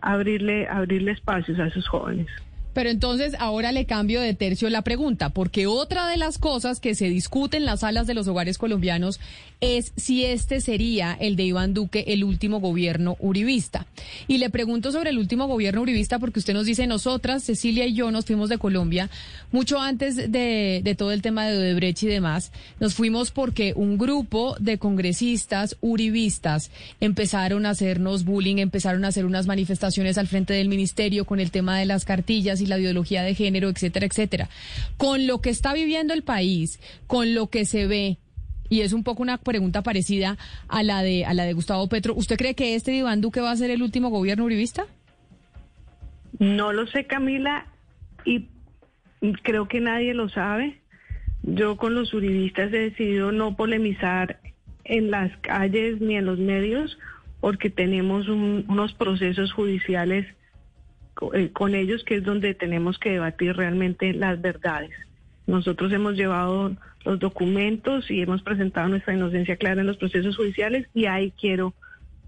abrirle, 0.00 0.68
abrirle 0.68 1.12
espacios 1.12 1.58
a 1.58 1.66
esos 1.66 1.88
jóvenes. 1.88 2.28
Pero 2.72 2.90
entonces 2.90 3.34
ahora 3.38 3.72
le 3.72 3.84
cambio 3.84 4.20
de 4.20 4.34
tercio 4.34 4.70
la 4.70 4.82
pregunta, 4.82 5.30
porque 5.30 5.66
otra 5.66 6.08
de 6.08 6.16
las 6.16 6.38
cosas 6.38 6.80
que 6.80 6.94
se 6.94 7.08
discute 7.08 7.56
en 7.56 7.64
las 7.64 7.80
salas 7.80 8.06
de 8.06 8.14
los 8.14 8.28
hogares 8.28 8.58
colombianos 8.58 9.20
es 9.60 9.92
si 9.96 10.24
este 10.24 10.60
sería 10.60 11.16
el 11.20 11.36
de 11.36 11.44
Iván 11.44 11.74
Duque 11.74 12.04
el 12.08 12.24
último 12.24 12.60
gobierno 12.60 13.16
uribista. 13.20 13.86
Y 14.26 14.38
le 14.38 14.50
pregunto 14.50 14.92
sobre 14.92 15.10
el 15.10 15.18
último 15.18 15.46
gobierno 15.46 15.82
uribista 15.82 16.18
porque 16.18 16.38
usted 16.38 16.54
nos 16.54 16.66
dice, 16.66 16.86
nosotras, 16.86 17.42
Cecilia 17.42 17.86
y 17.86 17.94
yo 17.94 18.10
nos 18.10 18.24
fuimos 18.24 18.48
de 18.48 18.58
Colombia 18.58 19.10
mucho 19.52 19.80
antes 19.80 20.16
de, 20.16 20.80
de 20.82 20.94
todo 20.94 21.12
el 21.12 21.22
tema 21.22 21.46
de 21.46 21.58
Odebrecht 21.58 22.02
y 22.04 22.06
demás. 22.06 22.52
Nos 22.78 22.94
fuimos 22.94 23.30
porque 23.30 23.72
un 23.76 23.98
grupo 23.98 24.56
de 24.58 24.78
congresistas 24.78 25.76
uribistas 25.80 26.70
empezaron 27.00 27.66
a 27.66 27.70
hacernos 27.70 28.24
bullying, 28.24 28.56
empezaron 28.58 29.04
a 29.04 29.08
hacer 29.08 29.26
unas 29.26 29.46
manifestaciones 29.46 30.18
al 30.18 30.26
frente 30.26 30.54
del 30.54 30.68
ministerio 30.68 31.24
con 31.24 31.40
el 31.40 31.50
tema 31.50 31.78
de 31.78 31.86
las 31.86 32.04
cartillas 32.04 32.59
y 32.60 32.66
la 32.66 32.78
ideología 32.78 33.22
de 33.22 33.34
género, 33.34 33.68
etcétera, 33.68 34.06
etcétera. 34.06 34.48
Con 34.96 35.26
lo 35.26 35.40
que 35.40 35.50
está 35.50 35.72
viviendo 35.72 36.14
el 36.14 36.22
país, 36.22 36.80
con 37.06 37.34
lo 37.34 37.48
que 37.48 37.64
se 37.64 37.86
ve, 37.86 38.18
y 38.68 38.82
es 38.82 38.92
un 38.92 39.02
poco 39.04 39.22
una 39.22 39.38
pregunta 39.38 39.82
parecida 39.82 40.38
a 40.68 40.82
la 40.82 41.02
de 41.02 41.24
a 41.24 41.34
la 41.34 41.44
de 41.44 41.52
Gustavo 41.52 41.88
Petro. 41.88 42.14
¿Usted 42.14 42.36
cree 42.36 42.54
que 42.54 42.74
este 42.74 42.94
Iván 42.94 43.20
Duque 43.20 43.40
va 43.40 43.50
a 43.50 43.56
ser 43.56 43.70
el 43.70 43.82
último 43.82 44.10
gobierno 44.10 44.44
uribista? 44.44 44.86
No 46.38 46.72
lo 46.72 46.86
sé, 46.86 47.04
Camila, 47.04 47.66
y 48.24 48.46
creo 49.42 49.68
que 49.68 49.80
nadie 49.80 50.14
lo 50.14 50.28
sabe. 50.28 50.78
Yo 51.42 51.76
con 51.76 51.94
los 51.94 52.14
uribistas 52.14 52.72
he 52.72 52.78
decidido 52.78 53.32
no 53.32 53.56
polemizar 53.56 54.40
en 54.84 55.10
las 55.10 55.36
calles 55.38 56.00
ni 56.00 56.16
en 56.16 56.26
los 56.26 56.38
medios 56.38 56.98
porque 57.40 57.70
tenemos 57.70 58.28
un, 58.28 58.64
unos 58.68 58.92
procesos 58.92 59.52
judiciales 59.52 60.26
eh, 61.34 61.50
con 61.52 61.74
ellos 61.74 62.04
que 62.04 62.16
es 62.16 62.24
donde 62.24 62.54
tenemos 62.54 62.98
que 62.98 63.10
debatir 63.10 63.56
realmente 63.56 64.12
las 64.12 64.40
verdades. 64.40 64.90
Nosotros 65.46 65.92
hemos 65.92 66.14
llevado 66.14 66.76
los 67.04 67.18
documentos 67.18 68.10
y 68.10 68.20
hemos 68.20 68.42
presentado 68.42 68.88
nuestra 68.88 69.14
inocencia 69.14 69.56
clara 69.56 69.80
en 69.80 69.86
los 69.86 69.96
procesos 69.96 70.36
judiciales 70.36 70.86
y 70.94 71.06
ahí 71.06 71.32
quiero 71.40 71.74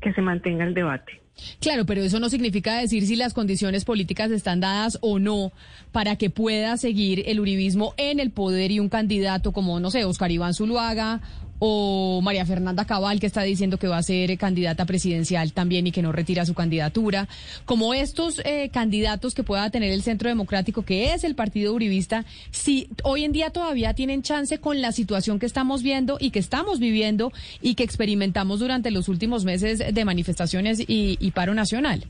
que 0.00 0.12
se 0.12 0.22
mantenga 0.22 0.64
el 0.64 0.74
debate. 0.74 1.20
Claro, 1.60 1.86
pero 1.86 2.02
eso 2.02 2.20
no 2.20 2.28
significa 2.28 2.78
decir 2.78 3.06
si 3.06 3.16
las 3.16 3.32
condiciones 3.32 3.84
políticas 3.84 4.30
están 4.30 4.60
dadas 4.60 4.98
o 5.00 5.18
no 5.18 5.52
para 5.90 6.16
que 6.16 6.30
pueda 6.30 6.76
seguir 6.76 7.24
el 7.26 7.40
uribismo 7.40 7.94
en 7.96 8.20
el 8.20 8.30
poder 8.30 8.70
y 8.70 8.80
un 8.80 8.88
candidato 8.88 9.52
como, 9.52 9.80
no 9.80 9.90
sé, 9.90 10.04
Oscar 10.04 10.30
Iván 10.30 10.54
Zuluaga 10.54 11.20
o 11.64 12.20
María 12.22 12.44
Fernanda 12.44 12.84
Cabal, 12.84 13.20
que 13.20 13.26
está 13.26 13.44
diciendo 13.44 13.78
que 13.78 13.86
va 13.86 13.96
a 13.96 14.02
ser 14.02 14.36
candidata 14.36 14.84
presidencial 14.84 15.52
también 15.52 15.86
y 15.86 15.92
que 15.92 16.02
no 16.02 16.10
retira 16.10 16.44
su 16.44 16.54
candidatura, 16.54 17.28
como 17.66 17.94
estos 17.94 18.42
eh, 18.44 18.68
candidatos 18.72 19.32
que 19.32 19.44
pueda 19.44 19.70
tener 19.70 19.92
el 19.92 20.02
Centro 20.02 20.28
Democrático, 20.28 20.82
que 20.82 21.14
es 21.14 21.22
el 21.22 21.36
partido 21.36 21.72
uribista, 21.72 22.24
si 22.50 22.88
hoy 23.04 23.22
en 23.22 23.30
día 23.30 23.50
todavía 23.50 23.94
tienen 23.94 24.22
chance 24.22 24.58
con 24.58 24.80
la 24.80 24.90
situación 24.90 25.38
que 25.38 25.46
estamos 25.46 25.84
viendo 25.84 26.16
y 26.18 26.32
que 26.32 26.40
estamos 26.40 26.80
viviendo 26.80 27.30
y 27.60 27.76
que 27.76 27.84
experimentamos 27.84 28.58
durante 28.58 28.90
los 28.90 29.08
últimos 29.08 29.44
meses 29.44 29.78
de 29.78 30.04
manifestaciones 30.04 30.80
y, 30.80 31.16
y 31.20 31.30
paro 31.30 31.54
nacional. 31.54 32.06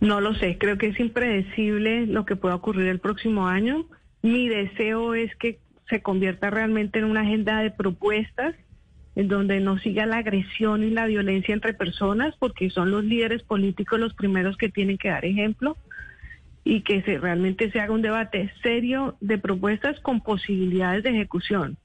No 0.00 0.20
lo 0.20 0.36
sé, 0.36 0.56
creo 0.56 0.78
que 0.78 0.86
es 0.86 1.00
impredecible 1.00 2.06
lo 2.06 2.24
que 2.24 2.36
pueda 2.36 2.54
ocurrir 2.54 2.86
el 2.86 3.00
próximo 3.00 3.48
año. 3.48 3.86
Mi 4.22 4.48
deseo 4.48 5.16
es 5.16 5.34
que 5.34 5.58
se 5.90 6.00
convierta 6.00 6.48
realmente 6.48 7.00
en 7.00 7.04
una 7.04 7.20
agenda 7.22 7.60
de 7.60 7.70
propuestas 7.70 8.54
en 9.16 9.28
donde 9.28 9.60
no 9.60 9.78
siga 9.78 10.06
la 10.06 10.18
agresión 10.18 10.84
y 10.84 10.90
la 10.90 11.06
violencia 11.06 11.52
entre 11.52 11.74
personas, 11.74 12.34
porque 12.38 12.70
son 12.70 12.90
los 12.90 13.04
líderes 13.04 13.42
políticos 13.42 13.98
los 13.98 14.14
primeros 14.14 14.56
que 14.56 14.68
tienen 14.68 14.98
que 14.98 15.08
dar 15.08 15.24
ejemplo, 15.24 15.76
y 16.64 16.82
que 16.82 17.02
se, 17.02 17.18
realmente 17.18 17.70
se 17.70 17.80
haga 17.80 17.92
un 17.92 18.02
debate 18.02 18.52
serio 18.62 19.16
de 19.20 19.38
propuestas 19.38 19.98
con 20.00 20.20
posibilidades 20.20 21.02
de 21.02 21.10
ejecución. 21.10 21.76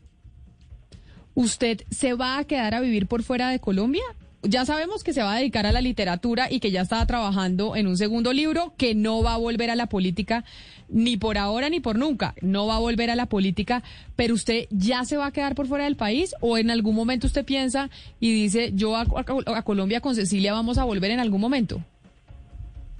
¿Usted 1.33 1.81
se 1.89 2.13
va 2.13 2.37
a 2.37 2.45
quedar 2.45 2.75
a 2.75 2.81
vivir 2.81 3.07
por 3.07 3.23
fuera 3.23 3.49
de 3.49 3.59
Colombia? 3.59 4.03
Ya 4.47 4.65
sabemos 4.65 5.03
que 5.03 5.13
se 5.13 5.23
va 5.23 5.33
a 5.33 5.37
dedicar 5.37 5.65
a 5.65 5.71
la 5.71 5.81
literatura 5.81 6.47
y 6.49 6.59
que 6.59 6.71
ya 6.71 6.81
está 6.81 7.05
trabajando 7.05 7.75
en 7.75 7.87
un 7.87 7.97
segundo 7.97 8.33
libro, 8.33 8.73
que 8.77 8.95
no 8.95 9.23
va 9.23 9.33
a 9.33 9.37
volver 9.37 9.69
a 9.69 9.75
la 9.75 9.87
política 9.87 10.43
ni 10.89 11.17
por 11.17 11.37
ahora 11.37 11.69
ni 11.69 11.79
por 11.79 11.97
nunca, 11.97 12.35
no 12.41 12.67
va 12.67 12.75
a 12.75 12.79
volver 12.79 13.09
a 13.09 13.15
la 13.15 13.25
política, 13.25 13.83
pero 14.15 14.33
usted 14.33 14.67
ya 14.69 15.03
se 15.03 15.17
va 15.17 15.27
a 15.27 15.31
quedar 15.31 15.55
por 15.55 15.67
fuera 15.67 15.85
del 15.85 15.95
país 15.95 16.35
o 16.41 16.57
en 16.57 16.69
algún 16.69 16.95
momento 16.95 17.27
usted 17.27 17.45
piensa 17.45 17.89
y 18.19 18.33
dice, 18.33 18.71
yo 18.73 18.95
a 18.95 19.61
Colombia 19.63 20.01
con 20.01 20.15
Cecilia 20.15 20.53
vamos 20.53 20.77
a 20.77 20.83
volver 20.83 21.11
en 21.11 21.19
algún 21.19 21.41
momento. 21.41 21.81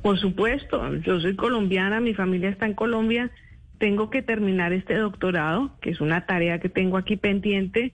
Por 0.01 0.19
supuesto, 0.19 0.95
yo 0.97 1.19
soy 1.19 1.35
colombiana, 1.35 1.99
mi 1.99 2.13
familia 2.13 2.49
está 2.49 2.65
en 2.65 2.73
Colombia, 2.73 3.31
tengo 3.79 4.09
que 4.09 4.21
terminar 4.21 4.71
este 4.73 4.95
doctorado, 4.95 5.71
que 5.81 5.89
es 5.89 6.01
una 6.01 6.25
tarea 6.25 6.59
que 6.59 6.69
tengo 6.69 6.97
aquí 6.97 7.17
pendiente, 7.17 7.93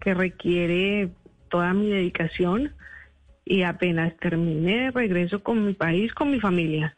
que 0.00 0.14
requiere 0.14 1.10
toda 1.50 1.74
mi 1.74 1.88
dedicación 1.88 2.72
y 3.50 3.64
apenas 3.64 4.16
termine 4.18 4.92
regreso 4.92 5.42
con 5.42 5.66
mi 5.66 5.74
país, 5.74 6.14
con 6.14 6.30
mi 6.30 6.38
familia. 6.38 6.96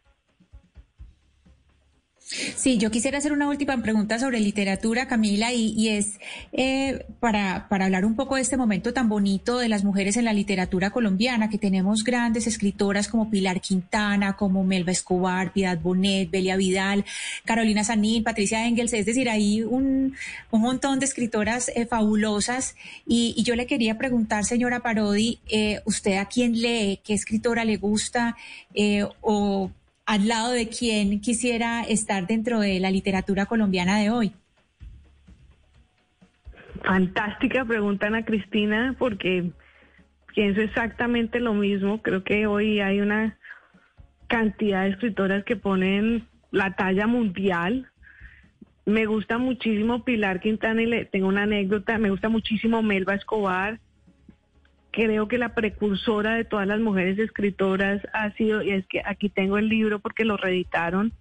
Sí, 2.33 2.79
yo 2.79 2.91
quisiera 2.91 3.19
hacer 3.19 3.33
una 3.33 3.47
última 3.47 3.77
pregunta 3.83 4.19
sobre 4.19 4.41
literatura, 4.41 5.07
Camila, 5.07 5.53
y, 5.53 5.89
es 5.89 6.19
eh, 6.53 7.05
para, 7.21 7.69
para 7.69 7.85
hablar 7.85 8.07
un 8.07 8.17
poco 8.17 8.37
de 8.37 8.43
este 8.43 8.57
momento 8.57 8.95
tan 8.95 9.11
bonito 9.11 9.59
de 9.59 9.69
las 9.69 9.85
mujeres 9.85 10.17
en 10.17 10.25
la 10.25 10.33
literatura 10.33 10.91
colombiana, 10.91 11.51
que 11.51 11.59
tenemos 11.59 12.05
grandes 12.05 12.47
escritoras 12.47 13.09
como 13.09 13.31
Pilar 13.31 13.61
Quintana, 13.61 14.35
como 14.35 14.65
Melba 14.65 14.93
Escobar, 14.93 15.53
Piedad 15.53 15.79
Bonet, 15.79 16.31
Belia 16.31 16.57
Vidal, 16.57 17.05
Carolina 17.45 17.85
Sanín, 17.85 18.25
Patricia 18.25 18.67
Engels, 18.67 18.95
es 18.95 19.05
decir, 19.05 19.29
hay 19.29 19.63
un, 19.63 20.15
un 20.51 20.61
montón 20.61 21.01
de 21.01 21.05
escritoras 21.05 21.71
eh, 21.75 21.85
fabulosas. 21.85 22.77
Y, 23.07 23.43
yo 23.43 23.57
le 23.57 23.67
quería 23.67 23.99
preguntar, 23.99 24.45
señora 24.45 24.81
Parodi, 24.81 25.41
eh, 25.51 25.81
¿usted 25.85 26.17
a 26.17 26.27
quién 26.27 26.61
lee? 26.63 27.01
¿Qué 27.05 27.13
escritora 27.13 27.65
le 27.65 27.77
gusta? 27.77 28.37
¿O 29.21 29.71
al 30.07 30.29
lado 30.29 30.53
de 30.53 30.69
quién 30.69 31.21
quisiera 31.21 31.83
estar 31.83 32.27
dentro 32.27 32.61
de 32.61 32.81
la 32.81 32.91
literatura 32.91 33.47
colombiana 33.47 33.99
de 33.99 34.11
hoy? 34.11 34.33
Fantástica 36.85 37.65
pregunta, 37.65 38.09
Ana 38.09 38.25
Cristina, 38.25 38.97
porque 38.99 39.51
pienso 40.35 40.61
exactamente 40.61 41.39
lo 41.39 41.55
mismo. 41.55 42.03
Creo 42.03 42.25
que 42.25 42.47
hoy 42.47 42.81
hay 42.81 43.01
una 43.01 43.39
cantidad 44.27 44.83
de 44.83 44.91
escritoras 44.91 45.45
que 45.45 45.57
ponen 45.57 46.27
la 46.51 46.75
talla 46.75 47.07
mundial. 47.07 47.89
Me 48.85 49.07
gusta 49.07 49.39
muchísimo 49.39 50.05
Pilar 50.05 50.41
Quintana 50.41 50.83
y 50.83 50.87
le 50.87 51.05
tengo 51.05 51.29
una 51.29 51.45
anécdota. 51.45 51.99
Me 51.99 52.11
gusta 52.11 52.29
muchísimo 52.29 52.83
Melba 52.83 53.15
Escobar 53.15 53.79
creo 54.93 55.27
que 55.27 55.39
la 55.39 55.55
precursora 55.55 56.35
de 56.35 56.45
todas 56.45 56.67
las 56.67 56.79
mujeres 56.79 57.19
escritoras 57.19 58.01
ha 58.13 58.31
sido, 58.33 58.63
y 58.63 58.71
es 58.71 58.87
que 58.87 59.03
aquí 59.05 59.29
tengo 59.29 59.59
el 59.59 59.69
libro 59.69 59.99
porque 59.99 60.25
lo 60.25 60.37
reeditaron, 60.37 61.13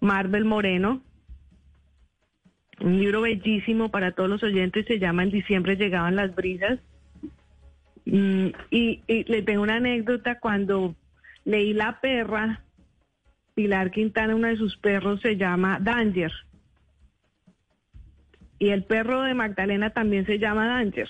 Marvel 0.00 0.44
Moreno, 0.44 1.00
un 2.80 2.98
libro 2.98 3.22
bellísimo 3.22 3.90
para 3.90 4.12
todos 4.12 4.28
los 4.28 4.42
oyentes, 4.42 4.86
se 4.86 4.98
llama 4.98 5.22
En 5.22 5.30
diciembre 5.30 5.76
llegaban 5.76 6.16
las 6.16 6.34
brisas. 6.34 6.80
Mm, 8.04 8.48
y, 8.70 9.02
le 9.06 9.42
tengo 9.42 9.62
una 9.62 9.76
anécdota 9.76 10.38
cuando 10.38 10.94
leí 11.44 11.74
La 11.74 12.00
perra, 12.00 12.62
Pilar 13.54 13.90
Quintana, 13.90 14.34
uno 14.34 14.48
de 14.48 14.56
sus 14.56 14.76
perros 14.76 15.20
se 15.20 15.36
llama 15.36 15.78
Danger. 15.80 16.32
Y 18.58 18.70
el 18.70 18.84
perro 18.84 19.22
de 19.22 19.34
Magdalena 19.34 19.90
también 19.90 20.26
se 20.26 20.38
llama 20.38 20.66
Danger. 20.66 21.08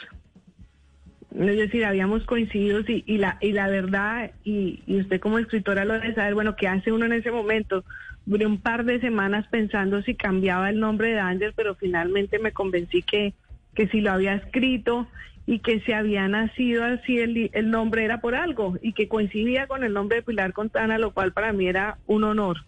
Es 1.35 1.57
decir, 1.57 1.85
habíamos 1.85 2.24
coincidido 2.24 2.81
y, 2.81 3.05
y, 3.07 3.18
la, 3.18 3.37
y 3.41 3.53
la 3.53 3.68
verdad, 3.68 4.31
y, 4.45 4.83
y, 4.87 5.01
usted 5.01 5.20
como 5.20 5.39
escritora 5.39 5.85
lo 5.85 5.95
debe 5.95 6.14
saber, 6.14 6.35
bueno, 6.35 6.57
¿qué 6.57 6.68
hace 6.68 6.91
uno 6.91 7.05
en 7.05 7.12
ese 7.12 7.31
momento? 7.31 7.85
Duré 8.24 8.47
un 8.47 8.59
par 8.59 8.85
de 8.85 9.01
semanas 9.01 9.47
pensando 9.51 10.03
si 10.03 10.14
cambiaba 10.14 10.70
el 10.70 10.81
nombre 10.81 11.12
de 11.12 11.20
Ángel, 11.20 11.53
pero 11.55 11.74
finalmente 11.74 12.39
me 12.39 12.53
convencí 12.53 13.03
que, 13.03 13.35
que 13.74 13.89
si 13.89 14.01
lo 14.01 14.12
había 14.12 14.35
escrito 14.35 15.07
y 15.47 15.61
que 15.61 15.81
si 15.81 15.93
había 15.93 16.29
nacido 16.29 16.85
así 16.85 17.18
el, 17.18 17.51
el 17.53 17.70
nombre 17.70 18.05
era 18.05 18.20
por 18.20 18.35
algo 18.35 18.79
y 18.83 18.93
que 18.93 19.09
coincidía 19.09 19.66
con 19.66 19.85
el 19.85 19.93
nombre 19.93 20.16
de 20.16 20.22
Pilar 20.22 20.53
Contana, 20.53 20.99
lo 20.99 21.12
cual 21.12 21.33
para 21.33 21.53
mí 21.53 21.66
era 21.66 21.99
un 22.07 22.24
honor. 22.24 22.64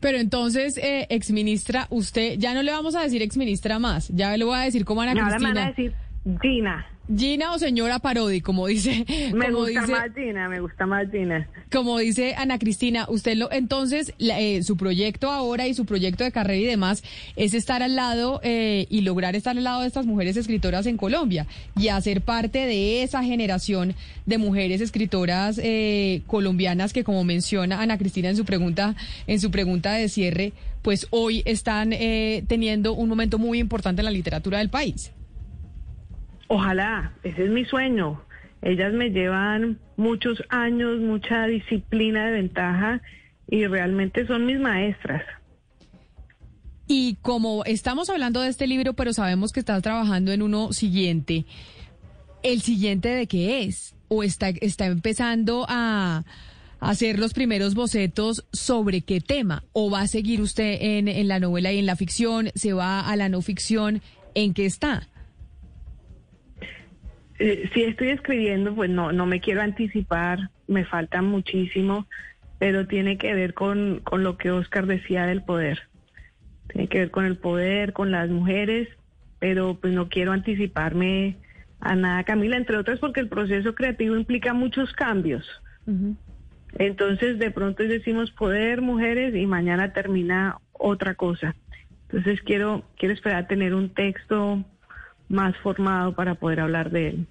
Pero 0.00 0.18
entonces, 0.18 0.78
eh, 0.78 1.06
exministra, 1.10 1.86
usted, 1.90 2.34
ya 2.38 2.54
no 2.54 2.62
le 2.62 2.72
vamos 2.72 2.94
a 2.94 3.02
decir 3.02 3.22
exministra 3.22 3.78
más, 3.78 4.08
ya 4.08 4.36
le 4.36 4.44
voy 4.44 4.56
a 4.56 4.62
decir 4.62 4.84
como 4.84 5.02
Ana 5.02 5.12
Cristina. 5.12 5.36
Ahora 5.36 5.48
me 5.48 5.54
van 5.54 5.64
a 5.64 5.68
decir 5.68 5.92
Gina. 6.40 6.86
Gina 7.16 7.52
o 7.52 7.58
señora 7.58 7.98
Parodi, 7.98 8.40
como 8.40 8.66
dice. 8.66 9.04
Me 9.34 9.50
gusta 9.50 9.86
más 9.86 10.14
Gina, 10.14 10.48
me 10.48 10.60
gusta 10.60 10.86
más 10.86 11.10
Gina. 11.10 11.48
Como 11.72 11.98
dice 11.98 12.34
Ana 12.36 12.58
Cristina, 12.58 13.06
usted 13.08 13.36
lo, 13.36 13.50
entonces, 13.50 14.14
eh, 14.18 14.62
su 14.62 14.76
proyecto 14.76 15.30
ahora 15.30 15.66
y 15.66 15.74
su 15.74 15.86
proyecto 15.86 16.24
de 16.24 16.32
carrera 16.32 16.60
y 16.60 16.66
demás 16.66 17.02
es 17.36 17.54
estar 17.54 17.82
al 17.82 17.96
lado 17.96 18.40
eh, 18.44 18.86
y 18.90 19.00
lograr 19.00 19.34
estar 19.34 19.56
al 19.56 19.64
lado 19.64 19.80
de 19.80 19.88
estas 19.88 20.06
mujeres 20.06 20.36
escritoras 20.36 20.86
en 20.86 20.96
Colombia 20.96 21.46
y 21.76 21.88
hacer 21.88 22.20
parte 22.20 22.66
de 22.66 23.02
esa 23.02 23.24
generación 23.24 23.94
de 24.26 24.38
mujeres 24.38 24.80
escritoras 24.80 25.60
eh, 25.62 26.22
colombianas 26.26 26.92
que, 26.92 27.04
como 27.04 27.24
menciona 27.24 27.82
Ana 27.82 27.98
Cristina 27.98 28.28
en 28.28 28.36
su 28.36 28.44
pregunta, 28.44 28.94
en 29.26 29.40
su 29.40 29.50
pregunta 29.50 29.94
de 29.94 30.08
cierre, 30.08 30.52
pues 30.82 31.08
hoy 31.10 31.42
están 31.44 31.90
teniendo 31.90 32.94
un 32.94 33.08
momento 33.08 33.38
muy 33.38 33.58
importante 33.58 34.00
en 34.00 34.06
la 34.06 34.10
literatura 34.10 34.58
del 34.58 34.70
país. 34.70 35.12
Ojalá, 36.52 37.12
ese 37.22 37.44
es 37.44 37.50
mi 37.50 37.64
sueño. 37.64 38.20
Ellas 38.60 38.92
me 38.92 39.10
llevan 39.10 39.78
muchos 39.96 40.42
años, 40.48 40.98
mucha 40.98 41.46
disciplina 41.46 42.26
de 42.26 42.32
ventaja 42.32 43.00
y 43.46 43.68
realmente 43.68 44.26
son 44.26 44.46
mis 44.46 44.58
maestras. 44.58 45.22
Y 46.88 47.18
como 47.22 47.64
estamos 47.66 48.10
hablando 48.10 48.40
de 48.40 48.48
este 48.48 48.66
libro, 48.66 48.94
pero 48.94 49.12
sabemos 49.12 49.52
que 49.52 49.60
estás 49.60 49.80
trabajando 49.80 50.32
en 50.32 50.42
uno 50.42 50.72
siguiente, 50.72 51.46
¿el 52.42 52.62
siguiente 52.62 53.10
de 53.10 53.28
qué 53.28 53.62
es? 53.62 53.94
¿O 54.08 54.24
está, 54.24 54.48
está 54.48 54.86
empezando 54.86 55.66
a, 55.68 56.24
hacer 56.80 57.20
los 57.20 57.32
primeros 57.32 57.74
bocetos 57.74 58.44
sobre 58.52 59.02
qué 59.02 59.20
tema? 59.20 59.62
¿O 59.72 59.88
va 59.88 60.00
a 60.00 60.08
seguir 60.08 60.40
usted 60.40 60.78
en, 60.80 61.06
en 61.06 61.28
la 61.28 61.38
novela 61.38 61.70
y 61.70 61.78
en 61.78 61.86
la 61.86 61.94
ficción? 61.94 62.50
¿Se 62.56 62.72
va 62.72 63.08
a 63.08 63.14
la 63.14 63.28
no 63.28 63.40
ficción? 63.40 64.02
¿En 64.34 64.52
qué 64.52 64.66
está? 64.66 65.09
Eh, 67.42 67.70
si 67.72 67.84
estoy 67.84 68.08
escribiendo, 68.08 68.74
pues 68.74 68.90
no, 68.90 69.12
no 69.12 69.24
me 69.24 69.40
quiero 69.40 69.62
anticipar, 69.62 70.50
me 70.68 70.84
falta 70.84 71.22
muchísimo, 71.22 72.06
pero 72.58 72.86
tiene 72.86 73.16
que 73.16 73.32
ver 73.32 73.54
con, 73.54 74.00
con 74.04 74.22
lo 74.22 74.36
que 74.36 74.50
Oscar 74.50 74.86
decía 74.86 75.24
del 75.24 75.42
poder. 75.42 75.88
Tiene 76.68 76.88
que 76.88 76.98
ver 76.98 77.10
con 77.10 77.24
el 77.24 77.38
poder, 77.38 77.94
con 77.94 78.10
las 78.10 78.28
mujeres, 78.28 78.88
pero 79.38 79.78
pues 79.80 79.94
no 79.94 80.10
quiero 80.10 80.32
anticiparme 80.32 81.38
a 81.80 81.96
nada, 81.96 82.24
Camila, 82.24 82.58
entre 82.58 82.76
otras 82.76 82.98
porque 82.98 83.20
el 83.20 83.28
proceso 83.30 83.74
creativo 83.74 84.16
implica 84.16 84.52
muchos 84.52 84.92
cambios. 84.92 85.46
Entonces, 86.74 87.38
de 87.38 87.50
pronto 87.50 87.82
decimos 87.84 88.30
poder, 88.32 88.82
mujeres, 88.82 89.34
y 89.34 89.46
mañana 89.46 89.94
termina 89.94 90.58
otra 90.72 91.14
cosa. 91.14 91.56
Entonces, 92.02 92.42
quiero, 92.42 92.84
quiero 92.98 93.14
esperar 93.14 93.44
a 93.44 93.46
tener 93.46 93.74
un 93.74 93.88
texto 93.88 94.62
más 95.30 95.56
formado 95.62 96.12
para 96.14 96.34
poder 96.34 96.60
hablar 96.60 96.90
de 96.90 97.08
él. 97.08 97.26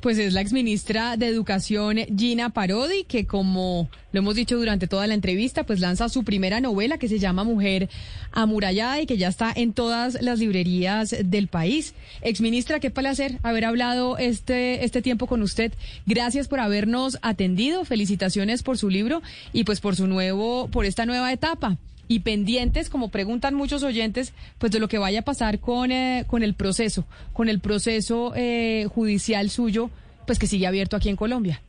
Pues 0.00 0.18
es 0.18 0.32
la 0.32 0.40
exministra 0.40 1.16
de 1.16 1.28
Educación 1.28 1.96
Gina 2.16 2.50
Parodi, 2.50 3.04
que 3.04 3.26
como 3.26 3.88
lo 4.10 4.18
hemos 4.18 4.34
dicho 4.34 4.56
durante 4.56 4.88
toda 4.88 5.06
la 5.06 5.14
entrevista, 5.14 5.64
pues 5.64 5.80
lanza 5.80 6.08
su 6.08 6.24
primera 6.24 6.60
novela 6.60 6.98
que 6.98 7.08
se 7.08 7.18
llama 7.18 7.44
Mujer 7.44 7.88
Amurallada 8.32 9.00
y 9.00 9.06
que 9.06 9.16
ya 9.16 9.28
está 9.28 9.52
en 9.54 9.72
todas 9.72 10.20
las 10.20 10.40
librerías 10.40 11.14
del 11.24 11.48
país. 11.48 11.94
Exministra, 12.20 12.80
qué 12.80 12.90
placer 12.90 13.38
haber 13.42 13.64
hablado 13.64 14.18
este, 14.18 14.84
este 14.84 15.02
tiempo 15.02 15.26
con 15.26 15.40
usted. 15.40 15.72
Gracias 16.04 16.48
por 16.48 16.60
habernos 16.60 17.18
atendido. 17.22 17.84
Felicitaciones 17.84 18.62
por 18.62 18.76
su 18.76 18.90
libro 18.90 19.22
y 19.52 19.64
pues 19.64 19.80
por 19.80 19.96
su 19.96 20.06
nuevo, 20.06 20.68
por 20.68 20.84
esta 20.84 21.06
nueva 21.06 21.32
etapa 21.32 21.78
y 22.12 22.20
pendientes, 22.20 22.90
como 22.90 23.10
preguntan 23.10 23.54
muchos 23.54 23.82
oyentes, 23.82 24.34
pues 24.58 24.70
de 24.70 24.80
lo 24.80 24.88
que 24.88 24.98
vaya 24.98 25.20
a 25.20 25.24
pasar 25.24 25.60
con, 25.60 25.90
eh, 25.90 26.24
con 26.26 26.42
el 26.42 26.54
proceso, 26.54 27.06
con 27.32 27.48
el 27.48 27.58
proceso 27.58 28.34
eh, 28.36 28.86
judicial 28.90 29.48
suyo, 29.48 29.88
pues 30.26 30.38
que 30.38 30.46
sigue 30.46 30.66
abierto 30.66 30.96
aquí 30.96 31.08
en 31.08 31.16
Colombia. 31.16 31.62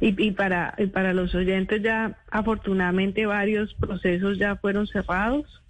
Y, 0.00 0.14
y, 0.22 0.32
para, 0.32 0.74
y 0.76 0.86
para 0.86 1.14
los 1.14 1.34
oyentes 1.34 1.82
ya 1.82 2.18
afortunadamente 2.30 3.24
varios 3.24 3.72
procesos 3.74 4.38
ya 4.38 4.56
fueron 4.56 4.86
cerrados 4.86 5.62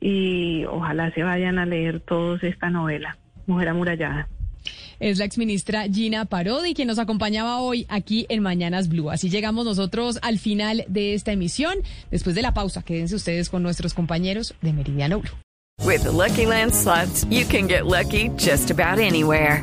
y 0.00 0.64
ojalá 0.66 1.10
se 1.10 1.24
vayan 1.24 1.58
a 1.58 1.66
leer 1.66 1.98
todos 1.98 2.44
esta 2.44 2.70
novela, 2.70 3.18
Mujer 3.46 3.68
Amurallada 3.68 4.28
es 5.00 5.18
la 5.18 5.24
exministra 5.24 5.86
Gina 5.88 6.24
Parodi, 6.24 6.74
quien 6.74 6.88
nos 6.88 6.98
acompañaba 6.98 7.60
hoy 7.60 7.86
aquí 7.88 8.26
en 8.28 8.42
Mañanas 8.42 8.88
Blue. 8.88 9.10
Así 9.10 9.30
llegamos 9.30 9.64
nosotros 9.64 10.18
al 10.22 10.38
final 10.38 10.84
de 10.88 11.14
esta 11.14 11.32
emisión. 11.32 11.76
Después 12.10 12.34
de 12.34 12.42
la 12.42 12.54
pausa, 12.54 12.82
quédense 12.82 13.14
ustedes 13.14 13.48
con 13.48 13.62
nuestros 13.62 13.94
compañeros 13.94 14.54
de 14.62 14.72
Meridiano 14.72 15.20
Blue. 15.20 15.30
With 15.84 16.04
Lucky 16.04 16.44
Land 16.44 16.72
you 17.30 17.46
can 17.46 17.68
get 17.68 17.86
lucky 17.86 18.30
just 18.36 18.70
about 18.70 18.98
anywhere. 18.98 19.62